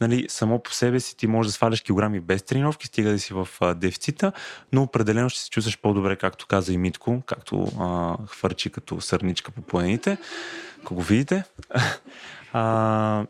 нали, 0.00 0.26
само 0.28 0.62
по 0.62 0.72
себе 0.72 1.00
си 1.00 1.16
ти 1.16 1.26
можеш 1.26 1.48
да 1.48 1.52
сваляш 1.52 1.80
килограми 1.80 2.20
без 2.20 2.42
тренировки, 2.42 2.86
стига 2.86 3.10
да 3.10 3.18
си 3.18 3.34
в 3.34 3.48
а, 3.60 3.74
дефицита, 3.74 4.32
но 4.72 4.82
определено 4.82 5.28
ще 5.28 5.40
се 5.40 5.50
чувстваш 5.50 5.78
по-добре, 5.78 6.16
както 6.16 6.46
каза 6.46 6.72
и 6.72 6.78
Митко, 6.78 7.22
както 7.26 7.68
а, 7.78 8.16
хвърчи 8.26 8.70
като 8.70 9.00
сърничка 9.00 9.52
по 9.52 9.62
планините, 9.62 10.18
ако 10.82 10.94
го 10.94 11.02
видите. 11.02 11.44
а, 12.52 13.26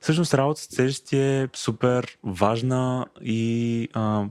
всъщност 0.00 0.34
работа 0.34 0.60
с 0.60 0.68
тежести 0.68 1.18
е 1.18 1.48
супер 1.54 2.18
важна 2.24 3.06
и 3.22 3.88
а, 3.92 4.24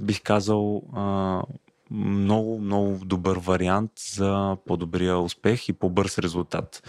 бих 0.00 0.22
казал 0.22 0.82
а, 0.96 1.42
много, 1.90 2.58
много 2.58 3.04
добър 3.04 3.38
вариант 3.38 3.92
за 4.14 4.56
по-добрия 4.66 5.18
успех 5.18 5.68
и 5.68 5.72
по-бърз 5.72 6.18
резултат. 6.18 6.82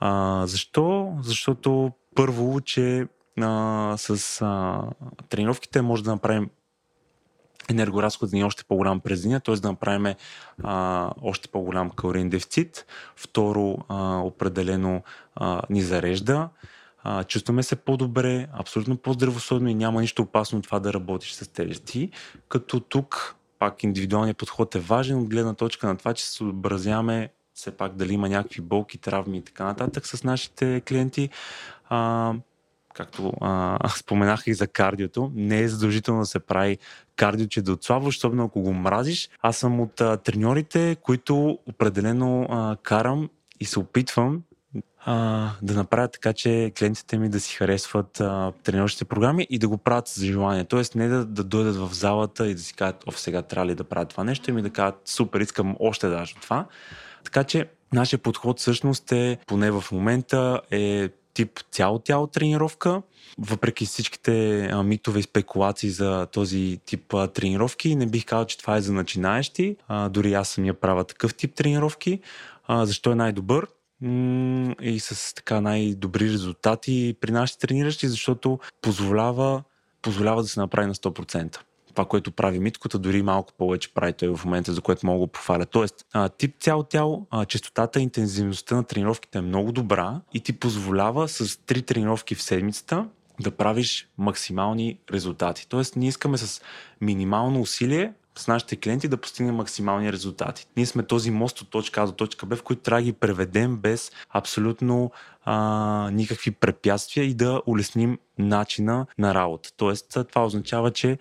А, 0.00 0.42
защо? 0.46 1.16
Защото 1.22 1.92
първо, 2.16 2.60
че 2.60 3.06
а, 3.40 3.94
с 3.96 4.42
а, 4.42 4.82
тренировките 5.28 5.82
може 5.82 6.04
да 6.04 6.10
направим 6.10 6.50
енергоразходът 7.70 8.32
ни 8.32 8.44
още 8.44 8.64
по-голям 8.64 9.00
през 9.00 9.22
деня, 9.22 9.40
т.е. 9.40 9.54
да 9.54 9.68
направим 9.68 10.14
а, 10.62 11.10
още 11.22 11.48
по-голям 11.48 11.90
калориен 11.90 12.28
дефицит. 12.28 12.86
Второ, 13.16 13.76
а, 13.88 14.18
определено 14.18 15.02
а, 15.34 15.62
ни 15.70 15.82
зарежда. 15.82 16.48
А, 17.02 17.24
чувстваме 17.24 17.62
се 17.62 17.76
по-добре, 17.76 18.46
абсолютно 18.52 18.96
по-здравословно 18.96 19.68
и 19.68 19.74
няма 19.74 20.00
нищо 20.00 20.22
опасно 20.22 20.62
това 20.62 20.80
да 20.80 20.92
работиш 20.92 21.32
с 21.32 21.48
тежести. 21.48 22.10
Като 22.48 22.80
тук 22.80 23.36
пак 23.58 23.82
индивидуалният 23.82 24.38
подход 24.38 24.74
е 24.74 24.78
важен 24.78 25.18
от 25.18 25.28
гледна 25.28 25.54
точка 25.54 25.86
на 25.86 25.96
това, 25.96 26.14
че 26.14 26.24
се 26.24 26.32
съобразяваме 26.32 27.30
все 27.56 27.70
пак 27.70 27.94
дали 27.94 28.12
има 28.12 28.28
някакви 28.28 28.60
болки, 28.60 28.98
травми 28.98 29.38
и 29.38 29.42
така 29.42 29.64
нататък 29.64 30.06
с 30.06 30.24
нашите 30.24 30.82
клиенти. 30.88 31.30
А, 31.88 32.32
както 32.94 33.32
а, 33.40 33.88
споменах 33.96 34.42
и 34.46 34.54
за 34.54 34.66
кардиото, 34.66 35.32
не 35.34 35.60
е 35.60 35.68
задължително 35.68 36.20
да 36.20 36.26
се 36.26 36.38
прави 36.38 36.78
кардио, 37.16 37.46
че 37.46 37.62
да 37.62 37.72
отслабваш, 37.72 38.16
особено 38.16 38.44
ако 38.44 38.60
го 38.60 38.72
мразиш. 38.72 39.30
Аз 39.42 39.56
съм 39.56 39.80
от 39.80 40.00
а, 40.00 40.16
треньорите, 40.16 40.96
които 41.02 41.58
определено 41.66 42.46
а, 42.50 42.76
карам 42.82 43.28
и 43.60 43.64
се 43.64 43.78
опитвам 43.78 44.42
а, 45.06 45.50
да 45.62 45.74
направя 45.74 46.08
така, 46.08 46.32
че 46.32 46.72
клиентите 46.78 47.18
ми 47.18 47.28
да 47.28 47.40
си 47.40 47.56
харесват 47.56 48.20
а, 48.20 48.52
тренировъчните 48.64 49.04
програми 49.04 49.46
и 49.50 49.58
да 49.58 49.68
го 49.68 49.78
правят 49.78 50.08
за 50.08 50.26
желание. 50.26 50.64
Тоест 50.64 50.94
не 50.94 51.08
да, 51.08 51.24
да 51.24 51.44
дойдат 51.44 51.76
в 51.76 51.88
залата 51.92 52.48
и 52.48 52.54
да 52.54 52.60
си 52.60 52.74
кажат, 52.74 53.04
оф, 53.06 53.20
сега 53.20 53.42
трябва 53.42 53.66
ли 53.66 53.74
да 53.74 53.84
правя 53.84 54.04
това 54.04 54.24
нещо, 54.24 54.50
и 54.50 54.52
ми 54.52 54.62
да 54.62 54.70
кажат, 54.70 55.00
супер, 55.04 55.40
искам 55.40 55.76
още 55.80 56.08
даже 56.08 56.34
това. 56.34 56.66
Така 57.24 57.44
че 57.44 57.68
нашия 57.92 58.18
подход 58.18 58.58
всъщност 58.58 59.12
е, 59.12 59.38
поне 59.46 59.70
в 59.70 59.84
момента, 59.92 60.60
е 60.70 61.08
тип 61.36 61.60
цяло-тяло 61.70 62.26
тренировка. 62.26 63.02
Въпреки 63.38 63.86
всичките 63.86 64.64
а, 64.72 64.82
митове 64.82 65.20
и 65.20 65.22
спекулации 65.22 65.90
за 65.90 66.26
този 66.32 66.80
тип 66.84 67.14
а, 67.14 67.26
тренировки, 67.26 67.96
не 67.96 68.06
бих 68.06 68.24
казал, 68.24 68.44
че 68.44 68.58
това 68.58 68.76
е 68.76 68.80
за 68.80 68.92
начинаещи. 68.92 69.76
А, 69.88 70.08
дори 70.08 70.34
аз 70.34 70.48
самия 70.48 70.74
правя 70.74 71.04
такъв 71.04 71.34
тип 71.34 71.54
тренировки. 71.54 72.20
А, 72.66 72.86
защо 72.86 73.12
е 73.12 73.14
най-добър? 73.14 73.66
и 74.82 75.00
с 75.00 75.34
така 75.34 75.60
най-добри 75.60 76.24
резултати 76.24 77.16
при 77.20 77.30
нашите 77.30 77.66
трениращи, 77.66 78.08
защото 78.08 78.58
позволява, 78.82 79.62
позволява 80.02 80.42
да 80.42 80.48
се 80.48 80.60
направи 80.60 80.86
на 80.86 80.94
100% 80.94 81.58
това, 81.96 82.04
което 82.04 82.30
прави 82.30 82.58
Миткота, 82.58 82.98
дори 82.98 83.22
малко 83.22 83.52
повече 83.58 83.94
прави 83.94 84.12
той 84.12 84.36
в 84.36 84.44
момента, 84.44 84.72
за 84.72 84.80
което 84.80 85.06
мога 85.06 85.18
го 85.18 85.26
пофаля. 85.26 85.66
Тоест, 85.66 86.06
а, 86.12 86.28
тип 86.28 86.54
цяло 86.60 86.82
тяло, 86.82 87.26
а, 87.30 87.44
частотата 87.44 88.00
интензивността 88.00 88.76
на 88.76 88.84
тренировките 88.84 89.38
е 89.38 89.40
много 89.42 89.72
добра 89.72 90.20
и 90.34 90.40
ти 90.40 90.52
позволява 90.52 91.28
с 91.28 91.56
три 91.66 91.82
тренировки 91.82 92.34
в 92.34 92.42
седмицата 92.42 93.06
да 93.40 93.50
правиш 93.50 94.08
максимални 94.18 94.98
резултати. 95.12 95.68
Тоест, 95.68 95.96
ние 95.96 96.08
искаме 96.08 96.38
с 96.38 96.62
минимално 97.00 97.60
усилие 97.60 98.12
с 98.38 98.48
нашите 98.48 98.76
клиенти 98.76 99.08
да 99.08 99.16
постигнем 99.16 99.54
максимални 99.54 100.12
резултати. 100.12 100.66
Ние 100.76 100.86
сме 100.86 101.02
този 101.02 101.30
мост 101.30 101.60
от 101.60 101.70
точка 101.70 102.02
А 102.02 102.06
до 102.06 102.12
точка 102.12 102.46
Б, 102.46 102.56
в 102.56 102.62
който 102.62 102.82
трябва 102.82 103.00
да 103.00 103.04
ги 103.04 103.12
преведем 103.12 103.76
без 103.76 104.12
абсолютно 104.30 105.10
а, 105.44 106.10
никакви 106.12 106.50
препятствия 106.50 107.24
и 107.24 107.34
да 107.34 107.62
улесним 107.66 108.18
начина 108.38 109.06
на 109.18 109.34
работа. 109.34 109.70
Тоест, 109.76 110.18
това 110.28 110.44
означава, 110.44 110.90
че 110.90 111.18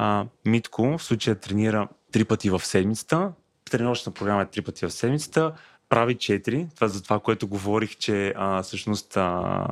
а, 0.00 0.26
Митко 0.44 0.98
в 0.98 1.02
случая 1.02 1.36
тренира 1.36 1.88
три 2.12 2.24
пъти 2.24 2.50
в 2.50 2.60
седмицата, 2.64 3.32
тренировъчна 3.70 4.12
програма 4.12 4.42
е 4.42 4.46
три 4.46 4.62
пъти 4.62 4.86
в 4.86 4.90
седмицата, 4.90 5.52
прави 5.88 6.14
четири. 6.14 6.66
Това 6.74 6.88
за 6.88 7.02
това, 7.02 7.20
което 7.20 7.48
говорих, 7.48 7.96
че 7.96 8.34
а, 8.36 8.62
всъщност 8.62 9.16
а, 9.16 9.66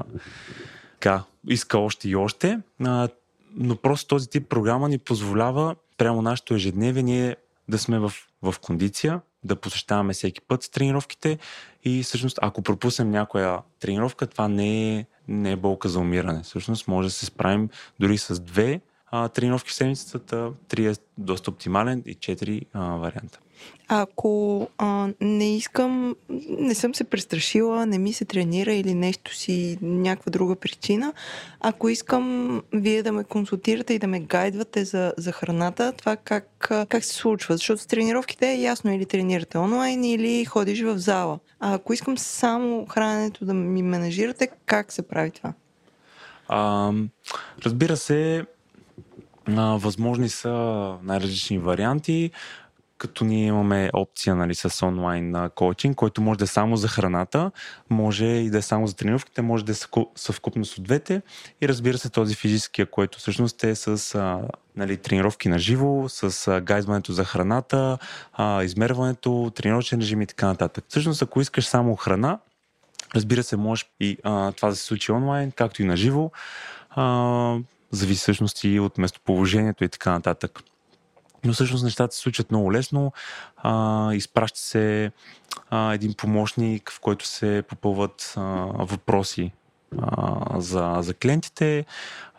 ка, 1.00 1.24
иска 1.48 1.78
още 1.78 2.08
и 2.08 2.16
още. 2.16 2.60
А, 2.84 3.08
но 3.54 3.76
просто 3.76 4.08
този 4.08 4.30
тип 4.30 4.48
програма 4.48 4.88
ни 4.88 4.98
позволява 4.98 5.74
прямо 5.96 6.22
нашето 6.22 6.54
ежедневие 6.54 7.02
ние 7.02 7.36
да 7.68 7.78
сме 7.78 7.98
в, 7.98 8.12
в 8.42 8.54
кондиция, 8.62 9.20
да 9.44 9.56
посещаваме 9.56 10.12
всеки 10.12 10.40
път 10.40 10.62
с 10.62 10.68
тренировките 10.68 11.38
и 11.84 12.02
всъщност 12.02 12.38
ако 12.42 12.62
пропуснем 12.62 13.10
някоя 13.10 13.58
тренировка, 13.80 14.26
това 14.26 14.48
не 14.48 14.98
е, 14.98 15.06
не 15.28 15.52
е 15.52 15.56
болка 15.56 15.88
за 15.88 15.98
умиране. 15.98 16.42
Всъщност 16.42 16.88
може 16.88 17.08
да 17.08 17.12
се 17.12 17.26
справим 17.26 17.68
дори 18.00 18.18
с 18.18 18.40
две 18.40 18.80
а, 19.10 19.28
тренировки 19.28 19.70
в 19.70 19.74
седмицата, 19.74 20.50
три 20.68 20.86
е 20.86 20.94
доста 21.18 21.50
оптимален 21.50 22.02
и 22.06 22.14
четири 22.14 22.66
а, 22.72 22.96
варианта. 22.96 23.38
Ако 23.88 24.68
а, 24.78 25.08
не 25.20 25.56
искам, 25.56 26.16
не 26.48 26.74
съм 26.74 26.94
се 26.94 27.04
престрашила, 27.04 27.86
не 27.86 27.98
ми 27.98 28.12
се 28.12 28.24
тренира 28.24 28.72
или 28.72 28.94
нещо 28.94 29.34
си, 29.34 29.78
някаква 29.82 30.30
друга 30.30 30.56
причина, 30.56 31.12
ако 31.60 31.88
искам 31.88 32.62
вие 32.72 33.02
да 33.02 33.12
ме 33.12 33.24
консултирате 33.24 33.94
и 33.94 33.98
да 33.98 34.06
ме 34.06 34.20
гайдвате 34.20 34.84
за, 34.84 35.12
за 35.16 35.32
храната, 35.32 35.92
това 35.92 36.16
как, 36.16 36.46
как 36.88 37.04
се 37.04 37.14
случва? 37.14 37.56
Защото 37.56 37.82
с 37.82 37.86
тренировките 37.86 38.50
е 38.50 38.60
ясно 38.60 38.92
или 38.92 39.06
тренирате 39.06 39.58
онлайн, 39.58 40.04
или 40.04 40.44
ходиш 40.44 40.82
в 40.82 40.98
зала. 40.98 41.38
А 41.60 41.74
ако 41.74 41.92
искам 41.92 42.18
само 42.18 42.86
храненето 42.86 43.44
да 43.44 43.54
ми 43.54 43.82
менажирате, 43.82 44.48
как 44.66 44.92
се 44.92 45.08
прави 45.08 45.30
това? 45.30 45.52
А, 46.48 46.92
разбира 47.64 47.96
се, 47.96 48.46
а, 49.56 49.62
възможни 49.76 50.28
са 50.28 50.50
най-различни 51.02 51.58
варианти 51.58 52.30
като 52.98 53.24
ние 53.24 53.46
имаме 53.46 53.90
опция 53.92 54.34
нали, 54.34 54.54
с 54.54 54.86
онлайн 54.86 55.34
коучинг, 55.54 55.96
който 55.96 56.22
може 56.22 56.38
да 56.38 56.44
е 56.44 56.46
само 56.46 56.76
за 56.76 56.88
храната, 56.88 57.50
може 57.90 58.24
и 58.24 58.50
да 58.50 58.58
е 58.58 58.62
само 58.62 58.86
за 58.86 58.96
тренировките, 58.96 59.42
може 59.42 59.64
да 59.64 59.72
е 59.72 59.74
съвкупност 60.16 60.78
от 60.78 60.84
двете 60.84 61.22
и 61.60 61.68
разбира 61.68 61.98
се 61.98 62.10
този 62.10 62.34
физическия, 62.34 62.86
който 62.86 63.18
всъщност 63.18 63.64
е 63.64 63.74
с 63.74 64.14
а, 64.14 64.40
нали, 64.76 64.96
тренировки 64.96 65.48
на 65.48 65.58
живо, 65.58 66.08
с 66.08 66.48
а, 66.48 66.60
гайзването 66.60 67.12
за 67.12 67.24
храната, 67.24 67.98
а, 68.32 68.64
измерването, 68.64 69.52
тренировъчен 69.54 70.00
режим 70.00 70.22
и 70.22 70.26
така 70.26 70.46
нататък. 70.46 70.84
Всъщност 70.88 71.22
ако 71.22 71.40
искаш 71.40 71.66
само 71.66 71.96
храна, 71.96 72.38
разбира 73.14 73.42
се, 73.42 73.56
можеш 73.56 73.90
и 74.00 74.18
а, 74.24 74.52
това 74.52 74.68
да 74.68 74.76
се 74.76 74.84
случи 74.84 75.12
онлайн, 75.12 75.50
както 75.50 75.82
и 75.82 75.84
на 75.84 75.96
живо. 75.96 76.30
А, 76.90 77.58
зависи 77.90 78.20
всъщност 78.20 78.64
и 78.64 78.80
от 78.80 78.98
местоположението 78.98 79.84
и 79.84 79.88
така 79.88 80.10
нататък. 80.10 80.60
Но 81.44 81.52
всъщност 81.52 81.84
нещата 81.84 82.14
се 82.14 82.20
случат 82.20 82.50
много 82.50 82.72
лесно. 82.72 83.12
А, 83.56 84.14
изпраща 84.14 84.60
се 84.60 85.10
а, 85.70 85.92
един 85.92 86.14
помощник, 86.14 86.90
в 86.90 87.00
който 87.00 87.26
се 87.26 87.62
попълват 87.68 88.34
а, 88.36 88.40
въпроси 88.78 89.52
а, 89.98 90.60
за, 90.60 90.96
за 91.00 91.14
клиентите. 91.14 91.84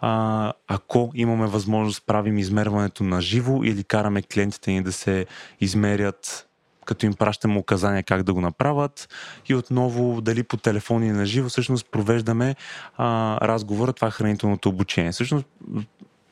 А, 0.02 0.54
ако 0.68 1.12
имаме 1.16 1.48
възможност, 1.48 2.06
правим 2.06 2.38
измерването 2.38 3.04
на 3.04 3.22
живо 3.22 3.64
или 3.64 3.84
караме 3.84 4.22
клиентите 4.22 4.72
ни 4.72 4.84
да 4.84 4.92
се 4.92 5.26
измерят 5.60 6.49
като 6.90 7.06
им 7.06 7.14
пращаме 7.14 7.58
указания 7.58 8.04
как 8.04 8.24
да 8.24 8.34
го 8.34 8.42
направят 8.42 9.10
и 9.50 9.56
отново 9.56 10.22
дали 10.22 10.44
по 10.44 10.58
телефон 10.58 11.04
и 11.04 11.12
на 11.12 11.26
живо 11.26 11.50
всъщност 11.50 11.92
провеждаме 11.92 12.56
а, 12.98 13.38
разговора, 13.48 13.94
това 13.94 14.08
е 14.08 14.12
хранителното 14.12 14.70
обучение. 14.70 15.12
Всъщност 15.12 15.46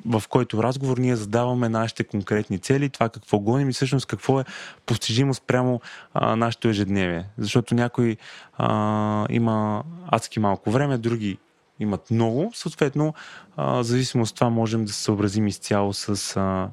в 0.06 0.24
който 0.30 0.64
разговор 0.64 0.98
ние 0.98 1.16
задаваме 1.16 1.70
нашите 1.70 2.04
конкретни 2.04 2.60
цели, 2.60 2.90
това 2.90 3.10
какво 3.10 3.40
гоним 3.40 3.70
и 3.70 3.74
всъщност 3.74 4.06
какво 4.06 4.40
е 4.40 4.46
постижимо 4.86 5.34
спрямо 5.34 5.82
а, 6.14 6.36
нашето 6.36 6.68
ежедневие. 6.68 7.26
Защото 7.38 7.76
някой 7.76 8.18
а, 8.58 9.26
има 9.30 9.84
адски 10.08 10.40
малко 10.40 10.72
време, 10.72 10.98
други 10.98 11.38
имат 11.80 12.12
много. 12.12 12.52
Съответно, 12.54 13.14
а, 13.58 13.72
в 13.72 13.84
зависимост 13.84 14.32
от 14.32 14.36
това 14.36 14.50
можем 14.50 14.86
да 14.86 14.94
се 14.94 15.04
съобразим 15.04 15.48
изцяло 15.48 15.94
с 15.94 16.38
а, 16.38 16.70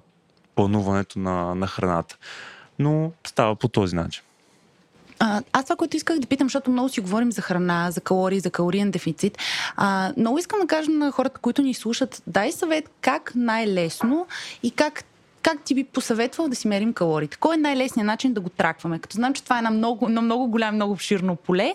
плануването 0.55 1.18
на, 1.18 1.55
на 1.55 1.66
храната. 1.66 2.16
Но 2.79 3.12
става 3.27 3.57
по 3.57 3.68
този 3.68 3.97
начин. 3.97 4.22
А, 5.18 5.43
аз 5.53 5.64
това, 5.64 5.77
което 5.77 5.97
исках 5.97 6.18
да 6.18 6.27
питам, 6.27 6.47
защото 6.47 6.70
много 6.70 6.89
си 6.89 7.01
говорим 7.01 7.33
за 7.33 7.43
храна, 7.43 7.91
за 7.91 8.01
калории, 8.01 8.41
за 8.41 8.51
калориен 8.51 8.91
дефицит, 8.91 9.39
а, 9.77 10.12
много 10.16 10.39
искам 10.39 10.61
да 10.61 10.66
кажа 10.66 10.91
на 10.91 11.11
хората, 11.11 11.41
които 11.41 11.62
ни 11.62 11.75
слушат, 11.75 12.22
дай 12.27 12.53
съвет 12.53 12.91
как 13.01 13.33
най-лесно 13.35 14.27
и 14.62 14.70
как 14.70 15.05
как 15.45 15.62
ти 15.62 15.75
би 15.75 15.85
посъветвал 15.85 16.49
да 16.49 16.57
си 16.57 16.68
мерим 16.68 16.93
калориите? 16.93 17.37
Кой 17.37 17.55
е 17.55 17.59
най-лесният 17.59 18.07
начин 18.07 18.33
да 18.33 18.41
го 18.41 18.49
тракваме? 18.49 18.99
Като 18.99 19.14
знам, 19.14 19.35
че 19.35 19.45
това 19.45 19.59
е 19.59 19.62
на 19.62 19.70
много, 19.70 20.09
на 20.09 20.22
много 20.22 20.47
голям, 20.47 20.75
много 20.75 20.93
обширно 20.93 21.37
поле, 21.37 21.75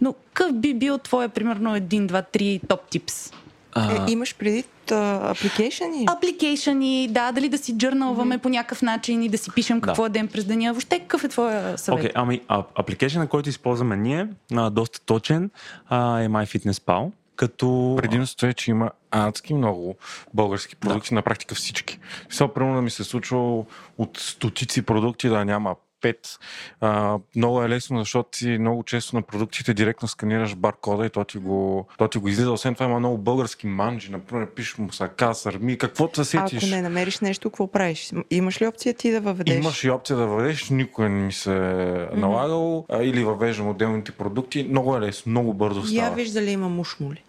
но 0.00 0.12
какъв 0.12 0.52
би 0.52 0.74
бил 0.74 0.98
твоя, 0.98 1.28
примерно, 1.28 1.76
един, 1.76 2.06
два, 2.06 2.22
три 2.22 2.60
топ 2.68 2.80
типс? 2.90 3.32
А... 3.72 3.92
Е, 3.92 4.10
имаш 4.10 4.34
преди 4.34 4.64
апликейшени? 4.92 6.04
Апликейшени, 6.06 7.08
да, 7.08 7.32
дали 7.32 7.48
да 7.48 7.58
си 7.58 7.78
джърналваме 7.78 8.38
mm-hmm. 8.38 8.42
по 8.42 8.48
някакъв 8.48 8.82
начин 8.82 9.22
и 9.22 9.28
да 9.28 9.38
си 9.38 9.50
пишем 9.54 9.80
какво 9.80 10.02
да. 10.02 10.06
е 10.06 10.10
ден 10.10 10.28
през 10.28 10.44
деня. 10.44 10.72
Въобще 10.72 10.98
какъв 10.98 11.24
е 11.24 11.28
твоя 11.28 11.78
съвет? 11.78 12.04
Okay, 12.04 12.12
ами, 12.14 12.40
апликейшн, 12.48 13.22
който 13.24 13.48
използваме 13.48 13.96
ние, 13.96 14.28
а, 14.54 14.70
доста 14.70 15.00
точен, 15.00 15.50
а, 15.88 16.20
е 16.20 16.28
MyFitnessPal. 16.28 17.10
като... 17.36 17.94
Предимството 17.96 18.46
е, 18.46 18.52
че 18.52 18.70
има 18.70 18.90
адски 19.10 19.54
много 19.54 19.96
български 20.34 20.76
продукти, 20.76 21.08
да. 21.08 21.14
на 21.14 21.22
практика 21.22 21.54
всички. 21.54 21.98
Сега, 22.30 22.48
примерно, 22.48 22.76
да 22.76 22.82
ми 22.82 22.90
се 22.90 23.04
случва 23.04 23.64
от 23.98 24.18
стотици 24.18 24.82
продукти 24.82 25.28
да 25.28 25.44
няма 25.44 25.74
5. 26.06 26.38
А, 26.80 27.18
много 27.36 27.62
е 27.62 27.68
лесно, 27.68 27.98
защото 27.98 28.30
ти 28.38 28.58
много 28.58 28.82
често 28.82 29.16
на 29.16 29.22
продуктите 29.22 29.74
директно 29.74 30.08
сканираш 30.08 30.54
баркода 30.54 31.06
и 31.06 31.10
то 31.10 31.24
ти 31.24 31.38
го, 31.38 31.86
то 31.98 32.08
ти 32.08 32.18
го 32.18 32.28
излиза. 32.28 32.52
Освен 32.52 32.74
това 32.74 32.86
има 32.86 32.98
много 32.98 33.18
български 33.18 33.66
манджи, 33.66 34.12
например, 34.12 34.50
пишеш 34.50 34.78
му 34.78 34.92
сака, 34.92 35.34
сърми, 35.34 35.78
каквото 35.78 36.24
се 36.24 36.30
сетиш. 36.30 36.62
Ако 36.62 36.70
не 36.70 36.82
намериш 36.82 37.20
нещо, 37.20 37.50
какво 37.50 37.66
правиш? 37.66 38.12
Имаш 38.30 38.62
ли 38.62 38.66
опция 38.66 38.94
ти 38.94 39.10
да 39.10 39.20
въведеш? 39.20 39.56
Имаш 39.56 39.84
и 39.84 39.90
опция 39.90 40.16
да 40.16 40.26
въведеш, 40.26 40.70
никой 40.70 41.08
не 41.08 41.24
ми 41.24 41.32
се 41.32 41.56
е 41.56 42.16
налагал. 42.16 42.86
Mm-hmm. 42.88 43.02
или 43.02 43.24
въвеждам 43.24 43.68
отделните 43.68 44.12
продукти. 44.12 44.66
Много 44.70 44.96
е 44.96 45.00
лесно, 45.00 45.30
много 45.30 45.54
бързо 45.54 45.82
става. 45.82 46.06
Я 46.06 46.10
виж 46.10 46.30
дали 46.30 46.50
има 46.50 46.68
мушмули. 46.68 47.22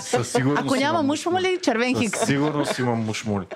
Със 0.00 0.32
сигурност. 0.32 0.62
Ако 0.64 0.76
няма 0.76 1.02
мушмули, 1.02 1.58
червен 1.62 1.98
хикс. 1.98 2.18
Със 2.18 2.28
сигурност 2.28 2.78
има 2.78 2.94
мушмули. 2.94 3.46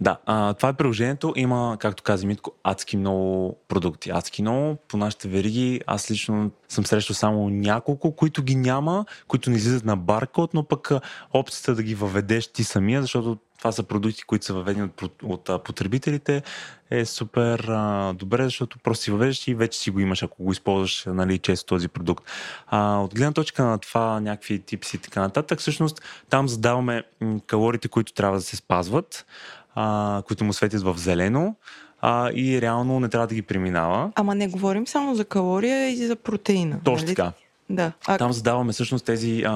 Да, 0.00 0.18
а, 0.26 0.54
това 0.54 0.68
е 0.68 0.72
приложението. 0.72 1.32
Има, 1.36 1.76
както 1.80 2.02
каза 2.02 2.26
Митко, 2.26 2.52
адски 2.64 2.96
много 2.96 3.56
продукти. 3.68 4.10
Адски 4.10 4.42
много. 4.42 4.76
По 4.88 4.96
нашите 4.96 5.28
вериги 5.28 5.80
аз 5.86 6.10
лично 6.10 6.50
съм 6.68 6.86
срещал 6.86 7.16
само 7.16 7.50
няколко, 7.50 8.16
които 8.16 8.42
ги 8.42 8.54
няма, 8.54 9.04
които 9.28 9.50
не 9.50 9.56
излизат 9.56 9.84
на 9.84 9.96
баркод, 9.96 10.54
но 10.54 10.64
пък 10.64 10.90
опцията 11.32 11.74
да 11.74 11.82
ги 11.82 11.94
въведеш 11.94 12.46
ти 12.46 12.64
самия, 12.64 13.00
защото 13.02 13.38
това 13.60 13.72
са 13.72 13.82
продукти, 13.82 14.22
които 14.22 14.44
са 14.44 14.54
въведени 14.54 14.84
от, 14.84 15.02
от, 15.22 15.48
от 15.48 15.64
потребителите, 15.64 16.42
е 16.90 17.04
супер 17.04 17.64
а, 17.68 18.12
добре, 18.12 18.44
защото 18.44 18.78
просто 18.78 19.04
си 19.04 19.10
въвеждаш 19.10 19.48
и 19.48 19.54
вече 19.54 19.78
си 19.78 19.90
го 19.90 20.00
имаш, 20.00 20.22
ако 20.22 20.44
го 20.44 20.52
използваш 20.52 21.04
нали, 21.06 21.38
често 21.38 21.66
този 21.66 21.88
продукт. 21.88 22.24
А, 22.66 22.98
от 22.98 23.14
гледна 23.14 23.32
точка 23.32 23.64
на 23.64 23.78
това, 23.78 24.20
някакви 24.20 24.58
типси 24.58 24.96
и 24.96 25.00
така 25.00 25.20
нататък, 25.20 25.58
всъщност 25.58 26.02
там 26.30 26.48
задаваме 26.48 27.02
калориите, 27.46 27.88
които 27.88 28.12
трябва 28.12 28.36
да 28.36 28.42
се 28.42 28.56
спазват 28.56 29.26
а, 29.74 30.22
които 30.26 30.44
му 30.44 30.52
светят 30.52 30.82
в 30.82 30.94
зелено 30.98 31.54
а, 32.00 32.30
и 32.34 32.60
реално 32.60 33.00
не 33.00 33.08
трябва 33.08 33.26
да 33.26 33.34
ги 33.34 33.42
преминава. 33.42 34.12
Ама 34.14 34.34
не 34.34 34.48
говорим 34.48 34.86
само 34.86 35.14
за 35.14 35.24
калория 35.24 35.88
и 35.88 36.06
за 36.06 36.16
протеина. 36.16 36.80
Точно 36.84 37.06
нали? 37.06 37.14
така. 37.14 37.32
Да. 37.70 37.92
А... 38.06 38.18
Там 38.18 38.32
задаваме 38.32 38.72
всъщност 38.72 39.04
тези, 39.04 39.42
а, 39.46 39.52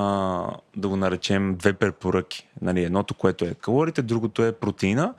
да 0.76 0.88
го 0.88 0.96
наречем, 0.96 1.54
две 1.54 1.72
препоръки. 1.72 2.48
Нали, 2.62 2.84
едното, 2.84 3.14
което 3.14 3.44
е 3.44 3.54
калориите, 3.54 4.02
другото 4.02 4.44
е 4.44 4.52
протеина. 4.52 5.14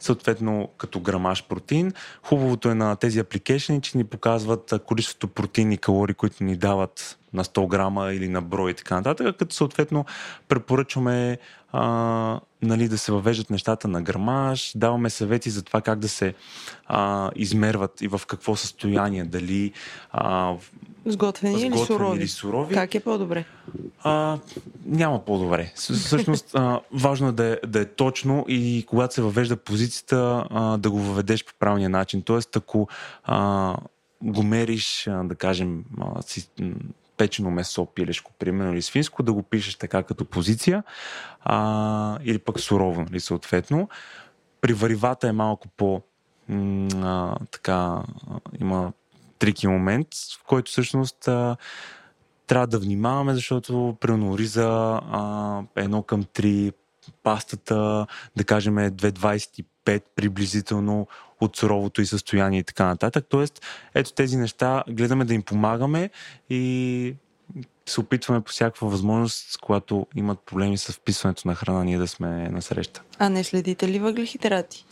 Съответно, 0.00 0.68
като 0.78 1.00
грамаж 1.00 1.44
протеин. 1.44 1.92
Хубавото 2.22 2.68
е 2.68 2.74
на 2.74 2.96
тези 2.96 3.18
апликейшени, 3.18 3.80
че 3.80 3.98
ни 3.98 4.04
показват 4.04 4.74
количеството 4.86 5.28
протеин 5.28 5.72
и 5.72 5.78
калории, 5.78 6.14
които 6.14 6.44
ни 6.44 6.56
дават 6.56 7.18
на 7.32 7.44
100 7.44 7.68
грама 7.68 8.12
или 8.12 8.28
на 8.28 8.42
брой 8.42 8.70
и 8.70 8.74
така 8.74 8.94
нататък, 8.94 9.36
като 9.36 9.54
съответно 9.54 10.04
препоръчваме 10.48 11.38
а, 11.72 12.40
нали, 12.62 12.88
да 12.88 12.98
се 12.98 13.12
въвеждат 13.12 13.50
нещата 13.50 13.88
на 13.88 14.02
грамаж, 14.02 14.72
даваме 14.74 15.10
съвети 15.10 15.50
за 15.50 15.62
това 15.62 15.80
как 15.80 15.98
да 15.98 16.08
се 16.08 16.34
а, 16.86 17.30
измерват 17.36 18.00
и 18.00 18.08
в 18.08 18.20
какво 18.26 18.56
състояние, 18.56 19.24
дали 19.24 19.72
а, 20.10 20.54
сготвени, 21.06 21.54
сготвени 21.54 21.76
или, 21.76 21.86
сурови. 21.86 22.18
или 22.18 22.28
сурови. 22.28 22.74
Как 22.74 22.94
е 22.94 23.00
по-добре? 23.00 23.44
А, 24.02 24.38
няма 24.86 25.24
по-добре. 25.24 25.72
Всъщност, 25.74 26.54
а, 26.54 26.80
важно 26.92 27.28
е 27.28 27.32
да, 27.32 27.44
е 27.44 27.66
да 27.66 27.80
е 27.80 27.84
точно 27.84 28.44
и 28.48 28.84
когато 28.88 29.14
се 29.14 29.22
въвежда 29.22 29.56
позицията, 29.56 30.46
а, 30.50 30.76
да 30.76 30.90
го 30.90 30.98
въведеш 30.98 31.44
по 31.44 31.52
правилния 31.58 31.90
начин. 31.90 32.22
Тоест, 32.22 32.56
ако 32.56 32.88
а, 33.24 33.76
го 34.22 34.42
мериш, 34.42 35.08
да 35.24 35.34
кажем, 35.34 35.84
си, 36.26 36.48
печено 37.22 37.50
месо, 37.50 37.86
пилешко, 37.86 38.32
примерно, 38.38 38.72
или 38.72 38.82
свинско, 38.82 39.22
да 39.22 39.32
го 39.32 39.42
пишеш 39.42 39.74
така 39.74 40.02
като 40.02 40.24
позиция, 40.24 40.82
а, 41.40 42.18
или 42.24 42.38
пък 42.38 42.60
сурово, 42.60 43.00
нали, 43.02 43.20
съответно. 43.20 43.88
При 44.60 44.72
варивата 44.72 45.28
е 45.28 45.32
малко 45.32 45.68
по 45.68 46.02
а, 46.94 47.36
така, 47.50 48.02
има 48.60 48.92
трики 49.38 49.66
момент, 49.66 50.08
в 50.40 50.44
който 50.44 50.70
всъщност 50.70 51.28
а, 51.28 51.56
трябва 52.46 52.66
да 52.66 52.78
внимаваме, 52.78 53.34
защото 53.34 53.96
при 54.00 54.12
ориза 54.12 55.00
а, 55.10 55.62
едно 55.76 56.02
към 56.02 56.24
3 56.24 56.72
пастата, 57.22 58.06
да 58.36 58.44
кажем, 58.44 58.78
е 58.78 58.90
2,25 58.90 60.02
приблизително 60.16 61.06
от 61.42 61.56
суровото 61.56 62.02
и 62.02 62.06
състояние 62.06 62.60
и 62.60 62.64
така 62.64 62.86
нататък. 62.86 63.26
Тоест, 63.28 63.62
ето 63.94 64.12
тези 64.12 64.36
неща 64.36 64.84
гледаме 64.88 65.24
да 65.24 65.34
им 65.34 65.42
помагаме 65.42 66.10
и 66.50 67.14
се 67.86 68.00
опитваме 68.00 68.40
по 68.40 68.52
всякаква 68.52 68.88
възможност, 68.88 69.58
когато 69.62 70.06
имат 70.16 70.40
проблеми 70.40 70.78
с 70.78 70.92
вписването 70.92 71.48
на 71.48 71.54
храна, 71.54 71.84
ние 71.84 71.98
да 71.98 72.08
сме 72.08 72.48
на 72.48 72.62
среща. 72.62 73.02
А 73.18 73.28
не 73.28 73.44
следите 73.44 73.88
ли 73.88 73.98
въглехидрати? 73.98 74.84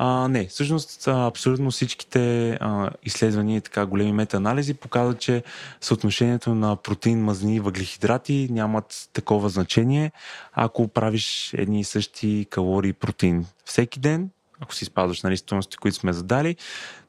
А, 0.00 0.28
не, 0.28 0.46
всъщност 0.46 1.08
абсолютно 1.08 1.70
всичките 1.70 2.50
а, 2.60 2.90
изследвания 3.02 3.56
и 3.56 3.60
така 3.60 3.86
големи 3.86 4.12
метаанализи 4.12 4.74
показват, 4.74 5.20
че 5.20 5.42
съотношението 5.80 6.54
на 6.54 6.76
протеин, 6.76 7.24
мазнини 7.24 7.56
и 7.56 7.60
въглехидрати 7.60 8.48
нямат 8.50 9.08
такова 9.12 9.48
значение, 9.48 10.12
ако 10.52 10.88
правиш 10.88 11.54
едни 11.54 11.80
и 11.80 11.84
същи 11.84 12.46
калории 12.50 12.92
протеин 12.92 13.46
всеки 13.64 14.00
ден, 14.00 14.30
ако 14.60 14.74
си 14.74 14.84
спазваш 14.84 15.22
нали, 15.22 15.36
стоености, 15.36 15.76
които 15.76 15.96
сме 15.96 16.12
задали, 16.12 16.56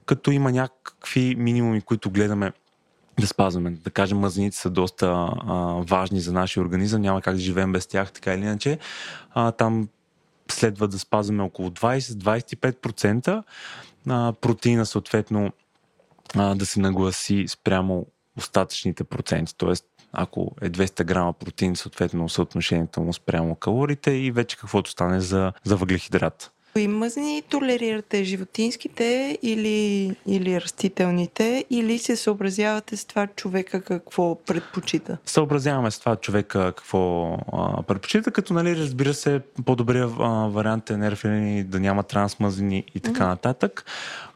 като 0.05 0.31
има 0.31 0.51
някакви 0.51 1.35
минимуми, 1.35 1.81
които 1.81 2.09
гледаме 2.09 2.51
да 3.19 3.27
спазваме. 3.27 3.71
Да 3.71 3.91
кажем, 3.91 4.17
мазнините 4.17 4.57
са 4.57 4.69
доста 4.69 5.07
а, 5.07 5.55
важни 5.89 6.19
за 6.19 6.33
нашия 6.33 6.63
организъм, 6.63 7.01
няма 7.01 7.21
как 7.21 7.35
да 7.35 7.41
живеем 7.41 7.71
без 7.71 7.87
тях, 7.87 8.11
така 8.11 8.33
или 8.33 8.41
иначе. 8.41 8.79
А, 9.31 9.51
там 9.51 9.87
следва 10.51 10.87
да 10.87 10.99
спазваме 10.99 11.43
около 11.43 11.69
20-25%. 11.69 13.43
А, 14.07 14.33
протеина 14.41 14.85
съответно 14.85 15.51
а, 16.35 16.55
да 16.55 16.65
се 16.65 16.79
нагласи 16.79 17.45
спрямо 17.47 18.05
остатъчните 18.37 19.03
проценти. 19.03 19.55
Тоест, 19.57 19.85
ако 20.11 20.51
е 20.61 20.69
200 20.69 21.03
грама 21.03 21.33
протеин, 21.33 21.75
съответно 21.75 22.29
съотношението 22.29 23.01
му 23.01 23.13
спрямо 23.13 23.55
калорите 23.55 24.11
и 24.11 24.31
вече 24.31 24.57
каквото 24.57 24.91
стане 24.91 25.19
за, 25.19 25.53
за 25.63 25.75
въглехидрат. 25.75 26.51
Кои 26.73 26.87
мъзни 26.87 27.43
толерирате? 27.49 28.23
Животинските 28.23 29.37
или, 29.41 30.15
или 30.27 30.61
растителните? 30.61 31.65
Или 31.69 31.97
се 31.97 32.15
съобразявате 32.15 32.97
с 32.97 33.05
това 33.05 33.27
човека 33.27 33.81
какво 33.81 34.35
предпочита? 34.35 35.17
Съобразяваме 35.25 35.91
с 35.91 35.99
това 35.99 36.15
човека 36.15 36.73
какво 36.77 37.33
а, 37.53 37.83
предпочита, 37.83 38.31
като 38.31 38.53
нали, 38.53 38.75
разбира 38.75 39.13
се, 39.13 39.41
по-добрият 39.65 40.11
вариант 40.53 40.89
е 40.89 40.97
нерфилини 40.97 41.63
да 41.63 41.79
няма 41.79 42.03
трансмъзни 42.03 42.83
и 42.95 42.99
така 42.99 43.23
mm-hmm. 43.23 43.27
нататък. 43.27 43.85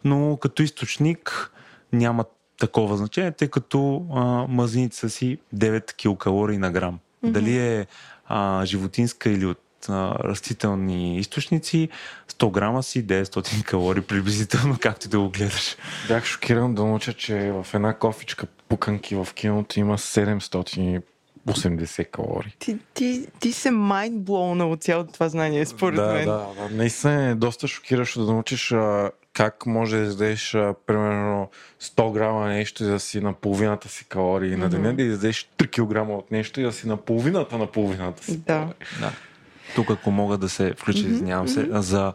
Но 0.04 0.38
като 0.38 0.64
източник 0.64 1.52
няма 1.94 2.26
такова 2.60 2.98
значение, 2.98 3.32
тъй 3.32 3.48
като 3.48 4.06
а, 4.14 4.22
мазнините 4.50 4.96
са 4.96 5.10
си 5.10 5.38
9 5.56 5.96
килокалории 5.96 6.58
на 6.58 6.72
грам. 6.72 7.00
Mm-hmm. 7.24 7.32
Дали 7.32 7.58
е 7.58 7.88
а, 8.26 8.66
животинска 8.66 9.30
или 9.30 9.46
от 9.46 9.60
растителни 9.90 11.18
източници, 11.18 11.90
100 12.32 12.52
грама 12.52 12.84
си 12.84 13.08
900 13.08 13.64
калории 13.64 14.02
приблизително, 14.02 14.78
както 14.80 15.10
да 15.10 15.20
го 15.20 15.30
гледаш. 15.30 15.76
Бях 16.08 16.26
шокиран 16.26 16.76
да 16.76 16.86
науча, 16.86 17.14
че 17.14 17.52
в 17.52 17.68
една 17.74 17.94
кофичка 17.94 18.48
пуканки 18.70 19.16
в 19.16 19.28
киното 19.36 19.80
има 19.80 19.98
780 19.98 22.12
калории. 22.12 22.56
Ти, 22.60 22.78
ти, 22.94 23.28
ти 23.40 23.52
се 23.52 23.72
майндблоуна 23.72 24.68
от 24.68 24.84
цялото 24.84 25.14
това 25.14 25.30
знание, 25.30 25.66
според 25.66 25.96
да, 25.96 26.14
мен. 26.14 26.26
Да, 26.26 26.38
да, 26.38 26.70
наистина 26.72 27.30
е 27.30 27.36
доста 27.36 27.68
шокиращо 27.68 28.26
да 28.26 28.32
научиш 28.32 28.72
а, 28.72 29.12
как 29.34 29.66
може 29.66 29.98
да 29.98 30.04
издеш 30.04 30.56
а, 30.56 30.76
примерно 30.86 31.50
100 31.82 32.14
грама 32.14 32.48
нещо 32.48 32.84
и 32.84 32.88
да 32.88 33.00
си 33.00 33.22
на 33.22 33.34
половината 33.34 33.90
си 33.90 34.06
калории 34.06 34.52
mm-hmm. 34.52 34.58
на 34.58 34.70
деня, 34.70 34.96
да 34.96 35.04
издеш 35.04 35.50
3 35.58 35.70
кг 35.70 36.20
от 36.20 36.32
нещо 36.32 36.60
и 36.60 36.64
да 36.64 36.72
си 36.72 36.88
на 36.88 36.98
половината 36.98 37.58
на 37.58 37.68
половината 37.68 38.24
си 38.24 38.38
да. 38.38 38.46
калории. 38.46 38.74
Да. 39.00 39.12
Тук, 39.76 39.90
ако 39.90 40.12
мога 40.12 40.38
да 40.38 40.50
се 40.50 40.74
включа, 40.78 41.00
mm-hmm, 41.00 41.12
извинявам 41.12 41.48
се, 41.48 41.60
mm-hmm. 41.60 41.80
за 41.80 42.14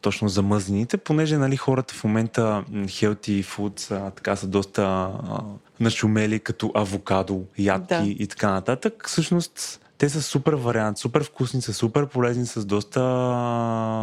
точно 0.00 0.28
за 0.28 0.42
мъзнините, 0.42 0.96
понеже 0.96 1.38
нали, 1.38 1.56
хората 1.56 1.94
в 1.94 2.04
момента 2.04 2.64
healthy 2.72 3.44
foods 3.44 4.06
а, 4.06 4.10
така 4.10 4.36
са 4.36 4.46
доста 4.46 4.82
а, 4.82 5.40
нашумели, 5.80 6.40
като 6.40 6.72
авокадо, 6.74 7.42
ядки 7.58 7.94
да. 7.94 8.14
и 8.18 8.26
така 8.26 8.50
нататък. 8.50 9.04
Всъщност 9.06 9.80
те 9.98 10.08
са 10.08 10.22
супер 10.22 10.52
вариант, 10.52 10.98
супер 10.98 11.24
вкусни, 11.24 11.62
са 11.62 11.74
супер 11.74 12.06
полезни, 12.06 12.46
с 12.46 12.64
доста 12.64 13.00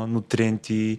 нутриенти, 0.07 0.97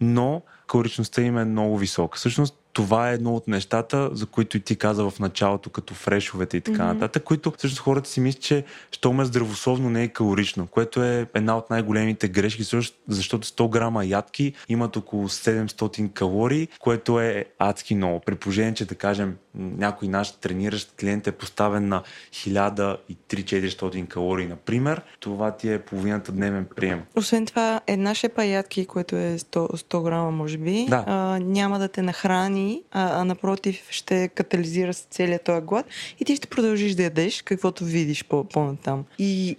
но 0.00 0.42
калоричността 0.66 1.22
им 1.22 1.38
е 1.38 1.44
много 1.44 1.78
висока. 1.78 2.18
Всъщност 2.18 2.54
това 2.76 3.10
е 3.10 3.14
едно 3.14 3.34
от 3.34 3.48
нещата, 3.48 4.10
за 4.12 4.26
които 4.26 4.56
и 4.56 4.60
ти 4.60 4.76
каза 4.76 5.10
в 5.10 5.18
началото, 5.20 5.70
като 5.70 5.94
фрешовете 5.94 6.56
и 6.56 6.60
така 6.60 6.82
mm-hmm. 6.82 6.92
нататък, 6.92 7.22
които 7.24 7.52
всъщност 7.56 7.80
хората 7.80 8.08
си 8.08 8.20
мислят, 8.20 8.42
че 8.42 8.64
що 8.90 9.12
ме 9.12 9.24
здравословно 9.24 9.90
не 9.90 10.02
е 10.02 10.08
калорично, 10.08 10.66
което 10.66 11.02
е 11.02 11.26
една 11.34 11.56
от 11.56 11.70
най-големите 11.70 12.28
грешки, 12.28 12.62
защото 13.08 13.46
100 13.46 13.68
грама 13.68 14.04
ядки 14.04 14.52
имат 14.68 14.96
около 14.96 15.28
700 15.28 16.12
калории, 16.12 16.68
което 16.80 17.20
е 17.20 17.44
адски 17.58 17.94
много. 17.94 18.20
При 18.20 18.34
положение, 18.34 18.74
че 18.74 18.84
да 18.84 18.94
кажем 18.94 19.36
някой 19.54 20.08
наш 20.08 20.30
трениращ 20.32 20.94
клиент 21.00 21.26
е 21.26 21.32
поставен 21.32 21.88
на 21.88 22.02
1300-400 22.32 24.08
калории, 24.08 24.46
например, 24.46 25.02
това 25.20 25.50
ти 25.50 25.72
е 25.72 25.78
половината 25.78 26.32
дневен 26.32 26.66
прием. 26.76 27.02
Освен 27.16 27.46
това, 27.46 27.80
една 27.86 28.14
шепа 28.14 28.44
ядки, 28.44 28.86
което 28.86 29.16
е 29.16 29.38
100, 29.38 29.56
100 29.56 30.02
грама, 30.02 30.30
може 30.30 30.58
би, 30.58 30.86
да. 30.88 31.04
а, 31.06 31.38
няма 31.38 31.78
да 31.78 31.88
те 31.88 32.02
нахрани, 32.02 32.65
а, 32.92 33.20
а 33.20 33.24
напротив 33.24 33.86
ще 33.90 34.28
катализира 34.28 34.94
с 34.94 35.00
целият 35.10 35.44
този 35.44 35.60
глад 35.60 35.86
и 36.20 36.24
ти 36.24 36.36
ще 36.36 36.48
продължиш 36.48 36.94
да 36.94 37.02
ядеш 37.02 37.42
каквото 37.42 37.84
видиш 37.84 38.24
по- 38.24 38.44
по-натам. 38.44 39.04
И, 39.18 39.56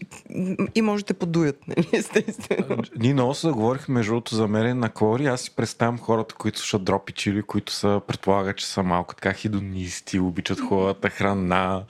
и 0.76 0.82
може 0.82 1.04
да 1.04 1.08
те 1.08 1.14
подуят, 1.14 1.68
нали, 1.68 1.88
естествено. 1.94 2.84
Ние 3.00 3.14
много 3.14 3.34
се 3.34 3.48
заговорихме 3.48 3.94
между 3.94 4.12
другото 4.12 4.36
за 4.36 4.48
мерене 4.48 4.74
на 4.74 4.90
калории. 4.90 5.28
Аз 5.28 5.42
си 5.42 5.52
представям 5.56 6.00
хората, 6.00 6.36
които 6.36 6.60
слушат 6.60 6.84
дропи 6.84 7.14
чили, 7.14 7.42
които 7.42 7.74
са, 7.74 8.02
предполагат, 8.08 8.58
че 8.58 8.66
са 8.66 8.84
малко 8.84 9.16
така 9.16 9.34
хидонисти, 9.34 10.20
обичат 10.20 10.60
хората 10.60 11.10
храна. 11.10 11.84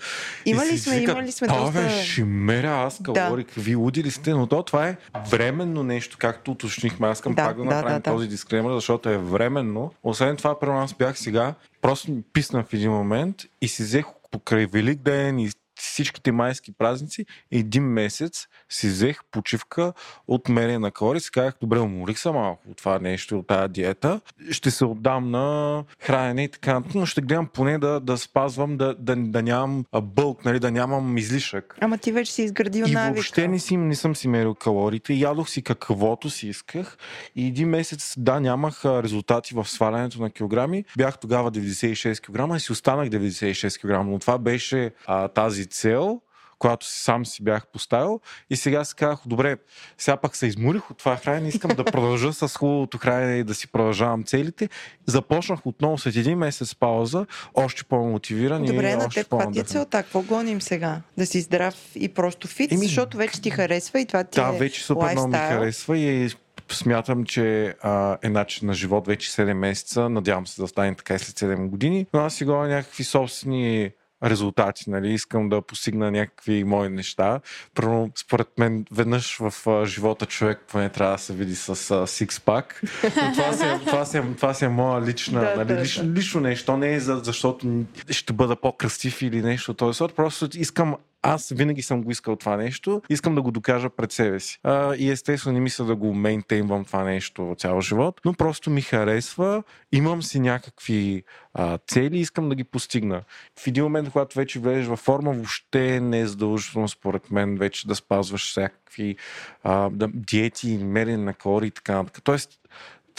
Има 0.45 0.65
ли 0.65 0.77
сме, 0.77 0.95
има 0.95 1.23
ли 1.23 1.31
сме 1.31 1.47
доста... 1.47 2.25
Меря 2.25 2.71
аз 2.71 2.99
калории, 3.03 3.45
да. 3.55 3.61
ви 3.61 3.75
луди 3.75 4.03
ли 4.03 4.11
сте? 4.11 4.31
Но 4.31 4.47
то 4.47 4.63
това 4.63 4.87
е 4.87 4.97
временно 5.29 5.83
нещо, 5.83 6.17
както 6.19 6.51
уточнихме. 6.51 7.07
Аз 7.07 7.17
искам 7.17 7.33
да, 7.33 7.43
пак 7.43 7.57
да, 7.57 7.63
да 7.63 7.69
направим 7.69 7.97
да, 7.97 7.99
да. 7.99 8.11
този 8.11 8.27
дискремер, 8.27 8.73
защото 8.73 9.09
е 9.09 9.17
временно. 9.17 9.91
Освен 10.03 10.37
това, 10.37 10.59
при 10.59 10.69
нас 10.69 10.93
бях 10.93 11.06
сега, 11.15 11.55
просто 11.81 12.21
писна 12.33 12.63
в 12.63 12.73
един 12.73 12.91
момент 12.91 13.35
и 13.61 13.67
си 13.67 13.83
взех 13.83 14.05
покрай 14.31 14.65
Велик 14.65 14.99
ден 14.99 15.39
и 15.39 15.49
всичките 15.77 16.31
майски 16.31 16.71
празници, 16.71 17.25
един 17.51 17.83
месец 17.83 18.47
си 18.69 18.87
взех 18.87 19.19
почивка 19.31 19.93
от 20.27 20.49
мерене 20.49 20.79
на 20.79 20.91
калории. 20.91 21.21
Си 21.21 21.31
казах, 21.31 21.53
добре, 21.61 21.79
уморих 21.79 22.19
се 22.19 22.31
малко 22.31 22.69
от 22.69 22.77
това 22.77 22.99
нещо, 22.99 23.39
от 23.39 23.47
тази 23.47 23.73
диета. 23.73 24.21
Ще 24.51 24.71
се 24.71 24.85
отдам 24.85 25.31
на 25.31 25.83
хранене 25.99 26.43
и 26.43 26.47
така, 26.47 26.81
но 26.95 27.05
ще 27.05 27.21
гледам 27.21 27.47
поне 27.47 27.77
да, 27.77 27.99
да 27.99 28.17
спазвам, 28.17 28.77
да, 28.77 28.95
да, 28.99 29.15
да 29.15 29.41
нямам 29.41 29.85
бълк, 30.01 30.45
нали, 30.45 30.59
да 30.59 30.71
нямам 30.71 31.17
излишък. 31.17 31.77
Ама 31.81 31.97
ти 31.97 32.11
вече 32.11 32.31
си 32.31 32.41
изградил 32.41 32.85
и 32.85 32.91
навика. 32.91 33.07
И 33.07 33.13
въобще 33.13 33.47
не, 33.47 33.59
си, 33.59 33.77
не 33.77 33.95
съм 33.95 34.15
си 34.15 34.27
мерил 34.27 34.55
калориите. 34.55 35.13
Ядох 35.13 35.49
си 35.49 35.61
каквото 35.61 36.29
си 36.29 36.47
исках. 36.47 36.97
И 37.35 37.47
един 37.47 37.69
месец, 37.69 38.13
да, 38.17 38.39
нямах 38.39 38.85
резултати 38.85 39.53
в 39.53 39.65
свалянето 39.65 40.21
на 40.21 40.29
килограми. 40.29 40.85
Бях 40.97 41.17
тогава 41.19 41.51
96 41.51 42.19
кг 42.19 42.57
и 42.57 42.59
си 42.59 42.71
останах 42.71 43.09
96 43.09 43.81
кг. 43.81 44.07
Но 44.07 44.19
това 44.19 44.37
беше 44.37 44.91
а, 45.05 45.27
тази 45.27 45.66
цел, 45.67 46.21
която 46.59 46.85
си 46.85 46.99
сам 46.99 47.25
си 47.25 47.43
бях 47.43 47.67
поставил. 47.67 48.19
И 48.49 48.55
сега 48.55 48.85
си 48.85 48.95
казах, 48.95 49.19
добре, 49.25 49.57
сега 49.97 50.17
пак 50.17 50.35
се 50.35 50.47
изморих 50.47 50.91
от 50.91 50.97
това 50.97 51.15
хранене, 51.15 51.47
искам 51.47 51.71
да 51.75 51.83
продължа 51.83 52.33
с 52.33 52.57
хубавото 52.57 52.97
хранене 52.97 53.37
и 53.37 53.43
да 53.43 53.55
си 53.55 53.67
продължавам 53.71 54.23
целите. 54.23 54.69
Започнах 55.05 55.65
отново 55.65 55.97
след 55.97 56.15
един 56.15 56.37
месец 56.37 56.75
пауза, 56.75 57.25
още 57.53 57.83
по-мотивиран 57.83 58.65
добре, 58.65 58.91
и 58.91 58.95
на 58.95 59.05
още 59.05 59.23
теб, 59.23 59.29
каква 59.29 59.51
ти 59.51 59.59
е 59.59 59.63
целта? 59.63 60.03
Какво 60.03 60.21
гоним 60.21 60.61
сега? 60.61 61.01
Да 61.17 61.25
си 61.25 61.41
здрав 61.41 61.75
и 61.95 62.09
просто 62.09 62.47
фит, 62.47 62.71
Еми, 62.71 62.85
защото 62.85 63.17
вече 63.17 63.41
ти 63.41 63.49
харесва 63.49 63.99
и 63.99 64.05
това 64.05 64.23
ти 64.23 64.39
да, 64.39 64.51
е 64.55 64.59
вече 64.59 64.83
супер 64.83 65.11
много 65.11 65.27
ми 65.27 65.37
харесва 65.37 65.97
и 65.97 66.29
смятам, 66.71 67.25
че 67.25 67.75
а, 67.81 68.17
е 68.23 68.29
начин 68.29 68.67
на 68.67 68.73
живот 68.73 69.07
вече 69.07 69.31
7 69.31 69.53
месеца. 69.53 70.09
Надявам 70.09 70.47
се 70.47 70.61
да 70.61 70.67
стане 70.67 70.95
така 70.95 71.13
и 71.13 71.19
след 71.19 71.39
7 71.39 71.67
години. 71.67 72.05
Но 72.13 72.19
аз 72.19 72.35
си 72.35 72.45
гоня 72.45 72.67
някакви 72.67 73.03
собствени 73.03 73.91
резултати, 74.23 74.89
нали? 74.89 75.13
искам 75.13 75.49
да 75.49 75.61
постигна 75.61 76.11
някакви 76.11 76.63
мои 76.63 76.89
неща. 76.89 77.39
Първо, 77.75 78.09
според 78.15 78.47
мен, 78.57 78.85
веднъж 78.91 79.37
в 79.37 79.69
а, 79.69 79.85
живота 79.85 80.25
човек 80.25 80.59
поне 80.71 80.89
трябва 80.89 81.11
да 81.11 81.17
се 81.17 81.33
види 81.33 81.55
с 81.55 82.07
сикспак. 82.07 82.81
това, 83.01 83.53
си, 83.53 83.65
е, 83.65 83.79
това, 83.85 84.05
си, 84.05 84.17
е, 84.17 84.23
това 84.37 84.53
си 84.53 84.65
е 84.65 84.69
моя 84.69 85.01
лична, 85.01 85.41
да, 85.41 85.55
нали, 85.55 85.67
да, 85.67 85.81
лично, 85.81 86.03
да. 86.03 86.19
лично 86.19 86.41
нещо. 86.41 86.77
Не 86.77 86.93
е 86.93 86.99
за, 86.99 87.15
защото 87.23 87.83
ще 88.09 88.33
бъда 88.33 88.55
по-красив 88.55 89.21
или 89.21 89.41
нещо 89.41 89.71
от 89.71 89.77
този 89.77 89.97
сорт. 89.97 90.13
Просто 90.13 90.49
искам 90.53 90.95
аз 91.27 91.49
винаги 91.49 91.81
съм 91.81 92.03
го 92.03 92.11
искал 92.11 92.35
това 92.35 92.57
нещо, 92.57 93.01
искам 93.09 93.35
да 93.35 93.41
го 93.41 93.51
докажа 93.51 93.89
пред 93.89 94.11
себе 94.11 94.39
си. 94.39 94.59
А, 94.63 94.95
и 94.95 95.09
естествено 95.09 95.53
не 95.53 95.59
мисля 95.59 95.85
да 95.85 95.95
го 95.95 96.13
мейнтейнвам 96.13 96.85
това 96.85 97.03
нещо 97.03 97.55
цял 97.57 97.81
живот, 97.81 98.21
но 98.25 98.33
просто 98.33 98.69
ми 98.69 98.81
харесва, 98.81 99.63
имам 99.91 100.23
си 100.23 100.39
някакви 100.39 101.23
а, 101.53 101.77
цели 101.77 102.19
искам 102.19 102.49
да 102.49 102.55
ги 102.55 102.63
постигна. 102.63 103.23
В 103.59 103.67
един 103.67 103.83
момент, 103.83 104.11
когато 104.11 104.37
вече 104.39 104.59
влезеш 104.59 104.85
във 104.85 104.99
форма, 104.99 105.33
въобще 105.33 105.99
не 105.99 106.19
е 106.19 106.27
задължително 106.27 106.87
според 106.87 107.31
мен 107.31 107.57
вече 107.57 107.87
да 107.87 107.95
спазваш 107.95 108.49
всякакви 108.49 109.15
а, 109.63 109.89
да, 109.89 110.07
диети, 110.13 110.77
мерене 110.77 111.17
на 111.17 111.33
калории 111.33 111.67
и 111.67 111.71
така 111.71 111.95
нататък. 111.95 112.23
Тоест, 112.23 112.49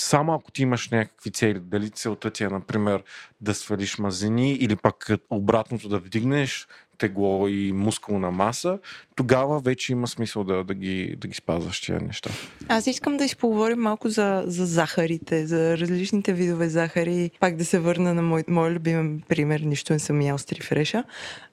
само 0.01 0.35
ако 0.35 0.51
ти 0.51 0.63
имаш 0.63 0.91
някакви 0.91 1.31
цели, 1.31 1.61
дали 1.61 1.91
целта 1.91 2.31
ти 2.31 2.45
е, 2.45 2.49
например, 2.49 3.03
да 3.41 3.55
свалиш 3.55 3.99
мазени 3.99 4.53
или 4.53 4.77
пък 4.77 5.07
обратното 5.31 5.89
да 5.89 5.99
вдигнеш 5.99 6.67
тегло 6.99 7.49
и 7.49 7.73
мускулна 7.73 8.31
маса, 8.31 8.79
тогава 9.17 9.61
вече 9.61 9.93
има 9.93 10.09
смисъл 10.09 10.45
да, 10.45 10.65
да, 10.65 10.75
ги, 10.75 11.17
да 11.19 11.29
ги 11.29 11.35
спазваш 11.35 11.81
тия 11.81 12.01
неща. 12.01 12.31
Аз 12.69 12.87
искам 12.87 13.17
да 13.17 13.25
изpoговорим 13.25 13.79
малко 13.79 14.09
за, 14.09 14.43
за 14.47 14.67
захарите, 14.67 15.47
за 15.47 15.79
различните 15.79 16.33
видове 16.33 16.69
захари. 16.69 17.31
Пак 17.41 17.57
да 17.57 17.65
се 17.65 17.79
върна 17.79 18.15
на 18.15 18.23
мой, 18.23 18.45
мой 18.49 18.71
любим 18.71 19.23
пример, 19.29 19.61
нищо 19.61 19.93
не 19.93 19.99
съм 19.99 20.21
ял 20.21 20.39
с 20.39 20.45
трифреша. 20.45 21.05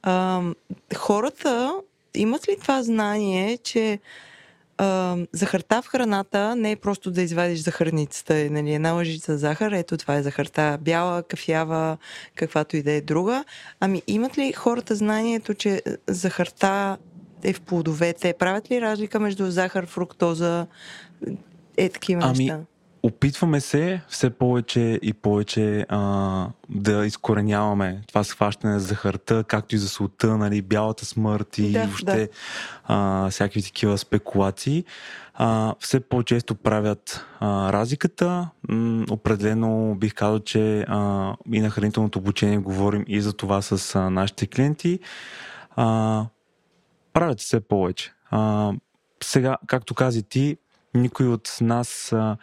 А, 0.04 0.42
хората 0.96 1.74
имат 2.16 2.50
ли 2.50 2.58
това 2.62 2.84
знание, 2.84 3.58
че 3.58 4.00
а, 4.78 5.18
захарта 5.34 5.82
в 5.82 5.88
храната 5.88 6.56
не 6.56 6.72
е 6.72 6.76
просто 6.76 7.12
да 7.12 7.22
извадиш 7.22 7.60
захарницата, 7.60 8.48
нали, 8.52 8.74
една 8.74 8.92
лъжица 8.92 9.38
захар, 9.38 9.72
ето 9.72 9.98
това 9.98 10.16
е 10.16 10.24
захарта, 10.24 10.78
бяла, 10.82 11.24
кафява, 11.24 11.98
каквато 12.36 12.78
и 12.78 12.84
да 12.84 12.92
е 12.92 13.02
друга. 13.02 13.46
Ами 13.80 14.02
имат 14.08 14.38
ли 14.38 14.54
хората 14.54 14.96
знанието, 14.96 15.54
че 15.54 15.82
захарта 16.08 16.98
е 17.44 17.54
в 17.54 17.62
плодовете? 17.62 18.34
Правят 18.40 18.72
ли 18.72 18.82
разлика 18.82 19.20
между 19.20 19.52
захар, 19.52 19.86
фруктоза, 19.86 20.68
е 21.78 21.90
такива 21.90 22.22
ами, 22.24 22.38
неща? 22.38 22.60
Опитваме 23.06 23.62
се 23.62 24.02
все 24.08 24.30
повече 24.30 25.00
и 25.02 25.14
повече 25.14 25.86
а, 25.90 26.48
да 26.70 27.06
изкореняваме 27.06 28.02
това 28.08 28.24
схващане 28.24 28.80
за 28.80 28.88
захарта, 28.88 29.44
както 29.44 29.76
и 29.76 29.78
за 29.78 29.90
солта, 29.90 30.38
нали, 30.38 30.62
бялата 30.62 31.06
смърт 31.06 31.58
и 31.58 31.72
да, 31.72 31.84
въобще 31.84 32.18
да. 32.18 32.28
а, 32.84 33.30
всякакви 33.30 33.64
такива 33.64 33.98
спекулации. 33.98 34.86
А, 35.34 35.76
все 35.80 36.00
по-често 36.00 36.56
правят 36.56 37.26
а, 37.40 37.74
разликата. 37.74 38.50
М, 38.70 39.06
определено 39.10 39.96
бих 39.96 40.14
казал, 40.14 40.40
че 40.40 40.86
а, 40.88 41.34
и 41.54 41.62
на 41.62 41.70
хранителното 41.70 42.20
обучение 42.20 42.58
говорим 42.58 43.06
и 43.08 43.22
за 43.22 43.34
това 43.34 43.62
с 43.62 43.96
а, 43.96 44.10
нашите 44.10 44.48
клиенти. 44.48 45.00
А, 45.76 46.26
правят 47.14 47.40
все 47.40 47.60
повече. 47.60 48.14
А, 48.32 48.72
сега, 49.24 49.58
както 49.68 49.96
кази 49.96 50.24
ти, 50.24 50.58
никой 50.94 51.28
от 51.28 51.58
нас 51.62 52.14
а, 52.14 52.38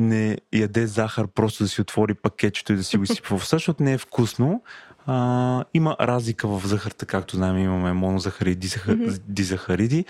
не 0.00 0.38
яде 0.52 0.86
захар 0.86 1.26
просто 1.26 1.62
да 1.62 1.68
си 1.68 1.80
отвори 1.80 2.14
пакетчето 2.14 2.72
и 2.72 2.76
да 2.76 2.84
си 2.84 2.96
го 2.96 3.02
изсипва 3.02 3.38
в 3.38 3.50
защото 3.50 3.82
не 3.82 3.92
е 3.92 3.98
вкусно. 3.98 4.62
А, 5.06 5.64
има 5.74 5.96
разлика 6.00 6.48
в 6.48 6.66
захарта, 6.66 7.06
както 7.06 7.36
знаем, 7.36 7.58
имаме 7.58 7.92
монозахариди, 7.92 8.68
mm-hmm. 8.68 9.20
дизахариди, 9.28 10.04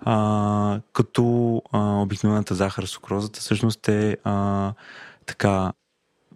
а, 0.00 0.80
като 0.92 1.62
а, 1.72 1.78
обикновената 1.78 2.54
захар, 2.54 2.84
сукрозата, 2.84 3.40
всъщност 3.40 3.88
е 3.88 4.16
а, 4.24 4.72
така 5.26 5.72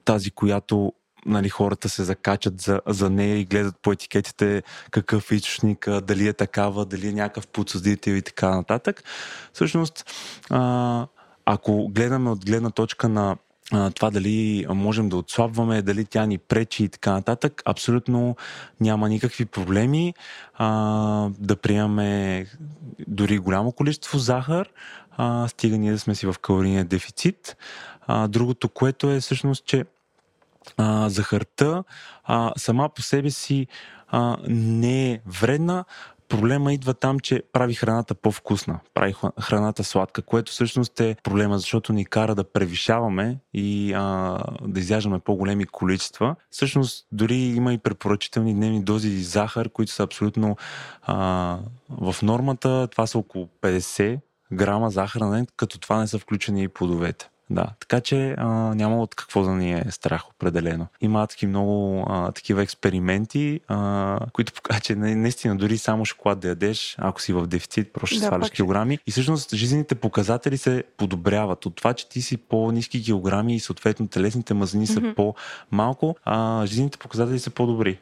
тази, 0.04 0.30
която 0.30 0.92
нали, 1.26 1.48
хората 1.48 1.88
се 1.88 2.04
закачат 2.04 2.60
за, 2.60 2.80
за 2.86 3.10
нея 3.10 3.38
и 3.38 3.44
гледат 3.44 3.76
по 3.82 3.92
етикетите 3.92 4.62
какъв 4.90 5.32
източник, 5.32 5.88
дали 6.02 6.28
е 6.28 6.32
такава, 6.32 6.84
дали 6.84 7.08
е 7.08 7.12
някакъв 7.12 7.46
подсъдител 7.46 8.12
и 8.12 8.22
така 8.22 8.50
нататък. 8.50 9.04
Всъщност, 9.52 10.04
а, 10.50 11.06
ако 11.52 11.88
гледаме 11.88 12.30
от 12.30 12.44
гледна 12.46 12.70
точка 12.70 13.08
на 13.08 13.36
това 13.94 14.10
дали 14.10 14.66
можем 14.70 15.08
да 15.08 15.16
отслабваме, 15.16 15.82
дали 15.82 16.04
тя 16.04 16.26
ни 16.26 16.38
пречи 16.38 16.84
и 16.84 16.88
така 16.88 17.12
нататък, 17.12 17.62
абсолютно 17.64 18.36
няма 18.80 19.08
никакви 19.08 19.44
проблеми 19.44 20.14
а, 20.54 20.68
да 21.38 21.56
приемаме 21.56 22.46
дори 23.08 23.38
голямо 23.38 23.72
количество 23.72 24.18
захар, 24.18 24.68
а, 25.16 25.48
стига 25.48 25.78
ние 25.78 25.92
да 25.92 25.98
сме 25.98 26.14
си 26.14 26.26
в 26.26 26.34
калорийния 26.42 26.84
дефицит. 26.84 27.56
А, 28.06 28.28
другото, 28.28 28.68
което 28.68 29.10
е 29.10 29.20
всъщност, 29.20 29.64
че 29.64 29.84
а, 30.76 31.08
захарта 31.08 31.84
а, 32.24 32.52
сама 32.56 32.88
по 32.88 33.02
себе 33.02 33.30
си 33.30 33.66
а, 34.08 34.36
не 34.48 35.12
е 35.12 35.20
вредна, 35.26 35.84
проблема 36.30 36.72
идва 36.72 36.94
там, 36.94 37.20
че 37.20 37.42
прави 37.52 37.74
храната 37.74 38.14
по-вкусна, 38.14 38.80
прави 38.94 39.14
храната 39.40 39.84
сладка, 39.84 40.22
което 40.22 40.52
всъщност 40.52 41.00
е 41.00 41.16
проблема, 41.22 41.58
защото 41.58 41.92
ни 41.92 42.04
кара 42.04 42.34
да 42.34 42.44
превишаваме 42.44 43.38
и 43.54 43.92
а, 43.92 44.38
да 44.62 44.80
изяждаме 44.80 45.18
по-големи 45.18 45.66
количества. 45.66 46.36
Всъщност 46.50 47.06
дори 47.12 47.36
има 47.36 47.72
и 47.72 47.78
препоръчителни 47.78 48.54
дневни 48.54 48.82
дози 48.82 49.22
захар, 49.22 49.68
които 49.68 49.92
са 49.92 50.02
абсолютно 50.02 50.56
а, 51.02 51.58
в 51.88 52.16
нормата. 52.22 52.88
Това 52.90 53.06
са 53.06 53.18
около 53.18 53.48
50 53.62 54.20
грама 54.52 54.90
захар 54.90 55.20
на 55.20 55.30
ден, 55.30 55.46
като 55.56 55.78
това 55.78 55.98
не 55.98 56.06
са 56.06 56.18
включени 56.18 56.62
и 56.62 56.68
плодовете. 56.68 57.29
Да, 57.50 57.66
така 57.80 58.00
че 58.00 58.34
а, 58.38 58.48
няма 58.74 59.02
от 59.02 59.14
какво 59.14 59.42
да 59.42 59.50
ни 59.50 59.72
е 59.72 59.84
страх 59.90 60.30
определено. 60.30 60.86
Има 61.00 61.26
таки 61.26 61.46
много 61.46 62.04
а, 62.08 62.32
такива 62.32 62.62
експерименти, 62.62 63.60
а, 63.68 64.18
които 64.32 64.52
показват, 64.52 64.84
че 64.84 64.94
наистина 64.94 65.56
дори 65.56 65.78
само 65.78 66.04
шоколад 66.04 66.40
да 66.40 66.48
ядеш, 66.48 66.96
ако 66.98 67.20
си 67.20 67.32
в 67.32 67.46
дефицит, 67.46 67.92
просто 67.92 68.14
ще 68.14 68.20
да, 68.20 68.26
сваляш 68.26 68.50
килограми. 68.50 68.98
И 69.06 69.10
всъщност 69.10 69.54
жизнените 69.54 69.94
показатели 69.94 70.58
се 70.58 70.84
подобряват 70.96 71.66
от 71.66 71.76
това, 71.76 71.94
че 71.94 72.08
ти 72.08 72.22
си 72.22 72.36
по-низки 72.36 73.02
килограми 73.02 73.54
и 73.54 73.60
съответно 73.60 74.08
телесните 74.08 74.54
мазнини 74.54 74.86
mm-hmm. 74.86 75.08
са 75.08 75.14
по-малко, 75.14 76.16
а 76.24 76.66
жизнените 76.66 76.98
показатели 76.98 77.38
са 77.38 77.50
по-добри. 77.50 77.98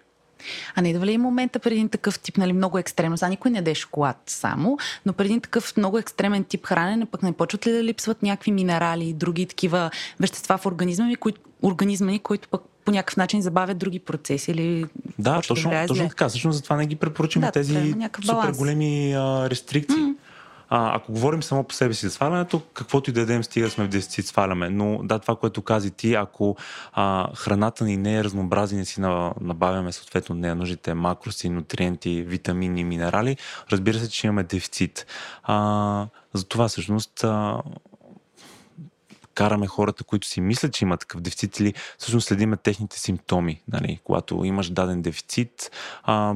А 0.75 0.83
не 0.83 0.91
идва 0.91 1.07
ли 1.07 1.19
момента 1.19 1.59
преди 1.59 1.77
един 1.77 1.89
такъв 1.89 2.19
тип, 2.19 2.37
нали, 2.37 2.53
много 2.53 2.79
екстремно, 2.79 3.17
сега 3.19 3.29
никой 3.29 3.51
не 3.51 3.59
яде 3.59 3.75
шоколад 3.75 4.17
само, 4.27 4.79
но 5.07 5.13
преди 5.13 5.29
един 5.29 5.41
такъв 5.41 5.77
много 5.77 5.99
екстремен 5.99 6.45
тип 6.45 6.67
хранене, 6.67 7.07
пък 7.07 7.23
не 7.23 7.33
почват 7.33 7.67
ли 7.67 7.73
да 7.73 7.85
липсват 7.85 8.23
някакви 8.23 8.53
минерали 8.53 9.09
и 9.09 9.13
други 9.13 9.47
такива 9.47 9.91
вещества 10.21 10.59
в 10.59 10.67
организма 10.67 11.07
ми, 11.07 11.17
които, 11.17 11.41
организма 11.63 12.11
ни, 12.11 12.19
които 12.19 12.49
пък 12.49 12.63
по 12.85 12.93
някакъв 12.93 13.17
начин 13.17 13.43
забавят 13.43 13.79
други 13.79 13.99
процеси 13.99 14.51
или 14.51 14.87
да, 15.19 15.41
точно, 15.49 15.71
да 15.71 15.87
точно 15.87 16.09
така. 16.09 16.29
Всъщност 16.29 16.57
затова 16.57 16.77
не 16.77 16.87
ги 16.87 16.97
препоръчваме 16.97 17.47
да, 17.47 17.53
тези 17.53 17.95
супер 18.25 18.53
големи 18.53 19.15
а, 19.15 19.51
рестрикции. 19.51 19.97
Mm-hmm. 19.97 20.28
А, 20.71 20.97
ако 20.97 21.13
говорим 21.13 21.43
само 21.43 21.65
по 21.65 21.75
себе 21.75 21.95
си 21.95 22.07
за 22.07 22.13
свалянето, 22.13 22.61
каквото 22.75 23.11
и 23.11 23.13
да 23.13 23.21
дадем, 23.21 23.45
стига 23.45 23.71
сме 23.71 23.85
в 23.85 23.89
дефицит, 23.89 24.27
сваляме. 24.27 24.71
Но 24.71 25.01
да, 25.03 25.19
това, 25.19 25.37
което 25.37 25.63
кази 25.63 25.91
ти, 25.91 26.15
ако 26.15 26.57
а, 26.93 27.29
храната 27.37 27.85
ни 27.85 27.97
не 27.97 28.19
е 28.19 28.25
разнообразна, 28.25 28.85
си 28.85 29.01
набавяме 29.41 29.93
съответно 29.93 30.35
нея 30.35 30.55
нужните 30.55 30.95
макроси, 30.95 31.49
нутриенти, 31.49 32.23
витамини, 32.23 32.85
минерали, 32.85 33.37
разбира 33.73 33.99
се, 33.99 34.11
че 34.11 34.27
имаме 34.27 34.43
дефицит. 34.43 35.07
А, 35.43 36.07
затова 36.35 36.69
всъщност 36.69 37.25
а, 37.25 37.63
караме 39.39 39.67
хората, 39.67 40.05
които 40.05 40.27
си 40.27 40.41
мислят, 40.41 40.73
че 40.73 40.85
имат 40.85 41.01
такъв 41.01 41.21
дефицит 41.21 41.61
или 41.61 41.75
всъщност 41.99 42.29
следиме 42.29 42.57
техните 42.57 42.99
симптоми. 42.99 43.63
Нали? 43.73 44.01
Когато 44.05 44.45
имаш 44.45 44.71
даден 44.71 45.03
дефицит, 45.03 45.71
а, 46.03 46.35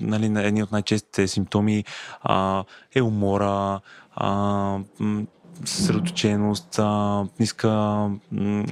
нали, 0.00 0.46
едни 0.46 0.62
от 0.62 0.72
най-честите 0.72 1.28
симптоми 1.28 1.84
а, 2.22 2.64
е 2.94 3.02
умора, 3.02 3.80
а, 4.14 4.78
съсредоточеност, 5.64 6.80
ниска 7.40 8.06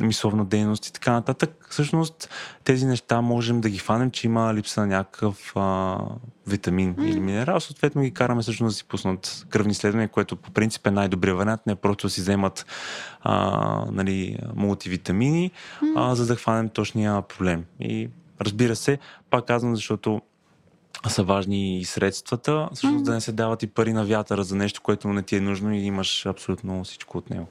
мисловна 0.00 0.44
дейност 0.44 0.86
и 0.86 0.92
така 0.92 1.12
нататък. 1.12 1.66
Всъщност 1.70 2.30
тези 2.64 2.86
неща 2.86 3.20
можем 3.20 3.60
да 3.60 3.70
ги 3.70 3.78
фанем, 3.78 4.10
че 4.10 4.26
има 4.26 4.54
липса 4.54 4.80
на 4.80 4.86
някакъв 4.86 5.52
а, 5.56 5.98
витамин 6.46 6.94
mm. 6.94 7.04
или 7.04 7.20
минерал. 7.20 7.60
Съответно 7.60 8.02
ги 8.02 8.14
караме 8.14 8.42
всъщност 8.42 8.74
да 8.74 8.76
си 8.76 8.84
пуснат 8.84 9.46
кръвни 9.50 9.70
изследвания, 9.70 10.08
което 10.08 10.36
по 10.36 10.50
принцип 10.50 10.86
е 10.86 10.90
най-добрият 10.90 11.38
вариант. 11.38 11.66
Не 11.66 11.74
просто 11.74 12.06
да 12.06 12.10
си 12.10 12.20
вземат 12.20 12.66
а, 13.20 13.84
нали, 13.92 14.38
мултивитамини, 14.56 15.50
mm. 15.82 15.92
а, 15.96 16.14
за 16.14 16.26
да 16.26 16.36
хванем 16.36 16.68
точния 16.68 17.22
проблем. 17.22 17.64
И 17.80 18.08
разбира 18.40 18.76
се, 18.76 18.98
пак 19.30 19.46
казвам, 19.46 19.76
защото 19.76 20.20
са 21.06 21.22
важни 21.22 21.78
и 21.78 21.84
средствата, 21.84 22.68
всъщност 22.72 23.02
mm-hmm. 23.02 23.06
да 23.06 23.14
не 23.14 23.20
се 23.20 23.32
дават 23.32 23.62
и 23.62 23.66
пари 23.66 23.92
на 23.92 24.04
вятъра 24.04 24.44
за 24.44 24.56
нещо, 24.56 24.80
което 24.82 25.08
не 25.08 25.22
ти 25.22 25.36
е 25.36 25.40
нужно 25.40 25.74
и 25.74 25.78
имаш 25.78 26.26
абсолютно 26.26 26.84
всичко 26.84 27.18
от 27.18 27.30
него. 27.30 27.46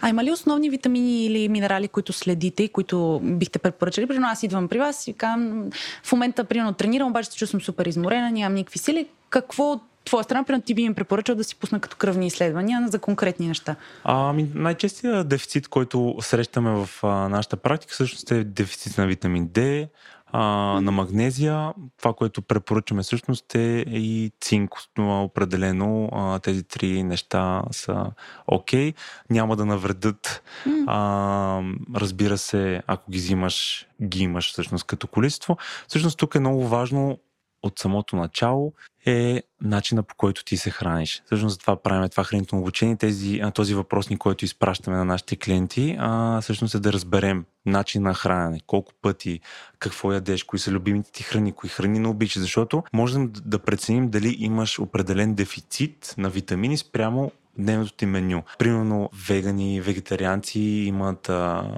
А 0.00 0.08
има 0.08 0.24
ли 0.24 0.32
основни 0.32 0.70
витамини 0.70 1.26
или 1.26 1.48
минерали, 1.48 1.88
които 1.88 2.12
следите 2.12 2.62
и 2.62 2.68
които 2.68 3.20
бихте 3.22 3.58
препоръчали? 3.58 4.06
Примерно 4.06 4.28
аз 4.28 4.42
идвам 4.42 4.68
при 4.68 4.78
вас 4.78 5.08
и 5.08 5.12
казвам, 5.12 5.70
в 6.04 6.12
момента 6.12 6.44
примерно 6.44 6.72
тренирам, 6.72 7.08
обаче 7.08 7.30
се 7.30 7.36
чувствам 7.36 7.60
супер 7.60 7.86
изморена, 7.86 8.30
нямам 8.30 8.54
никакви 8.54 8.78
сили. 8.78 9.06
Какво 9.30 9.72
от 9.72 9.82
твоя 10.04 10.24
страна, 10.24 10.44
примерно 10.44 10.62
ти 10.62 10.74
би 10.74 10.82
им 10.82 10.94
препоръчал 10.94 11.34
да 11.34 11.44
си 11.44 11.56
пусна 11.56 11.80
като 11.80 11.96
кръвни 11.96 12.26
изследвания 12.26 12.88
за 12.88 12.98
конкретни 12.98 13.48
неща? 13.48 13.76
Ами, 14.04 14.48
най-честият 14.54 15.28
дефицит, 15.28 15.68
който 15.68 16.16
срещаме 16.20 16.70
в 16.70 16.88
а, 17.02 17.28
нашата 17.28 17.56
практика, 17.56 17.94
всъщност 17.94 18.30
е 18.30 18.44
дефицит 18.44 18.98
на 18.98 19.06
витамин 19.06 19.48
D, 19.48 19.88
а, 20.32 20.42
на 20.80 20.92
магнезия. 20.92 21.72
Това, 21.98 22.12
което 22.12 22.42
препоръчаме 22.42 23.02
всъщност 23.02 23.54
е 23.54 23.84
и 23.88 24.32
цинк. 24.40 24.70
Определено 24.98 26.08
а, 26.12 26.38
тези 26.38 26.62
три 26.62 27.02
неща 27.02 27.62
са 27.70 28.06
окей. 28.46 28.92
Okay. 28.92 28.94
Няма 29.30 29.56
да 29.56 29.66
навредят. 29.66 30.42
А, 30.86 31.62
разбира 31.94 32.38
се, 32.38 32.82
ако 32.86 33.10
ги 33.10 33.18
взимаш, 33.18 33.86
ги 34.02 34.22
имаш 34.22 34.52
всъщност 34.52 34.84
като 34.84 35.06
количество. 35.06 35.56
Всъщност 35.88 36.18
тук 36.18 36.34
е 36.34 36.40
много 36.40 36.68
важно 36.68 37.18
от 37.62 37.78
самото 37.78 38.16
начало 38.16 38.72
е 39.06 39.42
начина 39.60 40.02
по 40.02 40.14
който 40.14 40.44
ти 40.44 40.56
се 40.56 40.70
храниш. 40.70 41.22
Всъщност 41.26 41.60
това 41.60 41.76
правим 41.76 42.08
това 42.08 42.24
хранително 42.24 42.62
обучение. 42.62 42.96
Тези, 42.96 43.40
този 43.54 43.74
въпросник, 43.74 44.18
който 44.18 44.44
изпращаме 44.44 44.96
на 44.96 45.04
нашите 45.04 45.36
клиенти, 45.36 45.96
а, 45.98 46.40
всъщност 46.40 46.74
е 46.74 46.78
да 46.78 46.92
разберем 46.92 47.44
начин 47.66 48.02
на 48.02 48.14
хранене, 48.14 48.60
колко 48.66 48.92
пъти, 49.02 49.40
какво 49.78 50.12
ядеш, 50.12 50.44
кои 50.44 50.58
са 50.58 50.70
любимите 50.70 51.12
ти 51.12 51.22
храни, 51.22 51.52
кои 51.52 51.70
храни 51.70 51.98
не 51.98 52.08
обичаш, 52.08 52.42
защото 52.42 52.82
можем 52.92 53.32
да 53.44 53.58
преценим 53.58 54.10
дали 54.10 54.36
имаш 54.38 54.78
определен 54.78 55.34
дефицит 55.34 56.14
на 56.18 56.30
витамини 56.30 56.78
спрямо 56.78 57.32
дневното 57.58 57.92
ти 57.92 58.06
меню. 58.06 58.42
Примерно 58.58 59.10
вегани, 59.28 59.80
вегетарианци 59.80 60.60
имат, 60.60 61.28
а, 61.28 61.70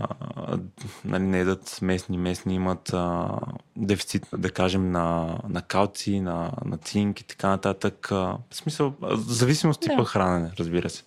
нали, 1.04 1.22
не 1.22 1.40
едат 1.40 1.78
местни, 1.82 2.18
местни 2.18 2.54
имат 2.54 2.92
а, 2.92 3.30
дефицит, 3.76 4.26
да 4.38 4.50
кажем, 4.50 4.90
на, 4.90 5.38
на 5.48 5.62
калци, 5.62 6.20
на, 6.20 6.52
на 6.64 6.78
цинк 6.78 7.20
и 7.20 7.24
така 7.24 7.48
нататък. 7.48 8.12
А, 8.12 8.38
в 8.50 8.56
смисъл, 8.56 8.94
зависимост 9.28 9.80
типа 9.80 9.96
да. 9.96 10.04
хранене, 10.04 10.50
разбира 10.58 10.90
се. 10.90 11.02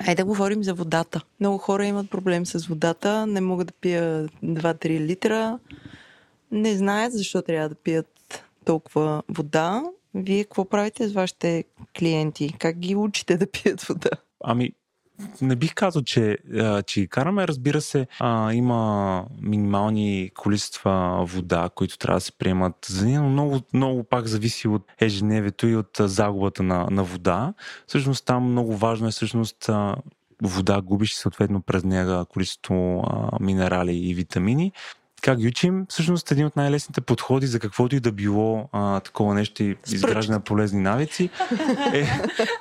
Айде 0.00 0.22
да 0.22 0.24
говорим 0.24 0.64
за 0.64 0.74
водата. 0.74 1.20
Много 1.40 1.58
хора 1.58 1.86
имат 1.86 2.10
проблем 2.10 2.46
с 2.46 2.66
водата, 2.66 3.26
не 3.26 3.40
могат 3.40 3.66
да 3.66 3.72
пия 3.72 4.28
2-3 4.44 5.00
литра, 5.00 5.58
не 6.50 6.76
знаят 6.76 7.12
защо 7.12 7.42
трябва 7.42 7.68
да 7.68 7.74
пият 7.74 8.44
толкова 8.64 9.22
вода 9.28 9.82
вие 10.16 10.44
какво 10.44 10.64
правите 10.64 11.08
с 11.08 11.12
вашите 11.12 11.64
клиенти? 11.98 12.54
Как 12.58 12.78
ги 12.78 12.94
учите 12.94 13.36
да 13.36 13.46
пият 13.50 13.82
вода? 13.82 14.10
Ами, 14.44 14.72
не 15.40 15.56
бих 15.56 15.74
казал, 15.74 16.02
че, 16.02 16.38
че 16.86 17.06
караме. 17.06 17.48
Разбира 17.48 17.80
се, 17.80 18.06
а, 18.20 18.52
има 18.52 19.24
минимални 19.42 20.30
количества 20.36 21.24
вода, 21.28 21.70
които 21.74 21.98
трябва 21.98 22.16
да 22.16 22.20
се 22.20 22.32
приемат 22.32 22.74
за 22.88 23.06
нея, 23.06 23.22
но 23.22 23.28
много, 23.28 23.60
много 23.72 24.04
пак 24.04 24.26
зависи 24.26 24.68
от 24.68 24.82
ежедневието 25.00 25.66
и 25.66 25.76
от 25.76 25.96
загубата 26.00 26.62
на, 26.62 26.86
на 26.90 27.04
вода. 27.04 27.54
Всъщност 27.86 28.26
там 28.26 28.50
много 28.50 28.76
важно 28.76 29.08
е 29.08 29.10
всъщност 29.10 29.70
вода 30.42 30.80
губиш 30.80 31.14
съответно 31.14 31.62
през 31.62 31.84
нея 31.84 32.24
количество 32.24 33.04
а, 33.06 33.38
минерали 33.40 33.96
и 33.96 34.14
витамини 34.14 34.72
как 35.22 35.38
ги 35.38 35.48
учим? 35.48 35.86
Всъщност 35.88 36.32
един 36.32 36.46
от 36.46 36.56
най-лесните 36.56 37.00
подходи 37.00 37.46
за 37.46 37.60
каквото 37.60 37.96
и 37.96 38.00
да 38.00 38.12
било 38.12 38.68
а, 38.72 39.00
такова 39.00 39.34
нещо 39.34 39.62
и 39.62 39.76
изграждане 39.92 40.36
на 40.36 40.44
полезни 40.44 40.80
навици 40.80 41.30
е, 41.94 42.06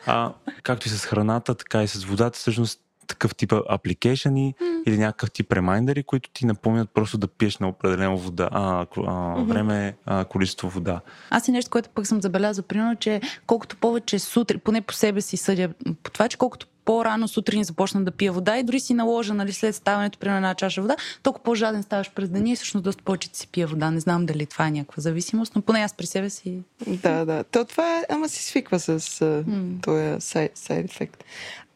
а, 0.05 0.33
както 0.63 0.87
и 0.87 0.89
с 0.89 1.05
храната, 1.05 1.55
така 1.55 1.83
и 1.83 1.87
с 1.87 2.03
водата, 2.03 2.39
всъщност 2.39 2.79
такъв 3.07 3.35
тип 3.35 3.53
апликейшени 3.69 4.55
mm. 4.61 4.83
или 4.85 4.97
някакъв 4.97 5.31
тип 5.31 5.53
ремайндери, 5.53 6.03
които 6.03 6.29
ти 6.29 6.45
напомнят 6.45 6.89
просто 6.93 7.17
да 7.17 7.27
пиеш 7.27 7.57
на 7.57 7.67
определено 7.67 8.17
вода, 8.17 8.49
а, 8.51 8.81
а, 8.81 8.85
mm-hmm. 8.85 9.43
време, 9.43 9.97
а, 10.05 10.25
количество 10.25 10.69
вода. 10.69 11.01
Аз 11.29 11.47
и 11.47 11.51
нещо, 11.51 11.71
което 11.71 11.89
пък 11.89 12.07
съм 12.07 12.21
забелязал, 12.21 12.63
примерно, 12.63 12.95
че 12.95 13.21
колкото 13.47 13.77
повече 13.77 14.19
сутрин, 14.19 14.59
поне 14.59 14.81
по 14.81 14.93
себе 14.93 15.21
си 15.21 15.37
съдя 15.37 15.69
по 16.03 16.11
това, 16.11 16.27
че 16.27 16.37
колкото 16.37 16.67
по-рано 16.85 17.27
сутрин 17.27 17.63
започна 17.63 18.03
да 18.03 18.11
пия 18.11 18.31
вода 18.31 18.57
и 18.57 18.63
дори 18.63 18.79
си 18.79 18.93
наложа, 18.93 19.33
нали, 19.33 19.53
след 19.53 19.75
ставането 19.75 20.19
при 20.19 20.29
една 20.29 20.55
чаша 20.55 20.81
вода, 20.81 20.95
толкова 21.23 21.43
по-жаден 21.43 21.83
ставаш 21.83 22.11
през 22.11 22.29
деня 22.29 22.49
и 22.51 22.55
всъщност 22.55 22.83
доста 22.83 23.03
повече 23.03 23.29
си 23.33 23.47
пия 23.47 23.67
вода. 23.67 23.91
Не 23.91 23.99
знам 23.99 24.25
дали 24.25 24.45
това 24.45 24.67
е 24.67 24.71
някаква 24.71 25.01
зависимост, 25.01 25.55
но 25.55 25.61
поне 25.61 25.79
аз 25.79 25.93
при 25.93 26.05
себе 26.05 26.29
си. 26.29 26.59
Да, 26.87 27.25
да. 27.25 27.43
То 27.43 27.65
това 27.65 27.99
е, 27.99 28.05
ама 28.09 28.29
си 28.29 28.43
свиква 28.43 28.79
с 28.79 28.99
mm. 28.99 29.83
този 29.83 30.49
сайд 30.55 30.89
ефект. 30.89 31.23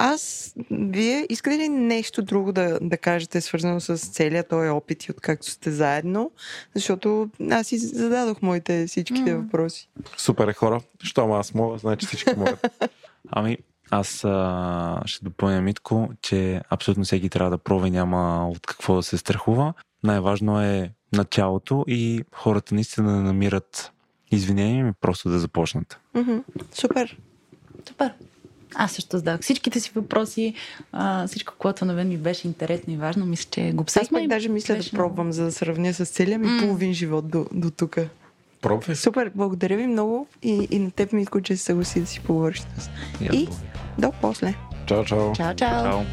Аз, 0.01 0.53
вие 0.71 1.25
искате 1.29 1.57
ли 1.57 1.69
нещо 1.69 2.21
друго 2.21 2.51
да, 2.51 2.79
да 2.81 2.97
кажете, 2.97 3.41
свързано 3.41 3.79
с 3.79 3.97
целият 3.97 4.49
този 4.49 4.69
опит 4.69 5.03
и 5.03 5.11
откакто 5.11 5.49
сте 5.49 5.71
заедно? 5.71 6.31
Защото 6.75 7.29
аз 7.51 7.67
си 7.67 7.77
зададох 7.77 8.41
моите 8.41 8.87
всичките 8.87 9.31
mm. 9.31 9.41
въпроси. 9.41 9.89
Супер 10.17 10.47
е 10.47 10.53
хора. 10.53 10.81
Щом 11.03 11.31
аз 11.31 11.53
мога, 11.53 11.77
значи 11.77 12.05
всички 12.05 12.33
могат. 12.37 12.81
Ами, 13.31 13.57
аз 13.91 14.23
а, 14.23 15.01
ще 15.05 15.25
допълня 15.25 15.61
Митко, 15.61 16.09
че 16.21 16.61
абсолютно 16.69 17.03
всеки 17.03 17.29
трябва 17.29 17.51
да 17.51 17.57
пробва, 17.57 17.89
няма 17.89 18.49
от 18.49 18.67
какво 18.67 18.95
да 18.95 19.03
се 19.03 19.17
страхува. 19.17 19.73
Най-важно 20.03 20.61
е 20.61 20.91
началото 21.13 21.85
и 21.87 22.23
хората 22.35 22.75
наистина 22.75 23.11
да 23.11 23.17
намират 23.21 23.91
извинения 24.31 24.85
ми 24.85 24.91
просто 25.01 25.29
да 25.29 25.39
започнат. 25.39 25.99
Мгм. 26.15 26.37
Супер. 26.73 27.17
Супер. 27.87 28.13
Аз 28.75 28.91
също 28.91 29.17
задах 29.17 29.41
всичките 29.41 29.79
си 29.79 29.91
въпроси. 29.95 30.53
А, 30.91 31.27
всичко, 31.27 31.53
което 31.57 31.85
на 31.85 31.93
мен 31.93 32.07
ми 32.07 32.17
беше 32.17 32.47
интересно 32.47 32.93
и 32.93 32.97
важно, 32.97 33.25
мисля, 33.25 33.47
че 33.51 33.61
го 33.71 33.81
Аз 33.81 33.81
обсъдихме. 33.81 34.17
пък 34.17 34.23
и 34.25 34.27
даже 34.27 34.49
мисля 34.49 34.75
беше 34.75 34.91
да 34.91 34.97
пробвам, 34.97 35.31
за 35.31 35.43
да 35.43 35.51
сравня 35.51 35.93
с 35.93 36.05
целия 36.05 36.39
ми 36.39 36.47
М. 36.47 36.59
половин 36.61 36.93
живот 36.93 37.29
до, 37.29 37.45
до 37.53 37.71
тук. 37.71 37.97
Пробвай. 38.61 38.95
Супер, 38.95 39.31
благодаря 39.35 39.77
ви 39.77 39.87
много 39.87 40.27
и, 40.41 40.67
и 40.71 40.79
на 40.79 40.91
теб, 40.91 41.11
Митко, 41.13 41.41
че 41.41 41.57
се 41.57 41.63
съгласи 41.63 41.99
да 42.01 42.07
си 42.07 42.19
поговориш 42.19 42.59
с 42.59 42.65
нас. 42.77 42.89
И 43.21 43.27
аз 43.27 43.35
И? 43.35 43.47
До 43.97 44.11
после. 44.21 44.53
Чао, 44.85 45.05
чао. 45.05 45.33
Чао, 45.35 45.53
чао. 45.53 45.83
Чао. 45.83 46.05